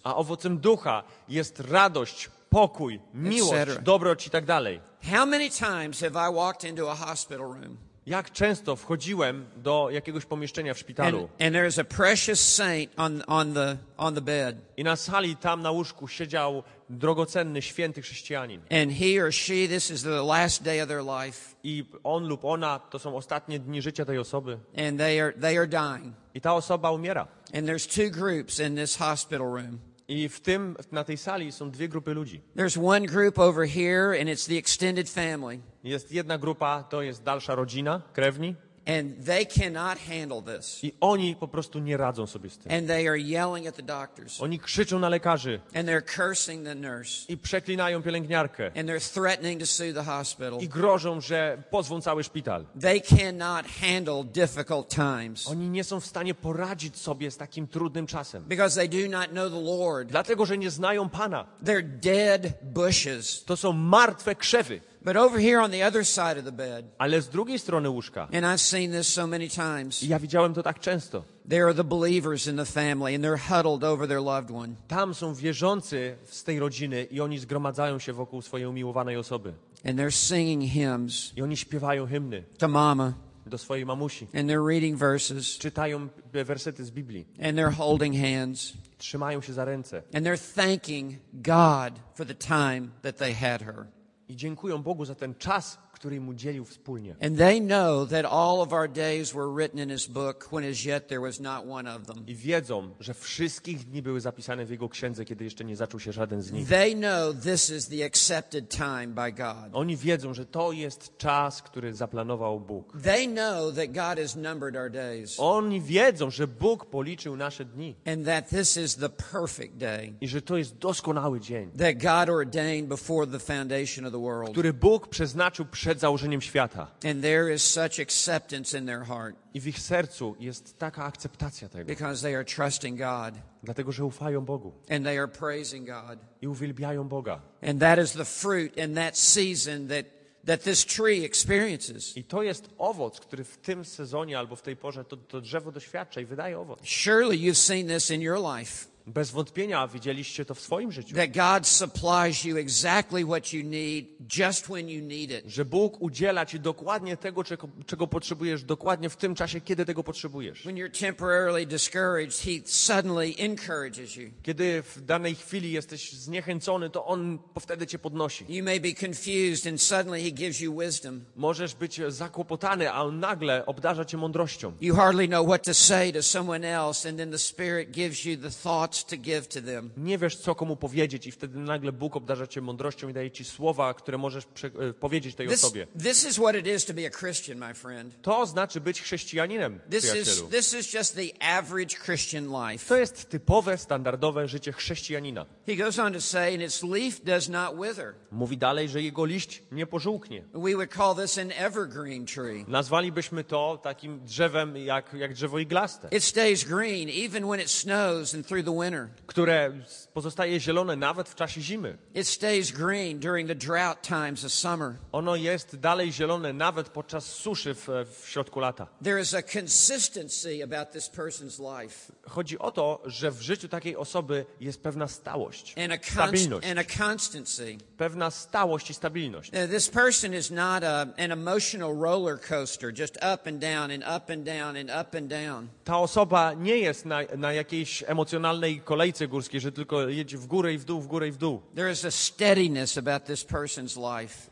A 0.05 0.17
owocem 0.17 0.59
ducha 0.59 1.05
jest 1.29 1.61
radość, 1.61 2.31
pokój, 2.55 3.01
miłość, 3.15 3.79
dobroć 3.83 4.27
i 4.27 4.31
tak 4.31 4.45
dalej. 4.45 4.81
How 5.13 5.27
many 5.27 5.51
times 5.51 6.01
have 6.01 6.31
I 6.31 6.35
walked 6.35 6.71
into 6.71 6.91
a 6.91 6.95
hospital 6.95 7.47
room 7.47 7.77
Jak 8.07 8.31
często 8.31 8.77
wchodziłem 8.77 9.47
do 9.57 9.89
jakiegoś 9.91 10.25
pomieszczenia 10.25 10.75
w 10.75 10.77
and, 10.77 10.81
szpitalu 10.81 11.29
and 11.41 11.57
there's 11.57 11.81
a 11.81 11.85
precious 11.85 12.55
saint 12.55 12.93
on, 12.97 13.23
on, 13.27 13.55
the, 13.55 13.77
on 13.97 14.15
the 14.15 14.21
bed, 14.21 14.57
i 14.77 14.85
na 14.85 14.97
sali 14.97 15.37
tam 15.37 15.63
na 15.63 15.71
łóżku 15.71 16.09
siedział 16.09 16.63
drogocenny, 16.91 17.63
święty 17.63 18.03
chrześcijanin. 18.03 18.61
and 18.71 18.93
he 18.93 19.25
or 19.25 19.33
she, 19.33 19.69
this 19.69 19.91
is 19.91 20.03
the 20.03 20.23
last 20.23 20.63
day 20.63 20.83
of 20.83 20.89
their 20.89 21.05
life, 21.05 21.55
I 21.63 21.85
on 22.05 22.25
lub 22.25 22.45
ona 22.45 22.79
to 22.79 22.99
są 22.99 23.17
ostatnie 23.17 23.59
dni 23.59 23.83
życia 23.83 24.05
tej 24.05 24.19
osoby. 24.19 24.59
and 24.89 24.99
they 24.99 25.21
are, 25.21 25.33
they 25.33 25.59
are 25.59 25.67
dying. 25.67 26.15
I 26.35 26.41
ta 26.41 26.55
osoba 26.55 26.91
umiera. 26.91 27.27
And 27.55 27.67
there's 27.67 27.87
two 27.87 28.11
groups 28.11 28.61
in 28.61 28.77
this 28.77 28.97
hospital 28.97 29.47
room. 29.47 29.79
I 30.09 30.29
w 30.29 30.41
tym, 30.41 30.77
na 30.93 31.05
tej 31.05 31.17
sali 31.17 31.53
są 31.53 31.71
dwie 31.71 31.89
grupy 31.89 32.15
ludzi. 32.15 32.41
There's 32.57 32.87
one 32.87 33.07
group 33.07 33.39
over 33.39 33.69
here, 33.69 34.21
and 34.21 34.29
it's 34.29 34.49
the 34.49 34.59
extended 34.59 35.11
family. 35.11 35.59
Jest 35.85 36.13
jedna 36.13 36.39
grupa, 36.39 36.83
to 36.83 37.03
jest 37.03 37.23
dalsza 37.23 37.55
rodzina, 37.55 38.03
krewni. 38.13 38.55
And 38.87 39.25
they 39.27 39.47
cannot 39.47 39.99
handle 39.99 40.43
this. 40.57 40.85
I 40.85 40.93
oni 41.01 41.37
po 41.37 41.49
prostu 41.49 41.79
nie 41.79 41.97
radzą 41.97 42.27
sobie 42.27 42.51
z 42.51 42.59
tym. 42.59 42.73
And 42.73 42.87
they 42.87 43.09
are 43.09 43.19
yelling 43.19 43.67
at 43.67 43.77
the 43.77 43.83
doctors. 43.83 44.41
Oni 44.41 44.59
krzyczą 44.59 44.99
na 44.99 45.09
lekarzy 45.09 45.61
And 45.75 45.89
they're 45.89 46.17
cursing 46.17 46.65
the 46.65 46.75
nurse. 46.75 47.33
i 47.33 47.37
przeklinają 47.37 48.03
pielęgniarkę 48.03 48.67
And 48.67 48.89
they're 48.89 49.15
threatening 49.15 49.61
to 49.61 49.67
sue 49.67 49.93
the 49.95 50.03
hospital. 50.03 50.59
i 50.61 50.69
grożą, 50.69 51.21
że 51.21 51.63
pozwą 51.71 52.01
cały 52.01 52.25
szpital. 52.25 52.67
They 52.81 53.01
cannot 53.01 53.67
handle 53.81 54.25
difficult 54.25 54.89
times 54.89 55.49
Oni 55.49 55.69
nie 55.69 55.85
są 55.85 56.01
w 56.01 56.07
stanie 56.07 56.35
poradzić 56.35 56.97
sobie 56.97 57.31
z 57.31 57.37
takim 57.37 57.67
trudnym 57.69 58.07
czasem. 58.07 58.45
because 58.45 58.77
they 58.89 58.89
do 59.09 59.19
not 59.19 59.29
know 59.31 59.51
the 59.53 59.61
Lord. 59.61 60.09
Dlatego, 60.09 60.47
że 60.47 60.59
nie 60.59 60.71
znają 60.71 61.09
Pana. 61.09 61.47
They're 61.65 61.83
dead 61.83 62.43
bushes. 62.63 63.45
To 63.45 63.57
są 63.57 63.73
martwe 63.73 64.35
krzewy. 64.35 64.81
But 65.05 65.17
over 65.17 65.39
here 65.41 65.61
on 65.61 65.71
the 65.71 65.87
other 65.87 66.07
side 66.07 66.39
of 66.39 66.45
the 66.45 66.53
bed, 66.53 66.85
Ale 66.99 67.23
z 67.23 67.29
drugiej 67.29 67.59
strony 67.59 67.89
łóżka, 67.89 68.23
and 68.23 68.45
I've 68.45 68.59
seen 68.61 68.93
this 68.93 69.09
so 69.09 69.27
many 69.27 69.49
times, 69.49 70.03
i 70.03 70.09
ja 70.09 70.19
widziałem 70.19 70.55
to 70.55 70.63
tak 70.63 70.81
często, 70.81 71.25
there 71.49 71.65
are 71.65 71.75
the 71.75 71.85
believers 71.85 72.47
in 72.47 72.57
the 72.57 72.65
family 72.65 73.15
and 73.15 73.25
they're 73.25 73.49
huddled 73.55 73.85
over 73.85 74.09
their 74.09 74.21
loved 74.23 74.51
one. 74.51 74.75
tam 74.89 75.15
są 75.15 75.35
wierzący 75.35 76.17
z 76.25 76.45
tej 76.45 76.59
rodziny 76.59 77.05
i 77.11 77.21
oni 77.21 77.39
zgromadzają 77.39 77.99
się 77.99 78.13
wokół 78.13 78.43
swojej 78.43 78.67
umiłowanej 78.67 79.17
osoby. 79.17 79.53
And 79.89 79.99
they're 79.99 80.11
singing 80.29 80.73
hymns 80.73 81.33
I 81.37 81.43
oni 81.43 81.57
śpiewają 81.57 82.07
hymny 82.07 82.43
to 82.59 82.69
mama 82.69 83.13
do 83.47 83.59
swojej 83.59 83.87
mamusi. 83.87 84.27
and 84.35 84.51
they're 84.51 84.69
reading 84.69 84.99
verses 84.99 85.59
Czytają 85.59 86.09
wersety 86.33 86.85
z 86.85 86.91
Biblii. 86.91 87.27
and 87.43 87.59
they're 87.59 87.75
holding 87.75 88.17
hands 88.17 88.73
Trzymają 88.99 89.41
się 89.41 89.53
za 89.53 89.65
ręce. 89.65 90.03
and 90.15 90.27
they're 90.27 90.55
thanking 90.55 91.15
God 91.35 91.93
for 92.15 92.27
the 92.27 92.35
time 92.35 92.89
that 93.03 93.17
they 93.17 93.35
had 93.35 93.63
her. 93.63 93.87
I 94.29 94.37
dziękują 94.37 94.83
Bogu 94.83 95.05
za 95.05 95.15
ten 95.15 95.35
czas, 95.35 95.79
który 96.05 96.17
im 96.17 96.29
udzielił 96.29 96.65
wspólnie. 96.65 97.17
And 97.23 97.39
they 97.39 97.61
know 97.61 98.09
that 98.11 98.27
all 98.27 98.61
of 98.61 98.73
our 98.73 98.91
days 98.91 99.33
were 99.33 99.55
written 99.55 99.81
in 99.81 99.91
His 99.91 100.07
book 100.07 100.49
when 100.53 100.71
as 100.71 100.85
yet 100.85 101.09
there 101.09 101.21
was 101.21 101.41
not 101.41 101.67
one 101.69 101.95
of 101.97 102.07
them. 102.07 102.27
I 102.27 102.35
wiedzą, 102.35 102.91
że 103.01 103.15
wszystkich 103.15 103.85
dni 103.85 104.03
były 104.03 104.21
zapisane 104.21 104.67
w 104.67 104.71
Jego 104.71 104.89
księdze, 104.89 105.25
kiedy 105.25 105.45
jeszcze 105.45 105.65
nie 105.65 105.77
zaczął 105.77 106.01
się 106.01 106.13
żaden 106.13 106.43
z 106.43 106.53
nich. 106.53 106.69
They 106.69 106.95
know 106.95 107.35
this 107.43 107.71
is 107.71 107.89
the 107.89 108.05
accepted 108.05 108.69
time 108.69 109.07
by 109.07 109.33
God. 109.33 109.71
Oni 109.73 109.97
wiedzą, 109.97 110.35
że 110.35 110.47
to 110.47 110.73
jest 110.73 111.17
czas, 111.19 111.63
który 111.63 111.95
zaplanował 111.95 112.61
Bóg. 112.61 112.93
They 113.03 113.29
know 113.29 113.75
that 113.75 113.87
God 113.87 114.19
has 114.19 114.37
numbered 114.37 114.77
our 114.77 114.91
days 114.91 115.35
Oni 115.39 115.81
wiedzą, 115.81 116.31
że 116.31 116.47
Bóg 116.47 116.87
policzył 116.87 117.37
nasze 117.37 117.65
dni 117.65 117.95
and 118.07 118.27
that 118.27 118.49
this 118.49 118.77
is 118.77 118.97
the 118.97 119.09
perfect 119.09 119.77
day 119.77 120.13
i 120.21 120.29
że 120.29 120.43
to 120.43 120.57
jest 120.57 120.79
doskonały 120.79 121.41
dzień, 121.41 121.71
that 121.71 121.97
God 122.03 122.35
ordained 122.35 122.89
before 122.89 123.27
the 123.27 123.39
foundation 123.39 124.07
of 124.07 124.13
the 124.13 124.21
world. 124.21 124.51
który 124.51 124.73
Bóg 124.73 125.09
przeznaczył 125.09 125.65
przed 125.65 125.94
założeniem 126.01 126.41
świata. 126.41 126.87
And 127.05 127.23
there 127.23 127.55
is 127.55 127.63
such 127.63 128.01
acceptance 128.01 128.79
in 128.79 128.87
their 128.87 129.03
heart 129.05 129.37
I 129.55 129.61
w 129.61 129.67
ich 129.67 129.79
sercu 129.79 130.37
jest 130.41 130.79
taka 130.79 131.05
akceptacja 131.05 131.69
tego, 131.69 131.85
because 131.85 132.23
they 132.23 132.35
are 132.35 132.45
trusting 132.45 132.99
God 132.99 133.35
dlatego 133.63 133.93
że 133.93 134.05
ufają 134.05 134.45
Bogu 134.45 134.73
and 134.91 135.05
they 135.05 135.19
are 135.19 135.29
praising 135.29 135.87
God. 135.87 136.19
i 136.43 136.49
uwielbiają 136.49 137.09
Boga. 137.09 137.41
And 137.63 137.81
that 137.81 137.99
is 137.99 138.13
the 138.13 138.25
fruit 138.25 138.77
in 138.77 138.95
that 138.95 139.19
season 139.19 139.89
that, 139.89 140.07
that 140.47 140.63
this 140.63 140.87
tree 140.87 141.25
experiences. 141.25 142.17
I 142.17 142.25
to 142.25 142.43
jest 142.43 142.69
owoc, 142.79 143.21
który 143.21 143.45
w 143.45 143.57
tym 143.57 143.85
sezonie 143.85 144.39
albo 144.39 144.57
w 144.57 144.63
tej 144.63 144.77
porze 144.77 145.05
to, 145.05 145.17
to 145.17 145.41
drzewo 145.41 145.73
doświadcza 145.73 146.21
i 146.21 146.25
wydaje 146.25 146.59
owoc. 146.59 146.79
Surely 146.83 147.37
you've 147.37 147.55
seen 147.55 147.89
this 147.89 148.11
in 148.11 148.21
your 148.21 148.39
life. 148.59 148.94
Bez 149.07 149.31
wątpienia 149.31 149.89
widzieliście 149.89 150.45
to 150.45 150.55
w 150.55 150.61
swoim 150.61 150.93
życiu. 150.93 151.17
That 151.17 151.33
God 151.33 151.67
supplies 151.67 152.45
you 152.45 152.57
exactly 152.57 153.25
what 153.25 153.53
you 153.53 153.65
need 153.65 154.07
just 154.37 154.67
when 154.67 154.89
you 154.89 155.03
need 155.03 155.31
it. 155.31 155.43
Że 155.47 155.65
Bóg 155.65 156.03
udziela 156.03 156.47
ci 156.47 156.61
dokładnie 156.61 157.17
tego, 157.17 157.45
czego, 157.45 157.69
czego 157.87 158.07
potrzebujesz, 158.07 158.65
dokładnie 158.65 159.11
w 159.11 159.17
tym 159.17 159.35
czasie, 159.35 159.61
kiedy 159.61 159.85
tego 159.85 160.05
potrzebujesz. 160.05 160.63
When 160.63 160.77
you're 160.77 161.01
temporarily 161.01 161.67
discouraged, 161.67 162.41
He 162.41 162.51
suddenly 162.65 163.35
encourages 163.39 164.17
you. 164.17 164.31
Kiedy 164.43 164.83
w 164.83 165.01
danej 165.01 165.35
chwili 165.35 165.73
jesteś 165.73 166.13
zniechęcony, 166.13 166.91
to 166.91 167.07
On 167.07 167.39
wtedy 167.61 167.87
cię 167.87 167.99
podnosi. 167.99 168.45
You 168.49 168.65
may 168.65 168.81
be 168.81 169.07
confused, 169.07 169.67
and 169.67 169.83
suddenly 169.83 170.23
He 170.23 170.31
gives 170.31 170.61
you 170.61 170.81
wisdom. 170.81 171.25
Możesz 171.37 171.75
być 171.75 172.01
zakłopotany, 172.09 172.93
a 172.93 173.03
On 173.03 173.21
nagle 173.21 173.67
obdarza 173.67 174.05
cię 174.05 174.17
mądrością. 174.17 174.73
You 174.81 174.95
hardly 174.95 175.29
know 175.29 175.47
what 175.47 175.65
to 175.65 175.75
say 175.75 176.13
to 176.13 176.23
someone 176.23 176.69
else, 176.69 177.09
and 177.09 177.19
then 177.19 177.31
the 177.31 177.39
Spirit 177.39 177.91
gives 177.91 178.25
you 178.25 178.37
the 178.37 178.51
thoughts 178.51 178.94
to 179.03 179.17
give 179.17 179.49
to 179.49 179.61
them. 179.63 179.91
Nie 179.97 180.19
wiesz, 180.19 180.37
co 180.37 180.55
komu 180.55 180.77
powiedzieć 180.77 181.27
i 181.27 181.33
wtedy 181.33 181.59
nagle 181.59 181.93
Bóg 181.93 182.17
obdarza 182.17 182.47
cię 182.47 182.61
mądrością 182.61 183.09
i 183.09 183.13
daje 183.13 183.31
ci 183.31 183.45
słowa, 183.45 183.95
które 183.95 184.19
możesz 184.19 184.45
e, 184.45 184.93
powiedzieć 184.93 185.35
tej 185.35 185.49
This, 185.49 185.65
osobie. 185.65 185.87
this 186.03 186.25
is 186.25 186.37
what 186.37 186.57
it 186.57 186.67
is 186.67 186.85
to 186.85 186.95
be 186.95 187.07
a 187.07 187.11
Christian, 187.11 187.59
my 187.59 187.75
friend. 187.75 188.23
To 188.23 188.47
znaczy 188.47 188.81
być 188.81 189.03
chrześcijaninem, 189.03 189.81
This 189.91 190.15
is, 190.15 190.43
this 190.51 190.75
is 190.75 190.93
just 190.95 191.15
the 191.15 191.43
average 191.57 191.97
Christian 192.05 192.47
life. 192.71 192.87
To 192.89 192.97
jest 192.97 193.29
typowe, 193.31 193.79
standardowe 193.79 194.49
życie 194.49 194.73
chrześcijanina. 194.73 195.47
He 195.67 195.77
goes 195.77 195.99
on 195.99 196.13
to 196.13 196.21
say, 196.21 196.55
and 196.55 196.63
its 196.63 196.83
leaf 196.83 197.25
does 197.25 197.49
not 197.49 197.77
wither. 197.83 198.15
Mówi 198.33 198.59
dalej, 198.59 198.89
że 198.89 199.03
jego 199.03 199.25
liść 199.25 199.63
nie 199.73 199.87
pożółknie. 199.87 200.45
We 200.55 200.73
would 200.75 200.95
call 200.95 201.17
this 201.17 201.39
an 201.39 201.53
evergreen 201.57 202.27
tree. 202.27 202.65
Nazwalibyśmy 202.69 203.45
to 203.45 203.81
takim 203.83 204.21
drzewem 204.25 204.77
jak, 204.77 205.15
jak 205.15 205.35
drzewo 205.35 205.59
iglaste, 205.59 206.09
It 206.11 206.25
stays 206.25 206.65
green 206.65 207.09
even 207.25 207.45
when 207.49 207.61
it 207.61 207.71
snows 207.71 208.35
and 208.35 208.47
through 208.47 208.65
the 208.65 208.73
winter. 208.73 208.84
Które 209.27 209.73
pozostaje 210.15 210.61
zielone 210.61 210.97
nawet 210.97 211.29
w 211.29 211.35
czasie 211.35 211.61
zimy. 211.61 211.99
It 212.15 212.29
stays 212.29 212.71
green 212.71 213.19
during 213.19 213.49
the 213.49 213.55
drought 213.55 214.03
times 214.03 214.45
of 214.45 214.53
summer. 214.53 214.95
Ono 215.13 215.37
jest 215.37 215.77
dalej 215.77 216.13
zielone 216.13 216.53
nawet 216.53 216.89
podczas 216.89 217.25
suszy 217.27 217.75
w, 217.75 217.89
w 217.89 218.29
środku 218.29 218.61
lata. 218.61 218.87
There 219.05 219.21
is 219.21 219.35
a 219.35 219.43
consistency 219.43 220.63
about 220.65 220.91
this 220.93 221.11
person's 221.11 221.81
life 221.81 222.13
Chodzi 222.29 222.59
o 222.59 222.71
to, 222.71 223.03
że 223.05 223.31
w 223.31 223.43
życiu 223.43 223.69
takiej 223.69 223.97
osoby 223.97 224.47
jest 224.61 224.83
pewna 224.83 225.09
stałość, 225.09 225.75
and 225.79 225.93
a, 225.93 226.13
stabilność. 226.13 226.69
and 226.69 226.79
a 226.79 227.05
constancy. 227.05 227.77
Pewna 227.97 228.31
stałość 228.31 228.91
i 228.91 228.95
stabilność. 228.95 229.53
Uh, 229.53 229.71
This 229.71 229.89
person 229.89 230.35
is 230.35 230.51
not 230.51 230.85
a, 230.85 231.01
an 231.01 231.33
emotional 231.33 231.95
roller 232.01 232.41
coaster, 232.49 232.93
just 232.99 233.17
up 233.17 233.47
and 233.49 233.59
down 233.61 233.91
and 233.91 234.03
up 234.17 234.31
and 234.33 234.45
down 234.45 234.77
and 234.77 234.91
up 234.91 235.15
and 235.19 235.29
down. 235.29 235.69
Ta 235.85 235.99
osoba 235.99 236.53
nie 236.55 236.77
jest 236.77 237.05
na, 237.05 237.19
na 237.37 237.53
jakiejś 237.53 238.05
emocjonalnej 238.07 238.74
kolejce 238.81 239.29
górskiej, 239.29 239.61
że 239.61 239.73
tylko 239.73 240.09
jedzie 240.09 240.39
w 240.39 240.47
górę 240.47 240.75
i 240.75 240.79
w 240.79 240.85
dół, 240.85 241.01
w 241.01 241.07
górę 241.07 241.29
i 241.29 241.33
w 241.33 241.37
dół. 241.37 241.63
There 241.75 241.93
is 241.93 242.05
a 242.05 242.11
steadiness 242.11 242.99
about 242.99 243.25
this 243.25 243.47
person's 243.47 244.21
life. 244.21 244.51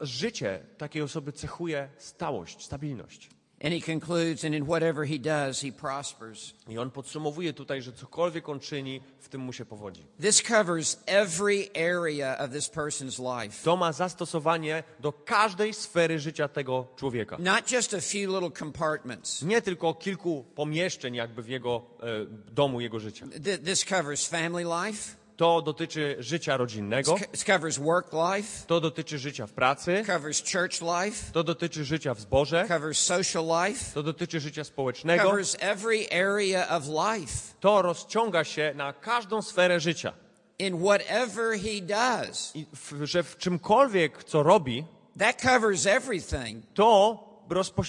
Życie 0.00 0.66
takiej 0.78 1.02
osoby 1.02 1.32
cechuje 1.32 1.88
stałość, 1.98 2.64
stabilność. 2.64 3.35
And 3.64 3.72
he 3.74 3.80
concludes, 3.80 4.44
and 4.44 4.54
in 4.54 4.64
whatever 4.66 5.06
he 5.06 5.18
does, 5.18 5.60
he 5.62 5.72
prospers. 5.72 6.54
I 6.68 6.78
on 6.78 6.90
podsumowuje 6.90 7.52
tutaj, 7.52 7.82
że 7.82 7.92
cokolwiek 7.92 8.48
on 8.48 8.60
czyni, 8.60 9.00
w 9.20 9.28
tym 9.28 9.40
mu 9.40 9.52
się 9.52 9.64
powodzi. 9.64 10.06
This 10.20 10.42
covers 10.42 10.98
every 11.06 11.68
area 11.74 12.38
of 12.38 12.50
this 12.50 12.70
person's 12.70 13.18
life. 13.42 13.64
To 13.64 13.76
ma 13.76 13.92
zastosowanie 13.92 14.82
do 15.00 15.12
każdej 15.12 15.74
sfery 15.74 16.18
życia 16.20 16.48
tego 16.48 16.86
człowieka. 16.96 17.36
Not 17.40 17.70
just 17.72 17.94
a 17.94 18.00
few 18.00 18.28
little 18.32 18.50
compartments. 18.58 19.42
Nie 19.42 19.62
tylko 19.62 19.94
kilku 19.94 20.44
pomieszczeń 20.54 21.14
jakby 21.14 21.42
w 21.42 21.48
jego 21.48 21.82
e, 22.02 22.06
domu, 22.52 22.80
jego 22.80 23.00
życia. 23.00 23.26
Th- 23.44 23.58
This 23.64 23.84
covers 23.84 24.28
family 24.28 24.64
life. 24.64 25.16
To 25.36 25.62
dotyczy 25.62 26.16
życia 26.18 26.56
rodzinnego, 26.56 27.16
covers 27.46 27.78
work 27.78 28.12
life. 28.12 28.66
to 28.66 28.80
dotyczy 28.80 29.18
życia 29.18 29.46
w 29.46 29.52
pracy, 29.52 30.04
Covers 30.06 30.42
church 30.52 30.80
life. 30.80 31.32
to 31.32 31.44
dotyczy 31.44 31.84
życia 31.84 32.14
w 32.14 32.20
zborze, 32.20 32.64
Covers 32.68 32.98
social 32.98 33.44
life. 33.66 33.84
to 33.94 34.02
dotyczy 34.02 34.40
życia 34.40 34.64
społecznego. 34.64 35.24
Covers 35.24 35.56
every 35.60 36.06
area 36.12 36.68
of 36.68 36.84
life. 36.86 37.32
To 37.60 37.82
rozciąga 37.82 38.44
się 38.44 38.72
na 38.76 38.92
każdą 38.92 39.42
sferę 39.42 39.80
życia. 39.80 40.12
In 40.58 40.84
whatever 40.84 41.60
he 41.60 41.80
does, 41.82 42.52
I 42.56 42.66
w, 42.74 43.04
że 43.06 43.22
w 43.22 43.36
czymkolwiek, 43.36 44.24
co 44.24 44.42
robi, 44.42 44.84
that 45.18 45.42
covers 45.42 45.86
everything. 45.86 46.64
to 46.74 47.22
rozpo, 47.50 47.82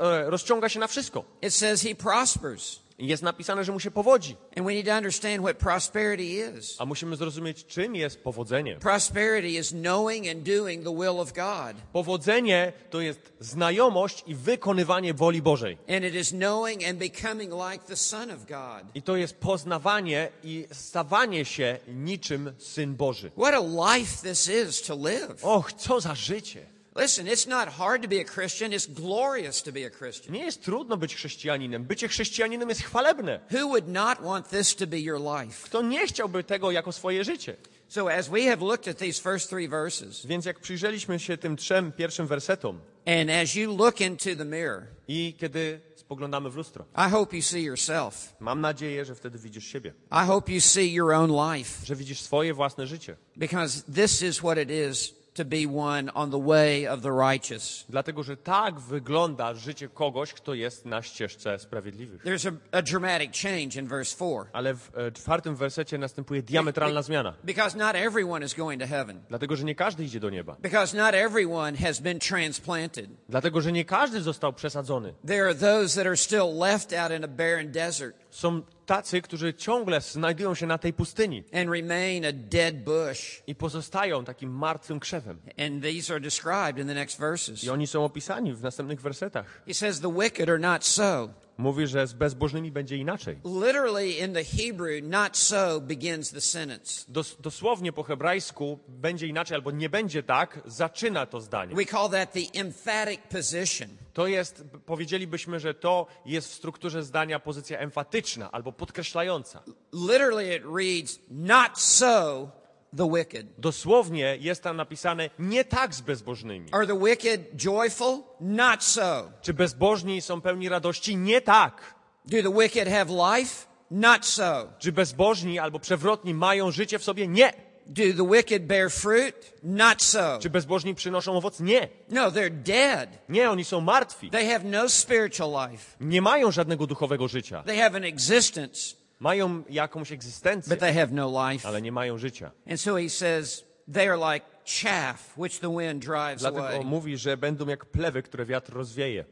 e, 0.00 0.30
rozciąga 0.30 0.68
się 0.68 0.80
na 0.80 0.86
wszystko. 0.86 1.24
It 1.42 1.54
says 1.54 1.82
he 1.82 1.94
prospers. 1.94 2.80
Jest 3.00 3.22
napisane, 3.22 3.64
że 3.64 3.72
mu 3.72 3.80
się 3.80 3.90
powodzi. 3.90 4.36
And 4.56 4.66
we 4.66 4.74
need 4.74 4.86
to 4.86 4.92
understand 4.92 5.42
what 5.42 5.56
prosperity 5.56 6.58
is. 6.58 6.76
A 6.78 6.84
musimy 6.84 7.16
zrozumieć, 7.16 7.66
czym 7.66 7.96
jest 7.96 8.22
powodzenie. 8.22 8.76
Prosperity 8.76 9.48
is 9.48 9.68
knowing 9.70 10.28
and 10.28 10.42
doing 10.42 10.84
the 10.84 10.94
will 10.94 11.20
of 11.20 11.32
God. 11.32 11.76
Powodzenie 11.92 12.72
to 12.90 13.00
jest 13.00 13.32
znajomość 13.40 14.24
i 14.26 14.34
wykonywanie 14.34 15.14
woli 15.14 15.42
Bożej. 15.42 15.78
And 15.88 16.04
it 16.04 16.14
is 16.14 16.28
knowing 16.30 16.84
and 16.88 16.98
becoming 16.98 17.52
like 17.70 17.84
the 17.86 17.96
Son 17.96 18.30
of 18.30 18.46
God. 18.46 18.84
I 18.94 19.02
to 19.02 19.16
jest 19.16 19.36
poznawanie 19.36 20.28
i 20.44 20.66
stawanie 20.72 21.44
się 21.44 21.78
niczym 21.88 22.52
Syn 22.58 22.94
Boży. 22.94 23.30
What 23.30 23.54
a 23.54 23.96
life 23.96 24.28
this 24.28 24.48
is 24.48 24.82
to 24.82 24.94
live. 24.94 25.44
Och, 25.44 25.72
co 25.72 26.00
za 26.00 26.14
życie! 26.14 26.79
Listen, 27.00 27.26
it's 27.26 27.48
not 27.48 27.68
hard 27.68 28.02
to 28.02 28.08
be 28.08 28.20
a 28.20 28.24
Christian, 28.24 28.72
it's 28.72 28.86
glorious 28.86 29.62
to 29.62 29.72
be 29.72 29.86
a 29.86 29.90
Christian. 29.90 30.34
Nie 30.34 30.44
jest 30.44 30.62
trudno 30.62 30.96
być 30.96 31.14
chrześcijaninem. 31.14 31.84
Bycie 31.84 32.08
chrześcijaninem 32.08 32.68
jest 32.68 32.82
chwalebne. 32.82 33.40
Who 33.50 33.68
would 33.68 33.88
not 33.88 34.18
want 34.22 34.48
this 34.50 34.76
to 34.76 34.86
be 34.86 34.98
your 35.00 35.20
life? 35.20 35.64
Kto 35.64 35.82
nie 35.82 36.06
chciałby 36.06 36.44
tego 36.44 36.70
jako 36.70 36.92
swoje 36.92 37.24
życie? 37.24 37.56
So, 37.88 38.12
as 38.12 38.28
we 38.28 38.42
have 38.42 38.60
looked 38.60 38.88
at 38.88 38.98
these 38.98 39.22
first 39.22 39.50
three 39.50 39.68
verses, 39.68 40.26
Więc 40.26 40.44
jak 40.44 40.60
przyjrzeliśmy 40.60 41.18
się 41.18 41.36
tym 41.36 41.56
trzem 41.56 41.92
pierwszym 41.92 42.26
wersetom, 42.26 42.80
And 43.06 43.30
as 43.30 43.54
you 43.54 43.76
look 43.76 44.00
into 44.00 44.36
the 44.36 44.44
mirror, 44.44 44.82
I 45.08 45.34
kiedy 45.38 45.80
spoglądamy 45.96 46.50
w 46.50 46.56
lustro, 46.56 46.84
I 47.08 47.10
hope 47.10 47.36
you 47.36 47.42
see 47.42 47.62
yourself. 47.62 48.34
mam 48.40 48.60
nadzieję, 48.60 49.04
że 49.04 49.14
wtedy 49.14 49.38
widzisz 49.38 49.66
siebie, 49.66 49.92
I 50.12 50.26
hope 50.26 50.52
you 50.52 50.60
see 50.60 50.92
your 50.92 51.12
own 51.12 51.54
life 51.54 51.86
że 51.86 51.96
widzisz 51.96 52.20
swoje 52.20 52.54
własne 52.54 52.86
życie. 52.86 53.16
because 53.36 53.82
this 53.94 54.22
is 54.22 54.38
what 54.38 54.58
it 54.58 54.70
is 54.70 55.19
to 55.34 55.44
be 55.44 55.66
one 55.66 56.10
on 56.14 56.30
the 56.30 56.40
way 56.46 56.88
of 56.88 57.02
the 57.02 57.10
righteous. 57.10 57.84
Dlatego, 57.88 58.22
że 58.22 58.36
tak 58.36 58.80
wygląda 58.80 59.54
życie 59.54 59.88
kogoś, 59.88 60.32
kto 60.32 60.54
jest 60.54 60.86
na 60.86 61.02
ścieżce 61.02 61.58
sprawiedliwych. 61.58 62.24
There's 62.24 62.48
a, 62.48 62.78
a 62.78 62.82
dramatic 62.82 63.42
change 63.42 63.80
in 63.80 63.86
verse 63.86 64.16
4. 64.16 64.50
Ale 64.52 64.74
w 64.74 64.90
e, 64.94 65.12
czwartym 65.12 65.56
wersecie 65.56 65.98
następuje 65.98 66.42
diametralna 66.42 67.02
zmiana. 67.02 67.34
Because 67.44 67.78
not 67.78 67.96
everyone 67.96 68.44
is 68.44 68.54
going 68.54 68.82
to 68.82 68.86
heaven. 68.88 69.20
Dlatego, 69.28 69.56
że 69.56 69.64
nie 69.64 69.74
każdy 69.74 70.04
idzie 70.04 70.20
do 70.20 70.30
nieba. 70.30 70.56
Because 70.62 70.96
not 70.96 71.14
everyone 71.14 71.76
has 71.76 72.00
been 72.00 72.18
transplanted. 72.18 73.10
Dlatego, 73.28 73.60
że 73.60 73.72
nie 73.72 73.84
każdy 73.84 74.22
został 74.22 74.52
przesadzony. 74.52 75.14
There 75.26 75.44
are 75.44 75.54
those 75.54 75.94
that 75.96 76.06
are 76.06 76.16
still 76.16 76.58
left 76.58 76.92
out 76.92 77.12
in 77.12 77.24
a 77.24 77.28
barren 77.28 77.72
desert 77.72 78.19
Są 78.30 78.62
tacy, 78.86 79.22
którzy 79.22 79.54
ciągle 79.54 80.00
znajdują 80.00 80.54
się 80.54 80.66
na 80.66 80.78
tej 80.78 80.92
pustyni 80.92 81.44
and 81.52 81.70
remain 81.70 82.24
a 82.24 82.32
dead 82.32 82.84
bush. 82.84 83.42
i 83.46 83.54
pozostają 83.54 84.24
takim 84.24 84.50
martwym 84.50 85.00
krzewem. 85.00 85.38
And 85.58 85.82
these 85.82 86.14
are 86.14 86.20
described 86.20 86.78
in 86.78 86.86
the 86.86 86.94
next 86.94 87.18
verses. 87.18 87.64
I 87.64 87.70
oni 87.70 87.86
są 87.86 88.04
opisani 88.04 88.52
w 88.52 88.62
następnych 88.62 89.00
wersetach. 89.00 89.62
He 89.66 89.74
says, 89.74 90.00
The 90.00 90.12
wicked 90.12 90.48
are 90.48 90.58
not 90.58 90.84
so. 90.84 91.28
Mówi, 91.60 91.86
że 91.86 92.06
z 92.06 92.12
bezbożnymi 92.12 92.72
będzie 92.72 92.96
inaczej. 92.96 93.38
Literally 93.44 94.10
in 94.10 94.34
the 94.34 94.44
Hebrew, 94.44 95.02
not 95.02 95.36
so 95.36 95.80
begins 95.80 96.30
the 96.30 96.40
sentence. 96.40 97.04
Dos, 97.08 97.36
dosłownie 97.40 97.92
po 97.92 98.02
hebrajsku 98.02 98.78
będzie 98.88 99.26
inaczej 99.26 99.54
albo 99.54 99.70
nie 99.70 99.88
będzie 99.88 100.22
tak, 100.22 100.60
zaczyna 100.66 101.26
to 101.26 101.40
zdanie. 101.40 101.74
We 101.74 101.84
call 101.84 102.10
that 102.10 102.32
the 102.32 102.60
emphatic 102.60 103.20
position. 103.30 103.88
To 104.12 104.26
jest, 104.26 104.64
powiedzielibyśmy, 104.86 105.60
że 105.60 105.74
to 105.74 106.06
jest 106.26 106.48
w 106.48 106.54
strukturze 106.54 107.02
zdania 107.02 107.40
pozycja 107.40 107.78
emfatyczna 107.78 108.50
albo 108.52 108.72
podkreślająca. 108.72 109.62
Literally, 109.92 110.56
it 110.56 110.62
reads, 110.76 111.18
Not 111.30 111.80
so 111.80 112.48
the 112.96 113.10
wicked. 113.16 113.46
Dosłownie 113.58 114.36
jest 114.40 114.62
tam 114.62 114.76
napisane 114.76 115.30
nie 115.38 115.64
tak 115.64 115.94
z 115.94 116.00
bezbożnymi. 116.00 116.68
Are 116.72 116.86
the 116.86 116.98
wicked 116.98 117.40
joyful? 117.64 118.22
Not 118.40 118.84
so. 118.84 119.30
Czy 119.42 119.54
bezbożni 119.54 120.20
są 120.22 120.40
pełni 120.40 120.68
radości? 120.68 121.16
Nie 121.16 121.40
tak. 121.40 121.94
Do 122.24 122.42
the 122.42 122.60
wicked 122.60 122.88
have 122.88 123.36
life? 123.38 123.66
Not 123.90 124.26
so. 124.26 124.72
Czy 124.78 124.92
bezbożni 124.92 125.58
albo 125.58 125.78
przewrotni 125.78 126.34
mają 126.34 126.70
życie 126.70 126.98
w 126.98 127.04
sobie? 127.04 127.28
Nie. 127.28 127.52
Do 127.86 128.02
the 128.02 128.36
wicked 128.36 128.66
bear 128.66 128.90
fruit? 128.90 129.52
Not 129.62 130.02
so. 130.02 130.38
Czy 130.42 130.50
bezbożni 130.50 130.94
przynoszą 130.94 131.36
owoc? 131.36 131.60
Nie. 131.60 131.88
No, 132.08 132.30
they're 132.30 132.50
dead. 132.50 133.08
Nie, 133.28 133.50
oni 133.50 133.64
są 133.64 133.80
martwi. 133.80 134.30
They 134.30 134.46
have 134.46 134.60
no 134.64 134.88
spiritual 134.88 135.70
life. 135.70 135.96
Nie 136.00 136.22
mają 136.22 136.50
żadnego 136.50 136.86
duchowego 136.86 137.28
życia. 137.28 137.62
They 137.62 137.76
have 137.76 137.96
an 137.96 138.04
existence, 138.04 138.96
Mają 139.20 139.62
jakąś 139.70 140.12
egzystencję, 140.12 140.70
but 140.70 140.80
they 140.80 140.94
have 140.94 141.08
no 141.12 141.50
life. 141.50 141.68
ale 141.68 141.82
nie 141.82 141.92
mają 141.92 142.18
życia. 142.18 142.50
And 142.70 142.80
so 142.80 142.96
he 142.96 143.08
says, 143.10 143.64
they 143.92 144.08
are 144.08 144.32
like 144.34 144.46
chaff 144.82 145.38
which 145.38 145.58
the 145.60 145.78
wind 145.78 146.04
drives 146.04 146.40
Dlatego 146.40 146.68
away. 146.68 146.84
mówi, 146.84 147.16
że 147.16 147.36
będą 147.36 147.66
jak 147.66 147.84
plewy, 147.84 148.22
które 148.22 148.46
wiatr 148.46 148.72
rozwieje. 148.72 149.24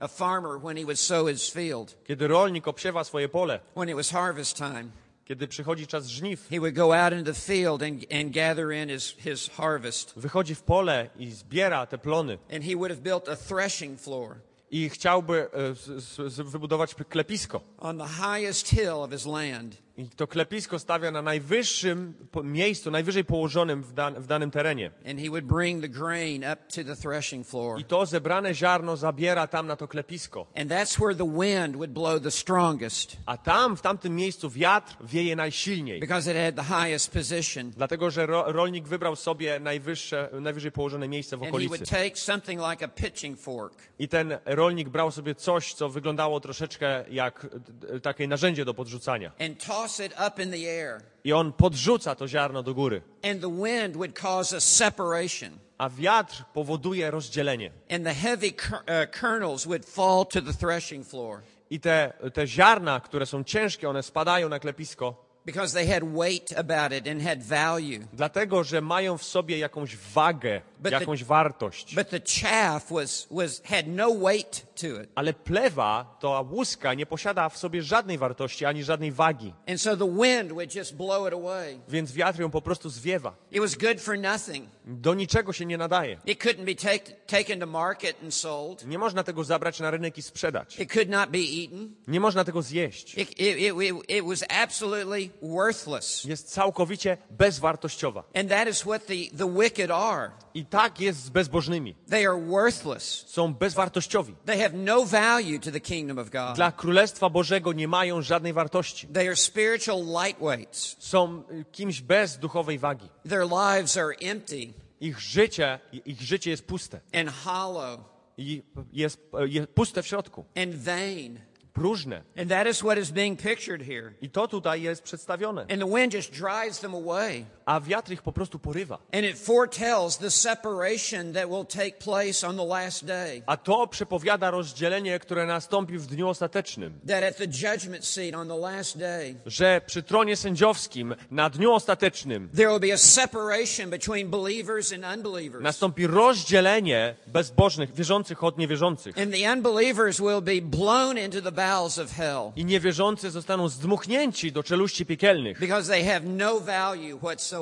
A 0.00 0.08
farmer, 0.08 0.60
when 0.62 0.76
he 0.76 0.82
would 0.84 0.98
sow 1.00 1.28
his 1.28 1.50
field, 1.50 1.96
Kiedy 2.04 2.28
rolnik 2.28 2.68
obsiewa 2.68 3.04
swoje 3.04 3.28
pole, 3.28 3.60
when 3.76 3.88
it 3.88 3.96
was 3.96 4.10
harvest 4.10 4.56
time, 4.56 4.84
kiedy 5.24 5.48
przychodzi 5.48 5.86
czas 5.86 6.06
żniw, 6.06 6.48
he 6.50 6.58
would 6.60 6.74
go 6.74 6.94
out 7.04 7.12
into 7.12 7.32
the 7.32 7.40
field 7.40 7.82
and, 7.82 8.04
and 8.12 8.32
gather 8.34 8.72
in 8.72 8.88
his, 8.88 9.14
his 9.18 9.50
harvest. 9.50 10.12
wychodzi 10.16 10.54
w 10.54 10.62
pole 10.62 11.10
i 11.16 11.30
zbiera 11.30 11.86
te 11.86 11.98
plony 11.98 12.38
And 12.54 12.64
he 12.64 12.74
would 12.76 12.90
have 12.90 13.00
built 13.02 13.28
a 13.28 13.36
threshing 13.36 14.00
floor 14.00 14.36
i 14.70 14.88
chciałby 14.88 15.48
e, 15.52 16.44
wybudować 16.44 16.94
klepisko. 17.08 17.60
on 17.78 17.98
the 17.98 18.06
highest 18.06 18.68
hill 18.68 18.88
of 18.88 19.10
his 19.10 19.26
land. 19.26 19.87
I 19.98 20.08
to 20.08 20.26
klepisko 20.26 20.78
stawia 20.78 21.10
na 21.10 21.22
najwyższym 21.22 22.14
miejscu, 22.44 22.90
najwyżej 22.90 23.24
położonym 23.24 23.82
w, 23.82 23.92
dan, 23.92 24.14
w 24.14 24.26
danym 24.26 24.50
terenie. 24.50 24.90
And 25.10 25.20
he 25.20 25.28
would 25.28 25.44
bring 25.44 25.82
the 25.82 25.88
grain 25.88 26.44
up 26.52 26.56
to 26.74 26.84
the 26.84 26.96
threshing 26.96 27.46
floor. 27.46 27.80
I 27.80 27.84
to 27.84 28.06
zebrane 28.06 28.54
ziarno 28.54 28.96
zabiera 28.96 29.46
tam 29.46 29.66
na 29.66 29.76
to 29.76 29.88
klepisko. 29.88 30.46
And 30.54 30.70
that's 30.70 30.98
where 31.00 31.14
the 31.14 31.32
wind 31.38 31.76
would 31.76 31.90
blow 31.90 32.22
the 32.22 32.30
strongest 32.30 33.16
A 33.26 33.36
tam, 33.36 33.76
w 33.76 33.80
tamtym 33.82 34.16
miejscu 34.16 34.50
wiatr 34.50 34.96
wieje 35.00 35.36
najsilniej. 35.36 36.00
because 36.00 36.30
it 36.30 36.36
had 36.36 36.54
the 36.68 36.74
highest 36.84 37.12
position. 37.12 37.70
Dlatego, 37.70 38.10
że 38.10 38.26
ro, 38.26 38.44
rolnik 38.52 38.88
wybrał 38.88 39.16
sobie 39.16 39.60
najwyższe, 39.60 40.28
najwyżej 40.40 40.72
położone 40.72 41.08
miejsce 41.08 41.36
w 41.36 41.42
And 41.42 41.44
he 41.44 41.48
okolicy. 41.48 41.68
would 41.68 41.90
take 41.90 42.16
something 42.16 42.60
like 42.70 42.84
a 42.84 42.88
pitching 42.88 43.40
fork 43.40 43.74
I 43.98 44.08
ten 44.08 44.38
rolnik 44.44 44.88
brał 44.88 45.10
sobie 45.10 45.34
coś, 45.34 45.74
co 45.74 45.88
wyglądało 45.88 46.40
troszeczkę 46.40 47.04
jak 47.10 47.46
e, 47.94 48.00
takie 48.00 48.28
narzędzie 48.28 48.64
do 48.64 48.74
podrzucania. 48.74 49.32
and 49.40 49.58
toss 49.88 50.00
it 50.00 50.12
up 50.18 50.38
in 50.38 50.50
the 50.50 50.66
air. 50.66 51.02
I 51.24 51.32
on 51.32 51.52
podrzuca 51.52 52.16
to 52.16 52.24
ziarno 52.24 52.62
do 52.62 52.74
góry. 52.74 53.02
And 53.22 53.40
the 53.40 53.48
wind 53.48 53.96
would 53.96 54.14
cause 54.14 54.52
a 54.52 54.60
separation. 54.60 55.60
A 55.78 55.88
wiatr 55.88 56.44
powoduje 56.54 57.10
rozdzielenie. 57.10 57.70
And 57.90 58.04
the 58.04 58.12
heavy 58.12 58.54
uh, 58.70 59.06
kernels 59.06 59.66
would 59.66 59.84
fall 59.84 60.24
to 60.26 60.40
the 60.40 60.52
threshing 60.52 61.04
floor 61.04 61.42
I 61.70 61.80
te, 61.80 62.12
te 62.32 62.46
ziarna, 62.46 63.00
które 63.00 63.26
są 63.26 63.44
ciężkie, 63.44 63.88
one 63.88 64.02
spadają 64.02 64.48
na 64.48 64.58
klepisko, 64.58 65.27
because 65.48 65.72
they 65.72 65.86
had 65.86 66.02
weight 66.14 66.52
about 66.58 66.92
it 66.92 67.08
and 67.08 67.22
had 67.22 67.42
value. 67.42 67.98
dlatego 68.12 68.64
że 68.64 68.80
mają 68.80 69.18
w 69.18 69.24
sobie 69.24 69.58
jakąś 69.58 69.96
wagę, 69.96 70.60
But 70.78 70.92
the- 70.92 71.00
jakąś 71.00 71.24
wartość. 71.24 71.94
But 71.94 72.08
the 72.10 72.20
chaff 72.40 72.90
was, 72.90 73.26
was, 73.30 73.62
had 73.64 73.86
no 73.86 74.14
weight 74.14 74.74
to 74.80 74.86
it. 74.86 75.10
Ale 75.14 75.32
plewa, 75.32 76.16
to 76.20 76.46
łuska, 76.50 76.94
nie 76.94 77.06
posiada 77.06 77.48
w 77.48 77.58
sobie 77.58 77.82
żadnej 77.82 78.18
wartości 78.18 78.64
ani 78.64 78.84
żadnej 78.84 79.12
wagi. 79.12 79.54
And 79.68 79.80
so 79.80 79.96
the 79.96 80.16
wind 80.22 80.52
would 80.52 80.74
just 80.74 80.96
blow 80.96 81.28
it 81.28 81.34
away. 81.34 81.80
Więc 81.88 82.12
wiatr 82.12 82.40
ją 82.40 82.50
po 82.50 82.62
prostu 82.62 82.90
zwiewa. 82.90 83.34
It 83.52 83.60
was 83.60 83.74
good 83.74 84.00
for 84.00 84.18
nothing. 84.18 84.68
Do 84.84 85.14
niczego 85.14 85.52
się 85.52 85.66
nie 85.66 85.78
nadaje. 85.78 86.18
It 86.26 86.44
couldn't 86.44 86.64
be 86.64 86.74
take, 86.74 87.10
taken 87.26 87.60
to 87.60 87.66
market 87.66 88.16
and 88.22 88.34
sold. 88.34 88.86
Nie 88.86 88.98
można 88.98 89.22
tego 89.24 89.44
zabrać 89.44 89.80
na 89.80 89.90
rynek 89.90 90.18
i 90.18 90.22
sprzedać. 90.22 90.80
It 90.80 90.92
could 90.92 91.08
not 91.08 91.30
be 91.30 91.38
eaten. 91.38 91.94
Nie 92.08 92.20
można 92.20 92.44
tego 92.44 92.62
zjeść. 92.62 93.18
It, 93.18 93.30
it, 93.30 93.58
it, 93.58 93.74
it 94.08 94.24
was 94.24 94.44
absolutely 94.62 95.30
worthless. 95.42 96.24
Jest 96.24 96.50
całkowicie 96.52 97.16
bezwartościowa. 97.30 98.24
And 98.34 98.48
that 98.50 98.68
is 98.68 98.80
what 98.80 99.06
the, 99.06 99.14
the 99.38 99.54
wicked 99.54 99.90
are. 99.90 100.30
I 100.54 100.64
tak 100.66 101.00
jest 101.00 101.24
z 101.24 101.30
bezbożnymi. 101.30 101.94
They 102.10 102.26
are 102.28 102.40
worthless. 102.46 103.24
Są 103.28 103.54
bezwartościowi. 103.54 104.34
They 104.46 104.58
have 104.58 104.70
no 104.72 105.04
value 105.04 105.58
to 105.60 105.70
the 105.70 105.80
kingdom 105.80 106.18
of 106.18 106.30
God. 106.30 106.56
Dla 106.56 106.72
Królestwa 106.72 107.30
Bożego 107.30 107.72
nie 107.72 107.88
mają 107.88 108.22
żadnej 108.22 108.52
wartości. 108.52 109.06
They 109.06 109.26
are 109.26 109.36
spiritual 109.36 110.04
lightweights. 110.24 110.96
Są 110.98 111.42
y, 111.50 111.64
kimś 111.72 112.00
bez 112.00 112.38
duchowej 112.38 112.78
wagi. 112.78 113.08
Their 113.28 113.42
lives 113.48 113.96
are 113.96 114.14
empty 114.20 114.72
Ich 115.00 115.20
życie, 115.20 115.78
ich 116.06 116.20
życie 116.20 116.50
jest 116.50 116.66
puste. 116.66 117.00
and 117.14 117.30
hollow 117.44 118.00
I 118.38 118.62
jest, 118.92 119.20
jest 119.46 119.68
puste 119.70 120.02
w 120.02 120.06
środku. 120.06 120.44
and 120.56 120.74
vain. 120.74 121.40
Próżne. 121.78 122.22
And 122.36 122.48
that 122.50 122.66
is 122.66 122.82
what 122.82 122.98
is 122.98 123.10
being 123.10 123.36
pictured 123.42 123.82
here. 123.82 124.12
I 124.22 124.28
to 124.28 124.48
tutaj 124.48 124.82
jest 124.82 125.02
przedstawione. 125.02 125.66
And 125.70 125.80
the 125.80 125.86
wind 125.86 126.12
just 126.12 126.32
drives 126.32 126.80
them 126.80 126.94
away. 126.94 127.44
A 127.68 127.80
wiatr 127.80 128.12
ich 128.12 128.22
po 128.22 128.32
prostu 128.32 128.58
porywa. 128.58 128.98
And 129.12 129.24
it 129.24 129.38
foretells 129.38 130.18
the 130.18 130.30
separation 130.30 131.32
that 131.32 131.48
will 131.50 131.64
take 131.66 131.98
place 131.98 132.46
on 132.46 132.56
the 132.56 132.64
last 132.64 133.04
day. 133.04 133.42
A 133.46 133.56
to 133.56 133.86
przepowiada 133.86 134.50
rozdzielenie, 134.50 135.18
które 135.18 135.46
nastąpi 135.46 135.98
w 135.98 136.06
dniu 136.06 136.28
ostatecznym. 136.28 137.00
That 137.08 137.24
at 137.24 137.36
the 137.36 137.44
judgment 137.46 138.04
seat 138.06 138.34
on 138.34 138.48
the 138.48 138.56
last 138.56 138.98
day, 138.98 139.34
Że 139.46 139.80
przy 139.86 140.02
tronie 140.02 140.36
sędziowskim 140.36 141.14
na 141.30 141.50
dniu 141.50 141.72
ostatecznym 141.72 142.48
there 142.56 142.68
will 142.68 142.80
be 142.80 142.94
a 142.94 142.98
separation 142.98 143.90
between 143.90 144.28
believers 144.30 144.92
and 144.92 145.04
unbelievers. 145.16 145.62
nastąpi 145.62 146.06
rozdzielenie 146.06 147.14
bezbożnych, 147.26 147.94
wierzących 147.94 148.44
od 148.44 148.58
niewierzących. 148.58 149.18
And 149.18 149.32
the 149.34 149.52
unbelievers 149.52 150.18
will 150.20 150.42
be 150.42 150.60
blown 150.62 151.18
into 151.18 151.42
the 151.42 151.52
bowels 151.52 151.98
of 151.98 152.12
hell 152.12 152.52
I 152.56 152.64
niewierzący 152.64 153.30
zostaną 153.30 153.68
zdmuchnięci 153.68 154.52
do 154.52 154.62
czeluści 154.62 155.06
piekielnych, 155.06 155.60
because 155.60 155.88
they 155.92 156.04
have 156.04 156.20
no 156.24 156.60
value 156.60 157.18
whatsoever. 157.18 157.57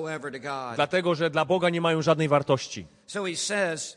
Dlatego 0.75 1.15
że 1.15 1.31
dla 1.31 1.45
Boga 1.45 1.71
nie 1.71 1.81
mają 1.81 2.03
żadnej 2.03 2.29
wartości. 2.29 2.87
So 3.07 3.25
he 3.25 3.37
says, 3.37 3.97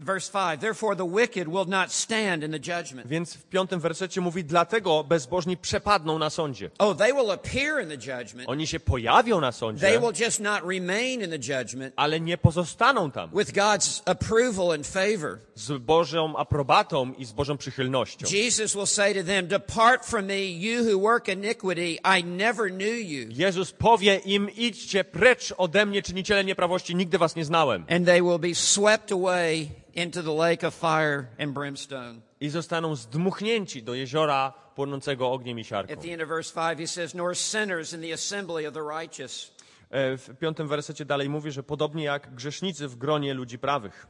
verse 0.00 0.28
5, 0.28 0.60
therefore 0.60 0.96
the 0.96 1.06
wicked 1.06 1.48
will 1.48 1.66
not 1.66 1.92
stand 1.92 2.42
in 2.42 2.50
the 2.50 2.58
judgment. 2.58 3.08
Więc 3.08 3.34
w 3.34 3.44
piątym 3.44 3.80
wersecie 3.80 4.20
mówi, 4.20 4.44
dlatego 4.44 5.04
bezbożni 5.04 5.56
przepadną 5.56 6.18
na 6.18 6.30
sądzie. 6.30 6.70
Oh, 6.78 6.94
they 6.94 7.12
will 7.12 7.30
appear 7.30 7.82
in 7.82 7.88
the 7.88 7.94
judgment. 7.94 8.48
Oni 8.48 8.66
się 8.66 8.80
pojawią 8.80 9.40
na 9.40 9.52
They 9.52 9.58
sądzie, 9.58 10.00
will 10.00 10.24
just 10.24 10.40
not 10.40 10.62
remain 10.68 11.22
in 11.22 11.30
the 11.30 11.38
judgment 11.38 11.94
ale 11.96 12.20
nie 12.20 12.38
pozostaną 12.38 13.10
tam 13.10 13.30
with 13.34 13.52
God's 13.52 14.02
approval 14.04 14.72
and 14.72 14.86
favor. 14.86 15.38
z 15.54 15.82
Bożą 15.82 16.36
aprobatą 16.36 17.12
i 17.18 17.24
z 17.24 17.32
Bożą 17.32 17.56
przychylnością. 17.56 18.26
Jesus 18.30 18.74
will 18.74 18.86
say 18.86 19.14
to 19.14 19.24
them, 19.24 19.46
Depart 19.46 20.06
from 20.06 20.26
me, 20.26 20.44
you 20.44 20.84
who 20.84 21.00
work 21.00 21.28
iniquity. 21.28 21.98
I 22.18 22.24
never 22.24 22.70
knew 22.70 22.98
you. 22.98 23.26
Jezus 23.30 23.72
powie 23.72 24.16
im, 24.16 24.50
idźcie 24.56 25.04
precz 25.04 25.54
ode 25.58 25.86
mnie, 25.86 26.02
czyniciele 26.02 26.44
nieprawości, 26.44 26.96
nigdy 26.96 27.18
was 27.18 27.36
nie 27.36 27.44
znałem. 27.44 27.84
And 27.88 28.06
they 28.06 28.22
will 28.22 28.38
be 28.38 28.54
swept 28.54 29.12
away 29.12 29.68
into 29.94 30.22
the 30.22 30.32
lake 30.32 30.66
of 30.66 30.74
fire 30.74 31.28
and 31.38 31.54
brimstone. 31.54 32.20
i 32.40 32.48
zostaną 32.48 32.96
zdmuchnięci 32.96 33.82
do 33.82 33.94
jeziora 33.94 34.52
płonącego 34.74 35.32
ogniem 35.32 35.58
i 35.58 35.64
siarką. 35.64 35.92
At 35.92 36.00
the 36.00 36.12
end 36.12 36.22
of 36.22 36.28
verse 36.28 36.50
5, 36.50 36.80
he 36.80 36.86
says, 36.86 37.14
Nor 37.14 37.36
sinners 37.36 37.92
in 37.92 38.00
the 38.00 38.12
assembly 38.12 38.66
of 38.66 38.74
the 38.74 38.82
righteous. 38.82 39.50
E, 39.90 40.16
W 40.16 40.28
piątym 40.40 40.68
wersecie 40.68 41.04
dalej 41.04 41.28
mówi, 41.28 41.50
że 41.50 41.62
podobnie 41.62 42.04
jak 42.04 42.34
grzesznicy 42.34 42.88
w 42.88 42.96
gronie 42.96 43.34
ludzi 43.34 43.58
prawych. 43.58 44.06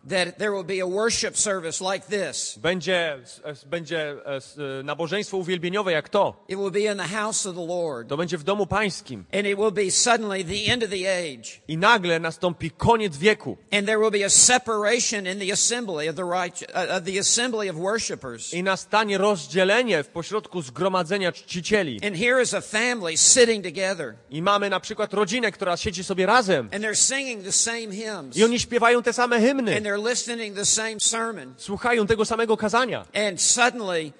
Będzie, 2.57 3.19
s- 3.45 3.65
będzie 3.65 4.11
e, 4.27 4.37
e, 4.37 4.83
nabożeństwo 4.83 5.37
uwielbieniowe 5.37 5.93
jak 5.93 6.09
to. 6.09 6.45
It 6.49 6.59
will 6.59 6.71
be 6.71 6.81
in 6.81 6.99
the 6.99 7.09
house 7.09 7.47
of 7.47 7.55
the 7.55 7.67
Lord. 7.67 8.09
To 8.09 8.17
będzie 8.17 8.39
w 8.39 8.43
domu 8.45 8.67
pańskim. 8.67 9.25
And 9.33 9.47
it 9.47 9.59
will 9.59 9.73
be 9.73 9.91
suddenly 9.91 10.45
the 10.45 10.73
end 10.73 10.83
of 10.85 10.91
the 10.91 11.19
age. 11.19 11.61
I 11.69 11.77
nagle 11.77 12.21
nastąpi 12.21 12.71
koniec 12.71 13.17
wieku. 13.17 13.57
And 13.73 13.87
there 13.87 13.99
will 13.99 14.11
be 14.11 14.25
a 14.27 14.31
separation 14.31 15.27
in 15.27 15.39
the 15.39 15.53
assembly 15.53 16.09
of 16.11 16.17
the 16.17 16.25
righteous, 16.25 16.69
of 16.99 17.05
the 17.05 17.21
assembly 17.21 17.71
of 17.71 17.77
worshipers. 17.77 18.55
I 18.55 18.63
nastanie 18.63 19.19
rozdzielenie 19.19 20.03
w 20.03 20.09
pośrodku 20.09 20.63
zgromadzenia 20.63 21.33
czcicieli. 21.33 22.01
And 22.07 22.17
here 22.17 22.43
is 22.43 22.55
a 22.55 22.61
family 22.61 23.17
sitting 23.17 23.65
together. 23.65 24.15
I 24.31 24.43
mamy 24.43 24.71
na 24.71 24.81
przykład 24.81 25.15
rodzinę, 25.15 25.53
która 25.53 25.70
siedzi 25.77 26.05
sobie 26.05 26.27
razem. 26.27 26.69
And 26.73 26.85
they're 26.85 26.95
singing 26.95 27.45
the 27.45 27.53
same 27.53 27.91
hymns. 27.93 28.37
I 28.37 28.45
oni 28.45 28.61
śpiewają 28.61 29.03
te 29.03 29.13
same 29.13 29.41
hymny. 29.41 29.83
they're 29.83 30.09
listening 30.09 30.57
the 30.57 30.65
same 30.65 31.01
sermon. 31.01 31.55
Słuchają 31.57 32.07
tego 32.07 32.25
samego 32.25 32.57
kazania. 32.57 33.07
And 33.15 33.43
suddenly 33.43 34.13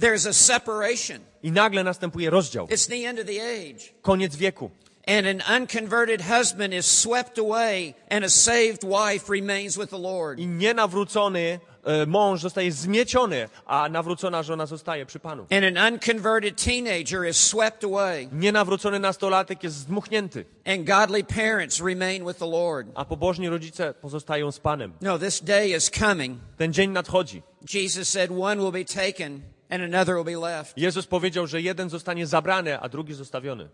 there's 0.00 0.26
a 0.26 0.32
separation. 0.32 1.20
I 1.42 1.52
nagle 1.52 1.84
następuje 1.84 2.30
rozdział. 2.30 2.66
It's 2.66 2.88
the 2.88 3.08
end 3.08 3.18
of 3.18 3.26
the 3.26 3.40
age. 3.40 3.94
Koniec 4.02 4.36
wieku. 4.36 4.70
And 5.06 5.26
an 5.26 5.42
unconverted 5.56 6.22
husband 6.22 6.72
is 6.72 6.86
swept 6.86 7.38
away, 7.38 7.94
and 8.08 8.24
a 8.24 8.28
saved 8.30 8.84
wife 8.84 9.28
remains 9.28 9.76
with 9.76 9.90
the 9.90 9.98
Lord. 9.98 10.40
I 10.40 10.46
nienawrócony 10.46 11.60
mąż 12.06 12.40
zostaje 12.40 12.72
zmieciony, 12.72 13.48
a 13.66 13.88
nawrócona 13.88 14.42
żona 14.42 14.66
zostaje 14.66 15.06
przy 15.06 15.18
Panu. 15.20 15.46
And 15.50 15.78
an 15.78 15.92
unconverted 15.94 16.62
teenager 16.64 17.28
is 17.30 17.36
swept 17.36 17.84
away, 17.84 18.28
Nienawrócony 18.32 18.98
nastolatek 18.98 19.62
jest 19.64 19.76
zdmuchnięty, 19.76 20.44
and 20.66 20.84
godly 20.84 21.24
parents 21.24 21.80
remain 21.80 22.26
with 22.26 22.38
the 22.38 22.46
Lord. 22.50 22.86
a 22.94 23.04
pobożni 23.04 23.48
rodzice 23.48 23.94
pozostają 23.94 24.52
z 24.52 24.60
Panem. 24.60 24.92
No, 25.00 25.18
this 25.18 25.40
day 25.44 25.68
is 25.76 25.90
coming. 25.90 26.38
Ten 26.56 26.72
dzień 26.72 26.90
nadchodzi. 26.90 27.42
Jesus 27.74 28.08
said 28.08 28.30
one 28.40 28.56
will 28.62 28.72
be 28.72 28.84
taken 28.84 29.40
and 29.70 29.82
another 29.94 30.14
will 30.16 30.40
be 30.40 30.46
left. 30.48 30.78
Jezus 30.78 31.06
powiedział, 31.06 31.46
że 31.46 31.60
jeden 31.60 31.90
zostanie 31.90 32.26
zabrany, 32.26 32.80
a 32.80 32.88
drugi 32.88 33.14
zostawiony. 33.14 33.68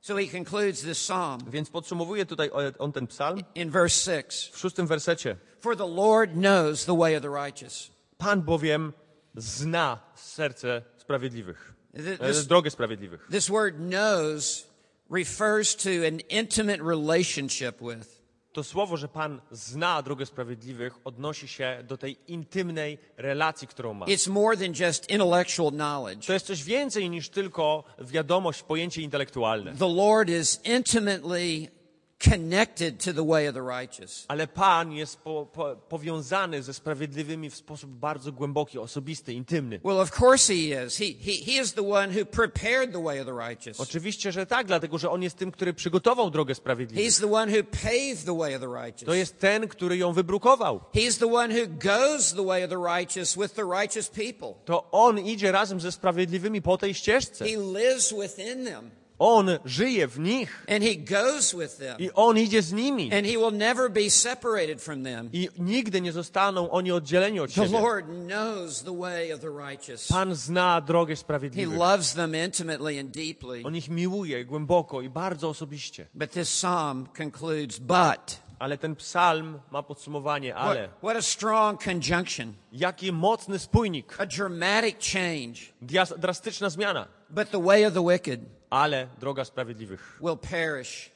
So 0.00 0.16
he 0.16 0.26
concludes 0.26 0.82
this 0.82 0.98
psalm 0.98 1.40
Więc 1.50 1.70
podsumowuje 1.70 2.26
tutaj 2.26 2.50
o- 2.50 2.78
on 2.78 2.92
ten 2.92 3.06
psalm 3.06 3.40
in 3.54 3.70
verse 3.70 4.00
6 4.22 4.50
w 4.52 4.58
szóstym 4.58 4.86
wersecie. 4.86 5.36
For 5.66 5.76
the 5.76 5.86
Lord 5.86 6.36
knows 6.36 6.84
the 6.84 6.94
way 6.94 7.16
of 7.16 7.22
the 7.22 7.28
righteous. 7.28 7.90
Pan 8.18 8.42
bowiem 8.42 8.92
zna 9.36 9.98
serce 10.14 10.82
sprawiedliwych, 10.98 11.74
This, 12.20 12.46
drogę 12.46 12.70
sprawiedliwych. 12.70 13.26
this 13.30 13.48
word 13.48 13.74
knows 13.78 14.66
refers 15.10 15.76
to 15.76 15.90
an 16.06 16.20
intimate 16.28 16.80
relationship 16.82 17.80
with. 17.80 18.22
To 18.52 18.64
słowo, 18.64 18.96
że 18.96 19.08
Pan 19.08 19.40
zna 19.50 20.02
drogę 20.02 20.26
sprawiedliwych, 20.26 20.94
odnosi 21.04 21.48
się 21.48 21.84
do 21.88 21.96
tej 21.96 22.16
intymnej 22.28 22.98
relacji, 23.16 23.68
którą 23.68 23.94
ma. 23.94 24.06
It's 24.06 24.30
more 24.30 24.56
than 24.56 24.86
just 24.86 25.10
intellectual 25.10 25.72
knowledge. 25.72 26.26
To 26.26 26.32
jest 26.32 26.46
coś 26.46 26.64
więcej 26.64 27.10
niż 27.10 27.28
tylko 27.28 27.84
wiadomość, 28.00 28.62
pojęcie 28.62 29.02
intelektualne. 29.02 29.74
The 29.76 29.94
Lord 29.94 30.28
is 30.30 30.60
intimately 30.64 31.75
connected 32.18 33.04
to 33.04 33.12
the 33.12 33.24
way 33.24 33.46
of 33.46 33.54
the 33.54 33.62
righteous. 33.62 34.24
Ale 34.28 34.46
Pan 34.46 34.92
jest 34.92 35.16
po, 35.16 35.46
po, 35.46 35.76
powiązany 35.76 36.62
ze 36.62 36.74
sprawiedliwymi 36.74 37.50
w 37.50 37.56
sposób 37.56 37.90
bardzo 37.90 38.32
głęboki, 38.32 38.78
osobisty, 38.78 39.32
intymny. 39.32 39.80
Well, 39.84 40.00
of 40.00 40.20
course 40.20 40.54
he 40.54 40.86
is. 40.86 40.96
He, 40.96 41.04
he, 41.04 41.44
he 41.44 41.62
is 41.62 41.72
the 41.72 41.88
one 41.88 42.20
who 42.20 42.24
prepared 42.24 42.92
the 42.92 43.02
way 43.02 43.20
of 43.20 43.26
the 43.26 43.48
righteous. 43.48 43.80
Oczywiście, 43.80 44.32
że 44.32 44.46
tak, 44.46 44.66
dlatego 44.66 44.98
że 44.98 45.10
On 45.10 45.22
jest 45.22 45.36
tym, 45.36 45.52
który 45.52 45.74
przygotował 45.74 46.30
drogę 46.30 46.54
sprawiedliwych. 46.54 47.06
He's 47.06 47.20
the 47.20 47.32
one 47.32 47.52
who 47.52 47.64
paved 47.64 48.24
the 48.24 48.38
way 48.38 48.54
of 48.54 48.60
the 48.60 48.84
righteous. 48.84 49.04
To 49.04 49.14
jest 49.14 49.38
ten, 49.38 49.68
który 49.68 49.96
ją 49.96 50.12
wybrukował. 50.12 50.80
He's 50.94 51.18
the 51.18 51.32
one 51.34 51.60
who 51.60 51.66
goes 51.66 52.34
the 52.34 52.44
way 52.44 52.64
of 52.64 52.70
the 52.70 52.96
righteous 52.96 53.36
with 53.36 53.54
the 53.54 53.64
righteous 53.80 54.08
people. 54.08 54.54
To 54.64 54.90
On 54.90 55.18
idzie 55.18 55.52
razem 55.52 55.80
ze 55.80 55.92
sprawiedliwymi 55.92 56.62
po 56.62 56.78
tej 56.78 56.94
ścieżce. 56.94 57.44
He 57.44 57.56
lives 57.56 58.14
within 58.22 58.64
them 58.64 58.90
On 59.18 59.50
żyje 59.64 60.08
w 60.08 60.18
nich 60.18 60.66
and 60.68 60.84
he 60.84 60.96
goes 60.96 61.54
with 61.54 61.76
them. 61.78 61.98
i 61.98 62.10
On 62.14 62.38
idzie 62.38 62.62
z 62.62 62.72
nimi. 62.72 63.14
And 63.14 63.26
he 63.26 63.38
will 63.38 63.52
never 63.52 63.90
be 63.90 64.10
separated 64.10 64.82
from 64.82 65.04
them. 65.04 65.30
I 65.32 65.48
nigdy 65.58 66.00
nie 66.00 66.12
zostaną 66.12 66.70
oni 66.70 66.92
oddzieleni 66.92 67.40
od 67.40 67.52
The. 67.54 67.66
Lord 67.66 68.06
knows 68.26 68.82
the 68.82 68.98
way 68.98 69.32
of 69.32 69.40
the 69.40 69.50
righteous. 69.68 70.08
Pan 70.08 70.34
zna 70.34 70.80
drogę 70.80 71.16
He 71.54 71.66
loves 71.66 72.14
them 72.14 72.34
intimately 72.34 73.00
and 73.00 73.10
deeply. 73.10 73.62
On 73.64 73.76
ich 73.76 73.88
miłuje 73.88 74.44
głęboko 74.44 75.00
i 75.00 75.08
bardzo 75.08 75.48
osobiście. 75.48 76.06
But 76.14 76.30
this 76.30 76.48
psalm 76.48 77.06
concludes, 77.16 77.78
but. 77.78 78.45
Ale 78.58 78.78
ten 78.78 78.96
psalm 78.96 79.60
ma 79.70 79.82
podsumowanie, 79.82 80.52
What, 80.54 80.64
ale 80.64 80.88
what 81.02 81.16
a 81.16 81.22
strong 81.22 81.84
conjunction, 81.84 82.54
jaki 82.72 83.12
mocny 83.12 83.58
spójnik, 83.58 84.20
a 84.20 84.26
dramatic 84.26 84.96
change. 85.12 85.72
Drastyczna 86.18 86.70
zmiana. 86.70 87.06
But 87.30 87.50
the 87.50 87.60
way 87.62 87.84
of 87.86 87.94
the 87.94 88.02
wicked 88.04 88.40
Ale 88.70 89.06
droga 89.20 89.44
sprawiedliwych 89.44 90.18
will 90.22 90.36
perish. 90.38 91.10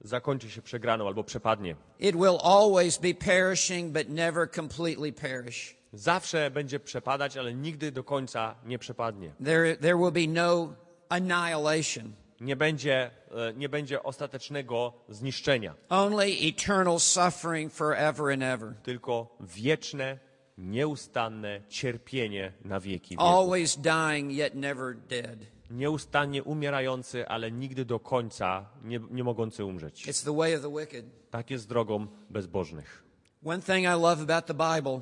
zakończy 0.00 0.50
się 0.50 0.62
przegraną 0.62 1.06
albo 1.06 1.24
przepadnie. 1.24 1.76
It 1.98 2.16
will 2.16 2.38
always 2.42 2.98
be 2.98 3.14
perishing, 3.14 3.92
but 3.92 4.08
never 4.08 4.50
completely 4.50 5.12
perish. 5.12 5.76
Zawsze 5.92 6.50
będzie 6.50 6.80
przepadać, 6.80 7.36
ale 7.36 7.54
nigdy 7.54 7.92
do 7.92 8.04
końca 8.04 8.54
nie 8.64 8.78
przepadnie. 8.78 9.32
There, 9.44 9.76
there 9.76 9.96
will 9.96 10.12
be 10.12 10.26
no 10.42 10.74
annihilation, 11.08 12.12
Nie 12.40 12.56
będzie, 12.56 13.10
e, 13.30 13.54
nie 13.54 13.68
będzie 13.68 14.02
ostatecznego 14.02 14.92
zniszczenia, 15.08 15.74
only 15.88 16.26
eternal 16.42 17.00
suffering 17.00 17.72
forever 17.72 18.32
and 18.32 18.42
ever. 18.42 18.74
tylko 18.82 19.36
wieczne, 19.40 20.18
nieustanne 20.58 21.60
cierpienie 21.68 22.52
na 22.64 22.80
wieki. 22.80 23.10
wieków. 23.14 23.26
Always 23.26 23.76
dying, 23.76 24.32
yet 24.32 24.54
never 24.54 24.96
dead. 24.96 25.38
Nieustannie 25.70 26.42
umierający, 26.42 27.28
ale 27.28 27.50
nigdy 27.50 27.84
do 27.84 28.00
końca 28.00 28.66
nie, 28.84 29.00
nie 29.10 29.24
mogący 29.24 29.64
umrzeć. 29.64 30.06
It's 30.08 30.24
the 30.24 30.36
way 30.36 30.56
of 30.56 30.62
the 30.62 30.70
wicked. 30.80 31.04
Tak 31.30 31.50
jest 31.50 31.68
drogą 31.68 32.06
bezbożnych. 32.30 33.04
One 33.44 33.62
thing 33.62 33.84
I 33.84 34.00
love 34.02 34.22
about 34.22 34.46
the 34.46 34.54
Bible, 34.54 35.00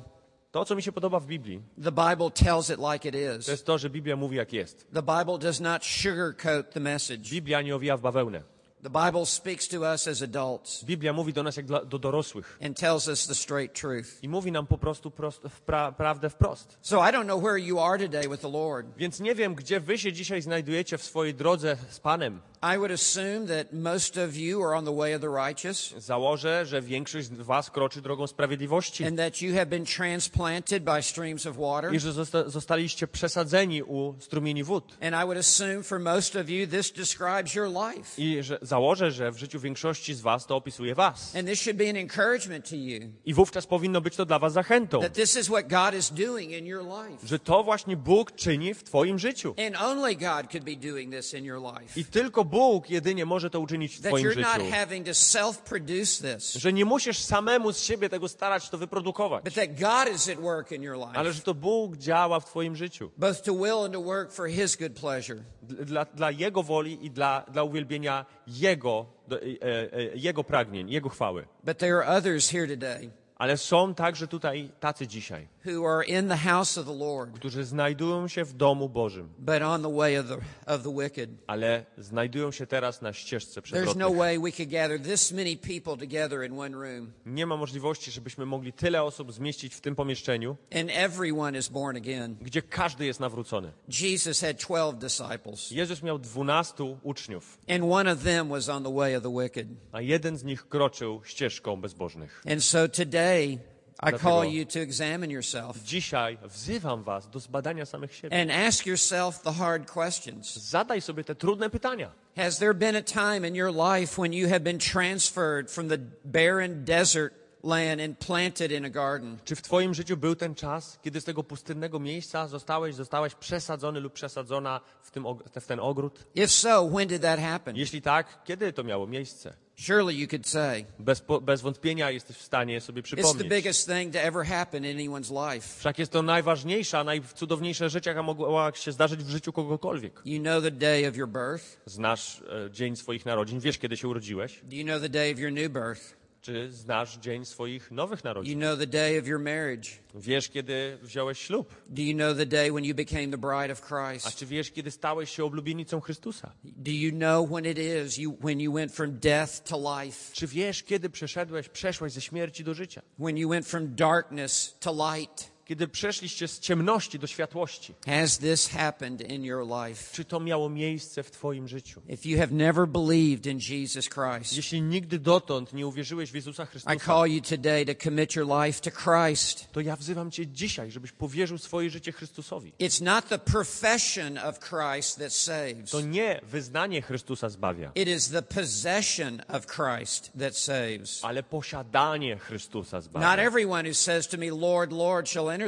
To, 0.51 0.65
co 0.65 0.75
mi 0.75 0.81
się 0.83 0.91
podoba 0.91 1.19
w 1.19 1.25
Biblii, 1.25 1.61
the 1.83 1.91
Bible 1.91 2.31
tells 2.31 2.69
it 2.69 2.77
like 2.93 3.09
it 3.09 3.13
to 3.13 3.37
is. 3.39 3.47
jest 3.47 3.65
to, 3.65 3.77
że 3.77 3.89
Biblia 3.89 4.15
mówi 4.15 4.37
jak 4.37 4.53
jest. 4.53 4.87
The 4.93 5.01
Bible 5.03 5.37
does 5.39 5.59
not 5.59 5.85
sugarcoat 5.85 6.73
the 6.73 6.79
message. 6.79 7.29
Biblia 7.29 7.61
nie 7.61 7.75
owija 7.75 7.97
w 7.97 8.01
bawełnę. 8.01 8.43
The 8.83 8.89
Bible 8.89 9.25
speaks 9.25 9.67
to 9.67 9.81
us 9.93 10.07
as 10.07 10.21
adults 10.21 10.83
Biblia 10.83 11.13
mówi 11.13 11.33
do 11.33 11.43
nas 11.43 11.57
jak 11.57 11.65
dla, 11.65 11.85
do 11.85 11.99
dorosłych. 11.99 12.57
and 12.61 12.77
tells 12.77 13.07
us 13.07 13.27
the 13.27 13.35
straight 13.35 13.73
truth. 13.73 14.23
I 14.23 14.29
mówi 14.29 14.51
nam 14.51 14.67
po 14.67 14.77
prostu 14.77 15.11
prost, 15.11 15.41
wpra, 15.49 15.91
prawdę 15.91 16.29
wprost. 16.29 16.77
So 16.81 17.09
I 17.09 17.11
don't 17.11 17.25
know 17.25 17.41
where 17.43 17.57
you 17.59 17.79
are 17.79 17.97
today 17.99 18.27
with 18.29 18.41
the 18.41 18.51
Lord. 18.51 18.87
Więc 18.97 19.19
nie 19.19 19.35
wiem, 19.35 19.55
gdzie 19.55 19.79
wy 19.79 19.97
się 19.97 20.13
dzisiaj 20.13 20.41
znajdujecie 20.41 20.97
w 20.97 21.03
swojej 21.03 21.33
drodze 21.35 21.77
z 21.89 21.99
Panem. 21.99 22.41
I 22.75 22.77
would 22.77 22.91
assume 22.91 23.47
that 23.47 23.73
most 23.73 24.17
of 24.17 24.35
you 24.35 24.63
are 24.63 24.77
on 24.77 24.85
the 24.85 24.95
way 24.95 25.15
of 25.15 25.21
the 25.21 25.27
righteous 25.47 25.93
Założę, 25.97 26.65
że 26.65 26.81
większość 26.81 27.27
z 27.27 27.31
was 27.31 27.69
kroczy 27.71 28.01
drogą 28.01 28.27
sprawiedliwości 28.27 29.05
and 29.05 29.17
that 29.17 29.41
you 29.41 29.53
have 29.55 29.65
been 29.65 29.85
transplanted 29.85 30.83
by 30.83 31.03
streams 31.03 31.45
of 31.45 31.57
water. 31.57 31.93
i 31.93 31.99
że 31.99 32.13
zosta, 32.13 32.49
zostaliście 32.49 33.07
przesadzeni 33.07 33.83
u 33.83 34.15
strumieni 34.19 34.63
wód. 34.63 34.97
And 35.01 35.15
I 35.23 35.25
would 35.25 35.37
assume 35.37 35.83
for 35.83 35.99
most 35.99 36.35
of 36.35 36.49
you 36.49 36.67
this 36.67 36.91
describes 36.91 37.55
your 37.55 37.67
life. 37.67 38.21
I 38.21 38.43
że 38.43 38.59
założę, 38.69 39.11
że 39.11 39.31
w 39.31 39.37
życiu 39.37 39.59
większości 39.59 40.13
z 40.13 40.21
was 40.21 40.45
to 40.45 40.55
opisuje 40.55 40.95
was. 40.95 41.35
And 41.35 41.47
this 41.47 41.61
should 41.61 41.77
be 41.77 41.89
an 41.89 41.95
encouragement 41.95 42.69
to 42.69 42.75
you 42.75 42.99
I 43.25 43.33
wówczas 43.33 43.67
powinno 43.67 44.01
być 44.01 44.15
to 44.15 44.25
dla 44.25 44.39
was 44.39 44.53
zachętą, 44.53 45.01
that 45.01 45.13
this 45.13 45.35
is 45.37 45.47
what 45.47 45.67
God 45.67 45.93
is 45.99 46.11
doing 46.11 46.51
in 46.51 46.65
your 46.65 46.83
life. 46.83 47.27
że 47.27 47.39
to 47.39 47.63
właśnie 47.63 47.97
Bóg 47.97 48.31
czyni 48.35 48.73
w 48.73 48.83
twoim 48.83 49.19
życiu. 49.19 49.55
And 49.67 49.81
only 49.81 50.15
God 50.15 50.51
could 50.51 50.63
be 50.63 50.75
doing 50.91 51.13
this 51.15 51.33
in 51.33 51.45
your 51.45 51.61
life. 51.61 51.99
I 51.99 52.05
tylko 52.05 52.45
Bóg 52.45 52.89
jedynie 52.89 53.25
może 53.25 53.49
to 53.49 53.59
uczynić 53.59 53.95
w 53.97 54.01
That 54.01 54.09
twoim 54.11 54.31
życiu. 54.31 54.49
having 54.71 55.05
to 55.07 55.13
self 55.13 55.57
produce 55.57 56.35
this, 56.35 56.53
Że 56.53 56.73
nie 56.73 56.85
musisz 56.85 57.19
samemu 57.19 57.73
z 57.73 57.79
siebie 57.83 58.09
tego 58.09 58.27
starać, 58.27 58.69
to 58.69 58.77
wyprodukować. 58.77 59.43
but 59.43 59.53
that 59.53 59.79
God 59.79 60.15
is 60.15 60.29
at 60.29 60.39
work 60.39 60.71
in 60.71 60.83
your 60.83 60.95
Ale 61.13 61.23
life, 61.23 61.33
że 61.33 61.41
to 61.41 61.53
Bóg 61.53 61.97
działa 61.97 62.39
w 62.39 62.45
twoim 62.45 62.75
życiu. 62.75 63.11
both 63.17 63.41
to 63.41 63.53
will 63.53 63.85
and 63.85 63.93
to 63.93 64.01
work 64.01 64.31
for 64.31 64.47
His 64.49 64.75
good 64.75 64.93
pleasure. 64.99 65.43
Dla, 65.61 66.05
dla 66.05 66.31
Jego 66.31 66.63
woli 66.63 67.05
i 67.05 67.11
dla, 67.11 67.45
dla 67.51 67.63
uwielbienia 67.63 68.25
Jego, 68.59 69.05
e, 69.31 69.35
e, 69.35 70.15
Jego 70.15 70.43
pragnień, 70.43 70.89
Jego 70.89 71.09
chwały. 71.09 71.45
But 71.63 71.77
there 71.77 71.95
are 71.95 72.17
others 72.17 72.49
here 72.49 72.67
today 72.67 73.09
Ale 73.39 73.57
są 73.57 73.95
także 73.95 74.27
tutaj 74.27 74.69
tacy 74.79 75.07
dzisiaj, 75.07 75.47
who 75.65 75.87
are 75.95 76.05
in 76.05 76.27
the 76.29 76.37
house 76.37 76.77
of 76.77 76.85
the 76.85 76.95
Lord, 76.95 77.35
którzy 77.35 77.63
znajdują 77.65 78.27
się 78.27 78.43
w 78.45 78.53
domu 78.53 78.89
Bożym, 78.89 79.29
but 79.37 79.61
on 79.61 79.81
the 79.83 79.95
way 79.95 80.17
of 80.19 80.25
the, 80.27 80.37
of 80.73 80.83
the 80.83 80.95
wicked. 81.03 81.29
ale 81.47 81.85
znajdują 81.97 82.51
się 82.51 82.67
teraz 82.67 83.01
na 83.01 83.13
ścieżce 83.13 83.61
There's 83.61 83.63
no 83.73 83.85
przewrotnych. 83.85 84.17
way 84.17 84.39
we 84.39 84.51
could 84.51 84.69
gather 84.69 85.01
this 85.01 85.31
many 85.31 85.57
people 85.57 85.97
together 86.07 86.43
in 86.45 86.59
one 86.59 86.77
room, 86.77 87.11
Nie 87.25 87.45
ma 87.45 87.57
możliwości, 87.57 88.11
żebyśmy 88.11 88.45
mogli 88.45 88.73
tyle 88.73 89.03
osób 89.03 89.33
zmieścić 89.33 89.75
w 89.75 89.81
tym 89.81 89.95
pomieszczeniu, 89.95 90.57
and 90.75 90.89
everyone 90.93 91.57
is 91.59 91.67
born 91.69 91.97
again. 91.97 92.35
gdzie 92.41 92.61
każdy 92.61 93.05
jest 93.05 93.19
nawrócony. 93.19 93.71
Jesus 94.01 94.41
had 94.41 94.57
12 94.57 94.99
disciples, 94.99 95.71
Jezus 95.71 96.03
miał 96.03 96.19
dwunastu 96.19 96.97
uczniów, 97.03 97.57
and 97.69 97.83
one 97.91 98.11
of 98.13 98.23
them 98.23 98.49
was 98.49 98.69
on 98.69 98.83
the 98.83 98.93
way 98.95 99.15
of 99.17 99.23
the 99.23 99.33
wicked. 99.43 99.67
a 99.91 100.01
jeden 100.01 100.37
z 100.37 100.43
nich 100.43 100.67
kroczył 100.69 101.21
ścieżką 101.23 101.81
bezbożnych. 101.81 102.43
And 102.51 102.63
so 102.63 102.87
today, 102.89 103.28
I 103.37 103.59
Dlatego- 104.01 104.17
call 104.29 104.45
you 104.45 104.65
to 104.65 104.79
examine 104.79 105.31
yourself 105.33 105.77
Dzisiaj 105.83 106.37
wzywam 106.47 107.03
was 107.03 107.27
do 107.29 107.39
zbadania 107.39 107.85
samych 107.85 108.15
siebie. 108.15 108.41
and 108.41 108.51
ask 108.51 108.85
yourself 108.85 109.41
the 109.43 109.51
hard 109.51 109.91
questions. 109.91 110.57
Zadaj 110.57 111.01
sobie 111.01 111.23
te 111.23 111.35
trudne 111.35 111.69
pytania. 111.69 112.11
Has 112.37 112.57
there 112.59 112.73
been 112.73 112.95
a 112.95 113.01
time 113.01 113.47
in 113.47 113.55
your 113.55 113.71
life 113.73 114.21
when 114.21 114.33
you 114.33 114.47
have 114.49 114.59
been 114.59 114.79
transferred 114.79 115.69
from 115.71 115.89
the 115.89 115.97
barren 116.25 116.85
desert 116.85 117.33
land 117.63 118.01
and 118.01 118.17
planted 118.19 118.71
in 118.71 118.85
a 118.85 118.89
garden? 118.89 119.37
Czy 119.45 119.55
w 119.55 119.61
twoim 119.61 119.93
życiu 119.93 120.17
był 120.17 120.35
ten 120.35 120.55
czas, 120.55 120.99
kiedy 121.01 121.21
z 121.21 121.23
tego 121.23 121.43
pustynnego 121.43 121.99
miejsca 121.99 122.47
zostałeś, 122.47 122.95
zostałaś 122.95 123.35
przesadzony 123.35 123.99
lub 123.99 124.13
przesadzona 124.13 124.81
w, 125.01 125.11
tym, 125.11 125.25
w 125.61 125.65
ten 125.67 125.79
ogród? 125.79 126.25
If 126.35 126.47
so, 126.47 126.89
when 126.89 127.07
did 127.07 127.21
that 127.21 127.39
happen? 127.39 127.75
Jeśli 127.75 128.01
tak, 128.01 128.43
kiedy 128.43 128.73
to 128.73 128.83
miało 128.83 129.07
miejsce? 129.07 129.53
Surely 129.79 130.13
you 130.15 130.27
could 130.27 130.47
say 130.47 130.85
Bez, 130.99 131.23
bez 131.41 131.61
wątpienia 131.61 132.11
jesteś 132.11 132.37
w 132.37 132.41
stanie 132.41 132.81
sobie 132.81 133.01
it's 133.01 133.09
the 133.09 133.15
przypomnieć. 133.15 133.49
biggest 133.49 133.87
thing 133.87 134.13
to 134.13 134.19
ever 134.19 134.45
happen 134.45 134.85
in 134.85 134.97
anyone's 134.97 135.53
life. 135.53 135.79
Wszak 135.79 135.99
jest 135.99 136.11
to 136.11 136.21
najważniejsza, 136.21 137.03
najcudowniejsza 137.03 137.89
rzecz, 137.89 138.05
jaka 138.05 138.23
mogła 138.23 138.71
się 138.75 138.91
zdarzyć 138.91 139.23
w 139.23 139.29
życiu 139.29 139.53
kogokolwiek. 139.53 140.21
You 140.25 140.39
know 140.39 140.63
the 140.63 140.71
day 140.71 141.09
of 141.09 141.15
your 141.15 141.29
birth. 141.29 141.63
Znasz 141.85 142.41
e, 142.41 142.71
dzień 142.71 142.95
swoich 142.95 143.25
narodzin, 143.25 143.59
wiesz, 143.59 143.77
kiedy 143.77 143.97
się 143.97 144.07
urodziłeś? 144.07 144.59
Do 144.63 144.75
you 144.75 144.83
know 144.83 145.01
the 145.01 145.09
day 145.09 145.33
of 145.33 145.39
your 145.39 145.51
new 145.51 145.71
birth? 145.71 146.18
Czy 146.41 146.71
znasz 146.71 147.17
dzień 147.17 147.45
swoich 147.45 147.91
nowych 147.91 148.23
narodzin? 148.23 148.53
You 148.53 148.65
know 148.65 148.79
the 148.79 148.87
day 148.87 149.19
of 149.19 149.27
your 149.27 149.39
marriage. 149.39 149.89
Wiesz, 150.15 150.49
kiedy 150.49 150.97
wziąłeś 151.01 151.39
ślub? 151.39 151.75
Do 151.89 152.01
you 152.01 152.13
know 152.13 152.37
the 152.37 152.45
day 152.45 152.71
when 152.71 152.85
you 152.85 152.95
became 152.95 153.27
the 153.27 153.37
bride 153.37 153.71
of 153.73 153.81
A 153.91 154.09
Christ? 154.09 154.35
czy 154.37 154.45
wiesz, 154.45 154.71
kiedy 154.71 154.91
stałeś 154.91 155.29
się 155.35 155.45
oblubienicą 155.45 156.01
Chrystusa? 156.01 156.51
Do 156.63 156.91
you 156.91 157.11
know 157.11 157.49
when 157.49 157.65
it 157.65 157.77
is 157.77 158.17
you 158.17 158.37
when 158.41 158.59
you 158.59 158.73
went 158.73 158.91
from 158.91 159.19
death 159.19 159.63
to 159.63 160.03
life? 160.03 160.33
Czy 160.33 160.47
wiesz, 160.47 160.83
kiedy 160.83 161.09
przeszedłeś, 161.09 161.69
przeszłaś 161.69 162.11
ze 162.11 162.21
śmierci 162.21 162.63
do 162.63 162.73
życia? 162.73 163.01
When 163.19 163.37
you 163.37 163.49
went 163.49 163.67
from 163.67 163.95
darkness 163.95 164.77
to 164.79 165.15
light? 165.15 165.48
Kiedy 165.69 165.87
przeszliście 165.87 166.47
z 166.47 166.59
ciemności 166.59 167.19
do 167.19 167.27
światłości? 167.27 167.93
Has 168.05 168.37
this 168.37 168.67
happened 168.67 169.21
in 169.21 169.43
your 169.45 169.67
life? 169.67 170.15
Czy 170.15 170.25
to 170.25 170.39
miało 170.39 170.69
miejsce 170.69 171.23
w 171.23 171.31
Twoim 171.31 171.67
życiu? 171.67 172.01
If 172.07 172.29
you 172.29 172.37
have 172.39 172.51
never 172.51 172.87
believed 172.87 173.45
in 173.45 173.59
Jesus 173.69 174.09
Christ, 174.09 174.57
Jeśli 174.57 174.81
nigdy 174.81 175.19
dotąd 175.19 175.73
nie 175.73 175.87
uwierzyłeś 175.87 176.31
w 176.31 176.35
Jezusa 176.35 176.63
I 176.63 176.67
Chrystusa, 176.67 176.99
call 177.05 177.27
you 177.27 177.41
today 177.41 177.85
to 177.85 178.03
commit 178.03 178.35
your 178.35 178.47
life 178.63 178.81
to 178.81 178.91
Christ. 178.91 179.67
to 179.71 179.81
ja 179.81 179.95
wzywam 179.95 180.31
Cię 180.31 180.47
dzisiaj, 180.47 180.91
żebyś 180.91 181.11
powierzył 181.11 181.57
swoje 181.57 181.89
życie 181.89 182.11
Chrystusowi. 182.11 182.73
It's 182.79 183.03
not 183.03 183.27
the 183.27 183.39
profession 183.39 184.37
of 184.37 184.59
Christ 184.59 185.19
that 185.19 185.33
saves. 185.33 185.91
To 185.91 186.01
nie 186.01 186.41
wyznanie 186.43 187.01
Chrystusa 187.01 187.49
zbawia, 187.49 187.91
It 187.95 188.07
is 188.07 188.29
the 188.29 188.41
possession 188.41 189.41
of 189.47 189.65
Christ 189.67 190.31
that 190.39 190.57
saves. 190.57 191.23
ale 191.23 191.43
posiadanie 191.43 192.37
Chrystusa 192.37 192.97
Not 192.97 193.03
zbawia. 193.05 193.35
everyone 193.35 193.89
who 193.89 193.93
says 193.93 194.27
to 194.27 194.37
me, 194.37 194.51
Lord, 194.51 194.91
Lord, 194.91 195.29
shall 195.29 195.58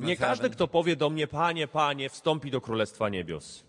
Nie 0.00 0.16
każdy, 0.16 0.50
kto 0.50 0.68
powie 0.68 0.96
do 0.96 1.10
mnie, 1.10 1.26
Panie, 1.26 1.68
Panie, 1.68 2.10
wstąpi 2.10 2.50
do 2.50 2.60
Królestwa 2.60 3.08
Niebios. 3.08 3.64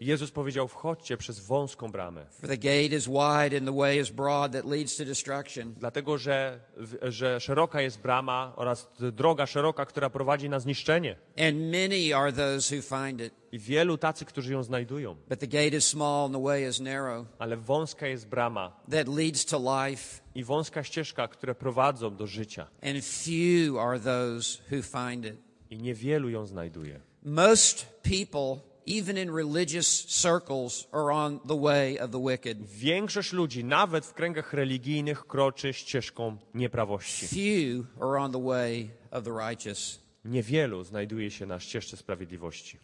Jezus 0.00 0.30
powiedział, 0.30 0.68
wchodźcie 0.68 1.16
przez 1.16 1.40
wąską 1.40 1.92
bramę. 1.92 2.26
For 2.30 2.48
the 2.48 2.56
gate 2.56 2.96
is 2.96 3.06
wide 3.06 3.56
and 3.56 3.66
the 3.66 3.76
way 3.76 3.98
is 4.00 4.10
broad 4.10 4.52
that 4.52 4.64
leads 4.64 4.96
to 4.96 5.04
destruction. 5.04 5.74
Dlatego, 5.78 6.18
że, 6.18 6.60
że 7.02 7.40
szeroka 7.40 7.80
jest 7.80 8.00
brama 8.00 8.52
oraz 8.56 8.88
droga 9.12 9.46
szeroka, 9.46 9.86
która 9.86 10.10
prowadzi 10.10 10.48
na 10.48 10.60
zniszczenie. 10.60 11.16
And 11.38 11.56
many 11.56 12.16
are 12.16 12.32
those 12.32 12.76
who 12.76 12.82
find 12.82 13.20
it. 13.20 13.32
I 13.52 13.58
wielu 13.58 13.98
tacy, 13.98 14.24
którzy 14.24 14.52
ją 14.52 14.62
znajdują. 14.62 15.16
But 15.28 15.40
the 15.40 15.46
gate 15.46 15.76
is 15.76 15.84
small 15.88 16.24
and 16.24 16.34
the 16.34 16.42
way 16.42 16.68
is 16.68 16.80
narrow 16.80 17.26
Ale 17.38 17.56
wąska 17.56 18.06
jest 18.06 18.28
brama 18.28 18.80
that 18.90 19.08
leads 19.08 19.44
to 19.44 19.86
life. 19.86 20.20
i 20.34 20.44
wąska 20.44 20.84
ścieżka, 20.84 21.28
które 21.28 21.54
prowadzą 21.54 22.16
do 22.16 22.26
życia. 22.26 22.66
And 22.82 23.04
few 23.04 23.78
are 23.78 24.00
those 24.00 24.58
who 24.72 24.82
find 24.82 25.24
it. 25.24 25.34
I 25.70 25.78
niewielu 25.78 26.28
ją 26.28 26.46
znajduje. 26.46 27.00
Most 27.22 27.86
people, 28.02 28.60
even 28.98 29.18
in 29.18 29.30
religious 29.36 30.04
circles, 30.06 30.88
are 30.92 31.12
on 31.12 31.40
the 31.40 31.60
way 31.60 31.98
of 32.00 32.10
the 32.10 32.24
wicked. 32.30 32.58
Większość 32.66 33.32
ludzi, 33.32 33.64
nawet 33.64 34.06
w 34.06 34.12
kręgach 34.14 34.52
religijnych, 34.52 35.26
kroczy 35.26 35.72
ścieżką 35.72 36.36
nieprawości. 36.54 37.26
Few 37.26 37.84
are 38.00 38.20
on 38.20 38.32
the 38.32 38.44
way 38.44 38.90
of 39.10 39.24
the 39.24 39.30
righteous. 39.48 40.07
Niewielu 40.28 40.84
znajduje 40.84 41.30
się 41.30 41.46
na 41.46 41.60
ścieżce 41.60 41.96
sprawiedliwości. 41.96 42.78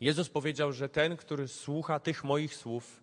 Jezus 0.00 0.28
powiedział, 0.28 0.72
że 0.72 0.88
ten, 0.88 1.16
który 1.16 1.48
słucha 1.48 2.00
tych 2.00 2.24
moich 2.24 2.54
słów 2.54 3.00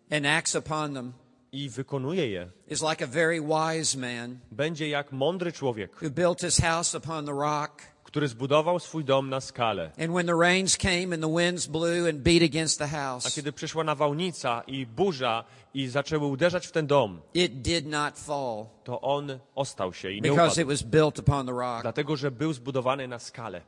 i 1.52 1.70
wykonuje 1.70 2.28
je, 2.28 2.52
is 2.68 2.82
like 2.82 3.04
a 3.04 3.08
very 3.08 3.42
wise 3.42 3.98
man 3.98 4.40
będzie 4.52 4.90
jak 4.90 5.12
mądry 5.12 5.52
człowiek, 5.52 6.02
who 6.02 6.10
built 6.10 6.42
his 6.42 6.58
house 6.58 6.96
upon 6.96 7.26
the 7.26 7.32
rock. 7.32 7.95
Który 8.16 8.28
zbudował 8.28 8.80
swój 8.80 9.06
dom 9.06 9.30
na 9.30 9.42
skale. 9.42 9.92
And 10.00 10.12
when 10.12 10.26
the 10.26 10.38
rains 10.40 10.78
came 10.78 11.14
and 11.14 11.22
the 11.22 11.36
winds 11.38 11.68
blew 11.68 12.08
and 12.10 12.22
beat 12.22 12.44
against 12.44 12.80
the 12.80 12.88
A 13.26 13.30
kiedy 13.36 13.52
przyszła 13.54 13.84
nawałnica 13.84 14.64
i 14.68 14.86
burza 14.86 15.44
i 15.74 15.88
zaczęły 15.88 16.28
uderzać 16.28 16.68
w 16.68 16.72
ten 16.72 16.88
dom, 16.88 17.22
it 17.34 17.62
did 17.62 17.86
not 17.86 18.20
fall 18.20 18.66
to 18.84 19.02
on 19.02 19.40
ostał 19.56 19.94
się 19.94 20.12
i 20.12 20.16
nie 20.16 20.22
because 20.22 20.62
it 20.62 20.68
upadł. 20.68 20.70
was 20.70 20.84
built 20.84 21.20
upon 21.20 21.46
the 21.46 21.52
rock. 21.52 21.82
Dlatego, 21.82 22.16
że 22.16 22.32
był 22.32 22.54
zbudowany 22.54 23.08
na 23.08 23.20
skale. 23.20 23.62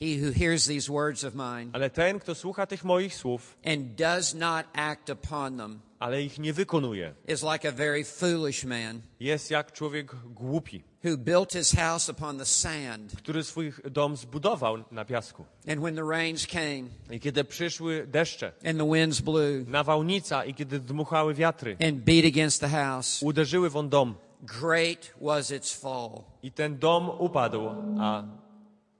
He 0.00 0.26
who 0.26 0.32
hears 0.32 0.66
these 0.66 0.92
words 0.92 1.24
of 1.24 1.34
mine 1.34 1.70
Ale 1.72 1.90
ten, 1.90 2.18
kto 2.18 2.34
słucha 2.34 2.66
tych 2.66 2.84
moich 2.84 3.14
słów, 3.14 3.56
and 3.64 3.94
does 3.94 4.34
not 4.34 4.66
act 4.74 5.10
upon 5.10 5.56
them 5.56 5.80
ale 5.98 6.22
ich 6.22 6.38
nie 6.38 6.52
wykonuje, 6.52 7.14
is 7.28 7.42
like 7.42 7.68
a 7.68 7.72
very 7.72 8.04
foolish 8.04 8.64
man 8.64 9.00
jest 9.20 9.50
jak 9.50 9.72
człowiek 9.72 10.14
głupi, 10.34 10.82
who 11.04 11.16
built 11.16 11.52
his 11.52 11.72
house 11.74 12.08
upon 12.08 12.38
the 12.38 12.44
sand. 12.44 13.12
który 13.16 13.44
swój 13.44 13.72
dom 13.90 14.16
zbudował 14.16 14.84
na 14.90 15.04
piasku. 15.04 15.44
And 15.68 15.80
when 15.80 15.94
the 15.96 16.04
rains 16.10 16.46
came 16.46 16.84
I 17.10 17.20
kiedy 17.20 17.44
przyszły 17.44 18.06
deszcze, 18.06 18.52
and 18.64 18.78
the 18.78 18.92
winds 18.92 19.20
blew 19.20 19.68
nawałnica 19.68 20.44
i 20.44 20.54
kiedy 20.54 20.80
dmuchały 20.80 21.34
wiatry, 21.34 21.76
and 21.88 21.96
beat 21.96 22.26
against 22.26 22.60
the 22.60 22.68
house, 22.68 23.22
uderzyły 23.22 23.70
w 23.70 23.88
dom 23.88 24.14
great 24.42 25.14
was 25.20 25.50
its 25.50 25.80
fall 25.80 26.10
i 26.42 26.52
ten 26.52 26.78
dom 26.78 27.10
upadł, 27.18 27.68
a 28.00 28.24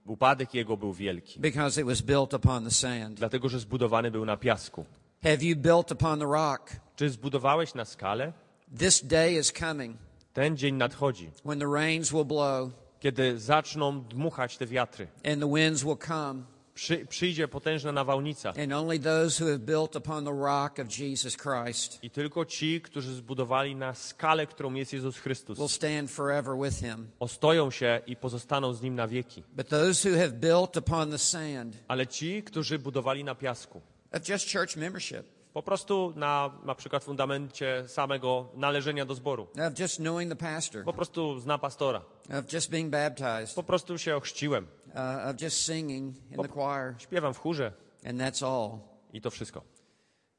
upadek 0.05 0.53
jego 0.53 0.77
był 0.77 0.93
wielki, 0.93 1.39
because 1.39 1.81
it 1.81 1.87
was 1.87 2.01
built 2.01 2.33
upon 2.33 2.63
the 2.63 2.71
sand. 2.71 3.17
dlatego 3.17 3.49
że 3.49 3.59
zbudowany 3.59 4.11
był 4.11 4.25
na 4.25 4.37
piasku. 4.37 4.85
Have 5.23 5.43
you 5.43 5.55
built 5.55 5.91
upon 5.91 6.19
the 6.19 6.25
rock? 6.25 6.71
Czy 6.95 7.09
zbudowałeś 7.09 7.73
na 7.73 7.85
skale? 7.85 8.33
This 8.79 9.01
day 9.05 9.33
is 9.33 9.51
coming 9.51 9.97
Ten 10.33 10.57
dzień 10.57 10.75
nadchodzi, 10.75 11.31
when 11.45 11.59
the 11.59 11.67
rains 11.73 12.11
will 12.11 12.25
blow 12.25 12.69
kiedy 12.99 13.39
zaczną 13.39 14.01
dmuchać 14.03 14.57
te 14.57 14.65
wiatry. 14.65 15.07
and 15.25 15.41
the 15.41 15.53
winds 15.55 15.83
will 15.83 15.97
come, 16.07 16.43
Przy, 16.73 17.05
przyjdzie 17.05 17.47
potężna 17.47 17.91
nawałnica 17.91 18.49
and 18.63 18.73
only 18.73 18.99
those 18.99 19.43
who 19.43 19.51
have 19.51 19.59
built 19.59 19.95
upon 19.95 20.25
the 20.25 20.31
rock 20.31 20.79
of 20.79 20.97
Jesus 20.99 21.37
Christ 21.37 22.03
i 22.03 22.09
tylko 22.09 22.45
ci, 22.45 22.81
którzy 22.81 23.13
zbudowali 23.15 23.75
na 23.75 23.93
skalę, 23.93 24.47
którą 24.47 24.73
jest 24.73 24.93
Jezus 24.93 25.15
will 25.15 25.23
Chrystus, 25.23 25.71
stand 25.71 26.11
forever 26.11 26.55
with 26.63 26.77
him. 26.79 27.07
ostoją 27.19 27.71
się 27.71 28.01
i 28.07 28.15
pozostaną 28.15 28.73
z 28.73 28.81
Nim 28.81 28.95
na 28.95 29.07
wieki. 29.07 29.43
But 29.55 29.67
those 29.69 30.09
who 30.09 30.17
have 30.17 30.31
built 30.31 30.77
upon 30.77 31.11
the 31.11 31.17
sand 31.17 31.77
Ale 31.87 32.07
ci, 32.07 32.43
którzy 32.43 32.79
budowali 32.79 33.23
na 33.23 33.35
piasku, 33.35 33.81
of 34.11 34.29
just 34.29 34.51
church 34.51 34.75
membership, 34.75 35.25
po 35.53 35.63
prostu 35.63 36.13
na 36.15 36.51
na 36.63 36.75
przykład 36.75 37.03
fundamencie 37.03 37.83
samego 37.87 38.49
należenia 38.55 39.05
do 39.05 39.15
zboru, 39.15 39.47
of 39.67 39.79
just 39.79 39.97
knowing 39.97 40.31
the 40.31 40.35
pastor, 40.35 40.83
po 40.83 40.93
prostu 40.93 41.39
zna 41.39 41.57
pastora, 41.57 42.01
of 42.39 42.53
just 42.53 42.69
being 42.69 42.89
baptized, 42.89 43.55
po 43.55 43.63
prostu 43.63 43.97
się 43.97 44.15
ochrzciłem, 44.15 44.67
uh, 44.87 45.29
of 45.29 45.41
just 45.41 45.65
singing 45.65 46.15
in 46.31 46.37
the 46.41 46.47
choir, 46.47 46.95
śpiewam 46.97 47.33
w 47.33 47.39
chórze. 47.39 47.71
And 48.05 48.19
that's 48.19 48.43
all. 48.43 48.79
i 49.13 49.21
to 49.21 49.31
wszystko. 49.31 49.63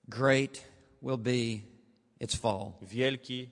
Great 0.08 0.62
will 1.02 1.18
be 1.18 1.60
its 2.20 2.36
fall. 2.36 2.72
Wielki 2.82 3.50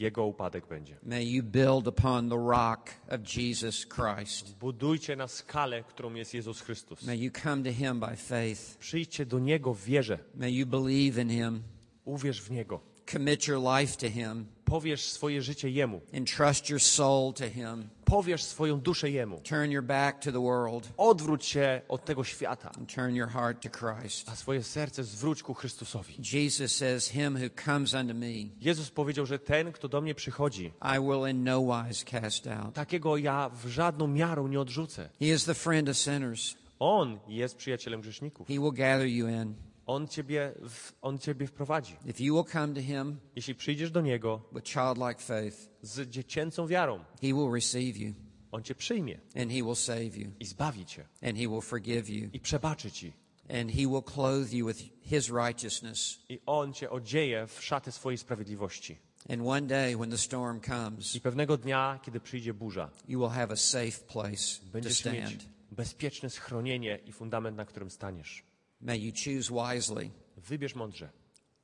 jego 0.00 0.24
upadek 0.24 0.66
będzie. 0.66 0.96
May 1.02 1.32
you 1.32 1.42
build 1.42 1.88
upon 1.88 2.28
the 2.28 2.38
rock 2.48 2.90
of 3.08 3.36
Jesus 3.36 3.86
Christ. 3.86 4.56
Budujcie 4.58 5.16
na 5.16 5.28
skalę, 5.28 5.82
którą 5.82 6.14
jest 6.14 6.34
Jezus 6.34 6.60
Chrystus. 6.60 7.02
May 7.02 7.18
you 7.18 7.30
come 7.42 7.62
to 7.62 7.72
him 7.72 8.00
by 8.00 8.16
faith. 8.16 8.76
Przyjdźcie 8.78 9.26
do 9.26 9.38
Niego 9.38 9.74
w 9.74 9.84
wierze. 9.84 10.18
May 10.34 10.54
you 10.54 10.66
believe 10.66 11.22
in 11.22 11.30
him. 11.30 11.62
Uwierz 12.04 12.42
w 12.42 12.50
Niego. 12.50 12.96
commit 13.06 13.46
your 13.46 13.58
life 13.58 13.96
to 13.96 14.10
Him, 14.10 14.46
powiesz 14.64 15.04
swoje 15.04 15.42
życie 15.42 15.70
Jemu, 15.70 16.00
entrust 16.12 16.70
your 16.70 16.80
soul 16.80 17.32
to 17.32 17.48
Him, 17.48 17.88
powiesz 18.06 18.44
swoją 18.44 18.80
duszę 18.80 19.10
Jemu, 19.10 19.40
turn 19.40 19.70
your 19.70 19.84
back 19.84 20.18
to 20.24 20.32
the 20.32 20.42
world, 20.42 20.88
odwróć 20.96 21.46
się 21.46 21.80
od 21.88 22.04
tego 22.04 22.24
świata, 22.24 22.70
and 22.78 22.94
turn 22.94 23.14
your 23.14 23.28
heart 23.28 23.62
to 23.62 23.68
Christ. 23.68 24.28
a 24.28 24.36
swoje 24.36 24.62
serce 24.62 25.04
zwróć 25.04 25.42
ku 25.42 25.54
Chrystusowi. 25.54 26.14
Jesus 26.32 26.72
says, 26.76 27.08
Him 27.08 27.36
who 27.36 27.48
comes 27.64 27.94
unto 27.94 28.14
me, 28.14 28.26
Jezus 28.60 28.90
powiedział, 28.90 29.26
że 29.26 29.38
ten, 29.38 29.72
kto 29.72 29.88
do 29.88 30.00
mnie 30.00 30.14
przychodzi, 30.14 30.72
I 30.96 31.00
will 31.00 31.30
in 31.30 31.44
no 31.44 31.60
wise 31.62 32.04
cast 32.04 32.46
out. 32.46 32.74
takiego 32.74 33.16
ja 33.16 33.48
w 33.48 33.66
żadną 33.68 34.06
miarą 34.06 34.48
nie 34.48 34.60
odrzucę. 34.60 35.08
He 35.20 35.26
is 35.26 35.44
the 35.44 35.54
friend 35.54 35.88
of 35.88 35.96
sinners. 35.96 36.54
On 36.78 37.18
jest 37.28 37.56
przyjacielem 37.56 38.00
grzeszników. 38.00 38.48
He 38.48 38.54
will 38.54 38.72
gather 38.72 39.06
you 39.06 39.28
in. 39.28 39.54
On 39.86 40.08
ciebie, 40.08 40.52
w, 40.68 40.92
on 41.02 41.18
ciebie 41.18 41.46
wprowadzi. 41.46 41.96
If 42.06 42.24
you 42.24 42.34
will 42.34 42.52
come 42.52 42.74
to 42.74 42.80
Him 42.80 43.16
Jeśli 43.36 43.54
przyjdziesz 43.54 43.90
do 43.90 44.00
Niego 44.00 44.40
with 44.52 44.66
childlike 44.68 45.20
faith, 45.20 45.56
z 45.82 46.10
dziecięcą 46.10 46.66
wiarą, 46.66 46.98
He 46.98 47.26
will 47.28 47.52
receive 47.54 47.96
you 47.96 48.14
On 48.52 48.62
cię 48.62 48.74
przyjmie 48.74 49.20
and 49.36 49.52
He 49.52 49.62
will 49.62 49.76
save 49.76 50.16
you 50.16 50.30
i 50.40 50.46
zbawi 50.46 50.86
cię 50.86 51.04
and 51.22 51.38
He 51.38 51.48
will 51.48 51.60
forgive 51.60 52.08
you 52.10 52.28
i 52.32 52.40
przebaczy 52.40 52.90
ci. 52.90 53.12
and 53.48 53.70
He 53.70 53.86
will 53.86 54.02
clothe 54.02 54.52
you 54.52 54.66
with 54.66 54.78
His 55.02 55.30
righteousness. 55.30 56.18
I 56.28 56.40
On 56.46 56.72
cię 56.72 56.90
odzieje 56.90 57.46
w 57.46 57.62
szaty 57.64 57.92
swojej 57.92 58.18
sprawiedliwości. 58.18 58.98
And 59.28 59.42
one 59.46 59.66
day 59.66 59.96
when 59.96 60.10
the 60.10 60.18
storm 60.18 60.60
comes, 60.60 61.14
I 61.14 61.20
pewnego 61.20 61.56
dnia, 61.56 62.00
kiedy 62.02 62.20
przyjdzie 62.20 62.54
burza, 62.54 62.90
you 63.08 63.20
will 63.20 63.30
have 63.30 63.52
a 63.52 63.56
safe 63.56 64.04
place 64.12 64.60
to 64.82 64.90
stand. 64.90 65.44
bezpieczne 65.70 66.30
schronienie 66.30 66.98
i 67.06 67.12
fundament, 67.12 67.56
na 67.56 67.64
którym 67.64 67.90
staniesz. 67.90 68.42
May 68.80 68.98
you 68.98 69.12
choose 69.12 69.50
wisely. 69.50 70.10
Wybierz 70.36 70.74
mądrze. 70.74 71.08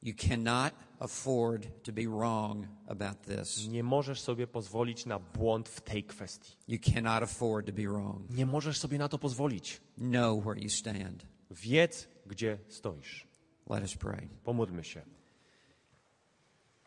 You 0.02 0.14
cannot 0.28 0.72
afford 0.98 1.82
to 1.84 1.92
be 1.92 2.02
wrong 2.08 2.66
about 2.88 3.22
this. 3.22 3.68
Nie 3.68 3.82
możesz 3.82 4.20
sobie 4.20 4.46
pozwolić 4.46 5.06
na 5.06 5.18
błąd 5.18 5.68
w 5.68 5.80
tej 5.80 6.04
kwestii. 6.04 6.56
You 6.68 6.78
cannot 6.94 7.22
afford 7.22 7.66
to 7.66 7.72
be 7.72 7.82
wrong. 7.82 8.30
Nie 8.30 8.46
możesz 8.46 8.78
sobie 8.78 8.98
na 8.98 9.08
to 9.08 9.18
pozwolić. 9.18 9.80
Know 9.96 10.44
where 10.44 10.60
you 10.60 10.68
stand. 10.70 11.26
Wiedz, 11.50 12.08
gdzie 12.26 12.58
stoisz. 12.68 13.26
Let 13.70 13.82
us 13.82 13.96
pray. 13.96 14.28
Pomódlmy 14.44 14.84
się. 14.84 15.02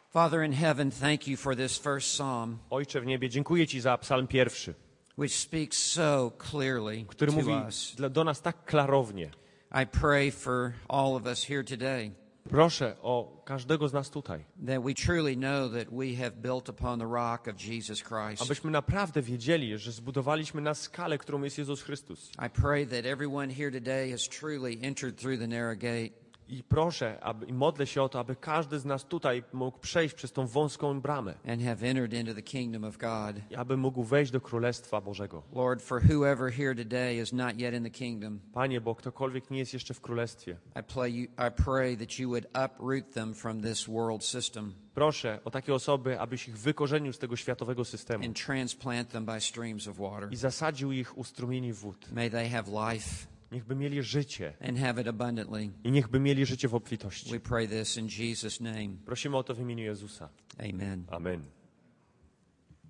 Father 0.09 0.43
in 0.43 0.53
heaven, 0.53 0.91
thank 0.91 1.27
you 1.27 1.37
for 1.37 1.55
this 1.55 1.77
first 1.77 2.07
psalm, 2.07 2.57
Ojcze 2.69 3.01
w 3.01 3.05
niebie, 3.05 3.29
dziękuję 3.29 3.67
Ci 3.67 3.81
za 3.81 3.97
psalm 3.97 4.27
pierwszy, 4.27 4.73
which 5.17 5.33
speaks 5.35 5.77
so 5.77 6.31
clearly 6.51 7.05
który 7.07 7.31
mówi 7.31 7.51
to 7.51 7.65
us. 7.65 7.95
do 8.11 8.23
nas 8.23 8.41
tak 8.41 8.65
klarownie. 8.65 9.31
I 9.81 9.85
pray 9.85 10.31
for 10.31 10.73
all 10.87 11.17
of 11.17 11.25
us 11.25 11.43
here 11.43 11.63
today 11.63 12.11
Proszę 12.49 12.95
o 13.01 13.41
każdego 13.45 13.87
z 13.87 13.93
nas 13.93 14.09
tutaj, 14.09 14.45
that 14.67 14.83
we 14.83 14.93
truly 14.93 15.35
know 15.37 15.69
that 15.69 15.87
we 15.91 16.15
have 16.15 16.31
built 16.31 16.69
upon 16.69 16.99
the 16.99 17.07
rock 17.07 17.47
of 17.47 17.61
Jesus 17.61 18.03
Christ. 18.03 18.41
abyśmy 18.41 18.71
naprawdę 18.71 19.21
wiedzieli, 19.21 19.77
że 19.77 19.91
zbudowaliśmy 19.91 20.61
na 20.61 20.73
skalę, 20.73 21.17
którą 21.17 21.43
jest 21.43 21.57
Jezus 21.57 21.81
Chrystus. 21.81 22.31
I 22.47 22.49
pray 22.49 22.87
that 22.87 23.05
everyone 23.05 23.53
here 23.53 23.71
today 23.71 24.11
has 24.11 24.29
truly 24.29 24.77
entered 24.81 25.17
through 25.17 25.39
the 25.39 25.47
narrow 25.47 25.77
gate 25.77 26.24
I 26.47 26.63
proszę 26.63 27.19
aby, 27.23 27.45
i 27.45 27.53
modlę 27.53 27.87
się 27.87 28.01
o 28.01 28.09
to, 28.09 28.19
aby 28.19 28.35
każdy 28.35 28.79
z 28.79 28.85
nas 28.85 29.05
tutaj 29.05 29.43
mógł 29.53 29.79
przejść 29.79 30.15
przez 30.15 30.31
tą 30.31 30.47
wąską 30.47 31.01
bramę, 31.01 31.33
and 31.47 31.63
have 31.63 31.89
entered 31.89 32.13
into 32.13 32.33
the 32.33 32.41
kingdom 32.41 32.83
of 32.83 32.97
God. 32.97 33.51
i 33.51 33.55
aby 33.55 33.77
mógł 33.77 34.03
wejść 34.03 34.31
do 34.31 34.41
Królestwa 34.41 35.01
Bożego. 35.01 35.43
Lord, 35.53 35.81
for 35.81 36.01
whoever 36.11 36.53
here 36.53 36.75
today 36.75 37.21
is 37.21 37.33
not 37.33 37.59
yet 37.59 37.73
in 37.73 37.83
the 37.83 37.89
kingdom, 37.89 38.39
Panie, 38.53 38.81
bo 38.81 38.95
ktokolwiek 38.95 39.51
nie 39.51 39.59
jest 39.59 39.73
jeszcze 39.73 39.93
w 39.93 40.01
Królestwie, 40.01 40.57
I, 40.79 40.83
play 40.83 41.15
you, 41.15 41.23
I 41.23 41.63
pray 41.63 41.97
that 41.97 42.19
you 42.19 42.29
would 42.29 42.45
uproot 42.65 43.13
them 43.13 43.33
from 43.33 43.61
this 43.61 43.87
world 43.87 44.23
system 44.23 44.73
proszę 44.95 45.39
o 45.45 45.51
takie 45.51 45.73
osoby, 45.73 46.19
abyś 46.19 46.47
ich 46.47 46.57
wykorzenił 46.57 47.13
z 47.13 47.19
tego 47.19 47.35
światowego 47.35 47.85
systemu 47.85 48.25
and 48.25 48.45
transplant 48.45 49.09
them 49.09 49.25
by 49.25 49.41
streams 49.41 49.87
of 49.87 49.97
water. 49.97 50.31
i 50.31 50.35
zasadził 50.35 50.91
ich 50.91 51.17
u 51.17 51.23
strumieni 51.23 51.73
wód. 51.73 52.11
May 52.11 52.31
they 52.31 52.49
have 52.49 52.91
life 52.91 53.34
Niechby 53.55 53.75
mieli 53.75 54.03
życie 54.03 54.53
and 54.61 54.77
have 54.77 55.01
it 55.01 55.07
abundantly. 55.07 55.69
i 55.83 55.91
niechby 55.91 56.19
mieli 56.19 56.45
życie 56.45 56.67
w 56.67 56.75
obfitości. 56.75 57.31
We 57.31 57.39
pray 57.39 57.67
this 57.67 57.97
in 57.97 58.07
Jesus' 58.07 58.59
name. 58.61 58.89
Prosimy 59.05 59.37
o 59.37 59.43
to 59.43 59.55
w 59.55 59.59
imieniu 59.59 59.83
Jezusa. 59.83 60.29
Amen. 60.59 61.05
Amen. 61.07 61.41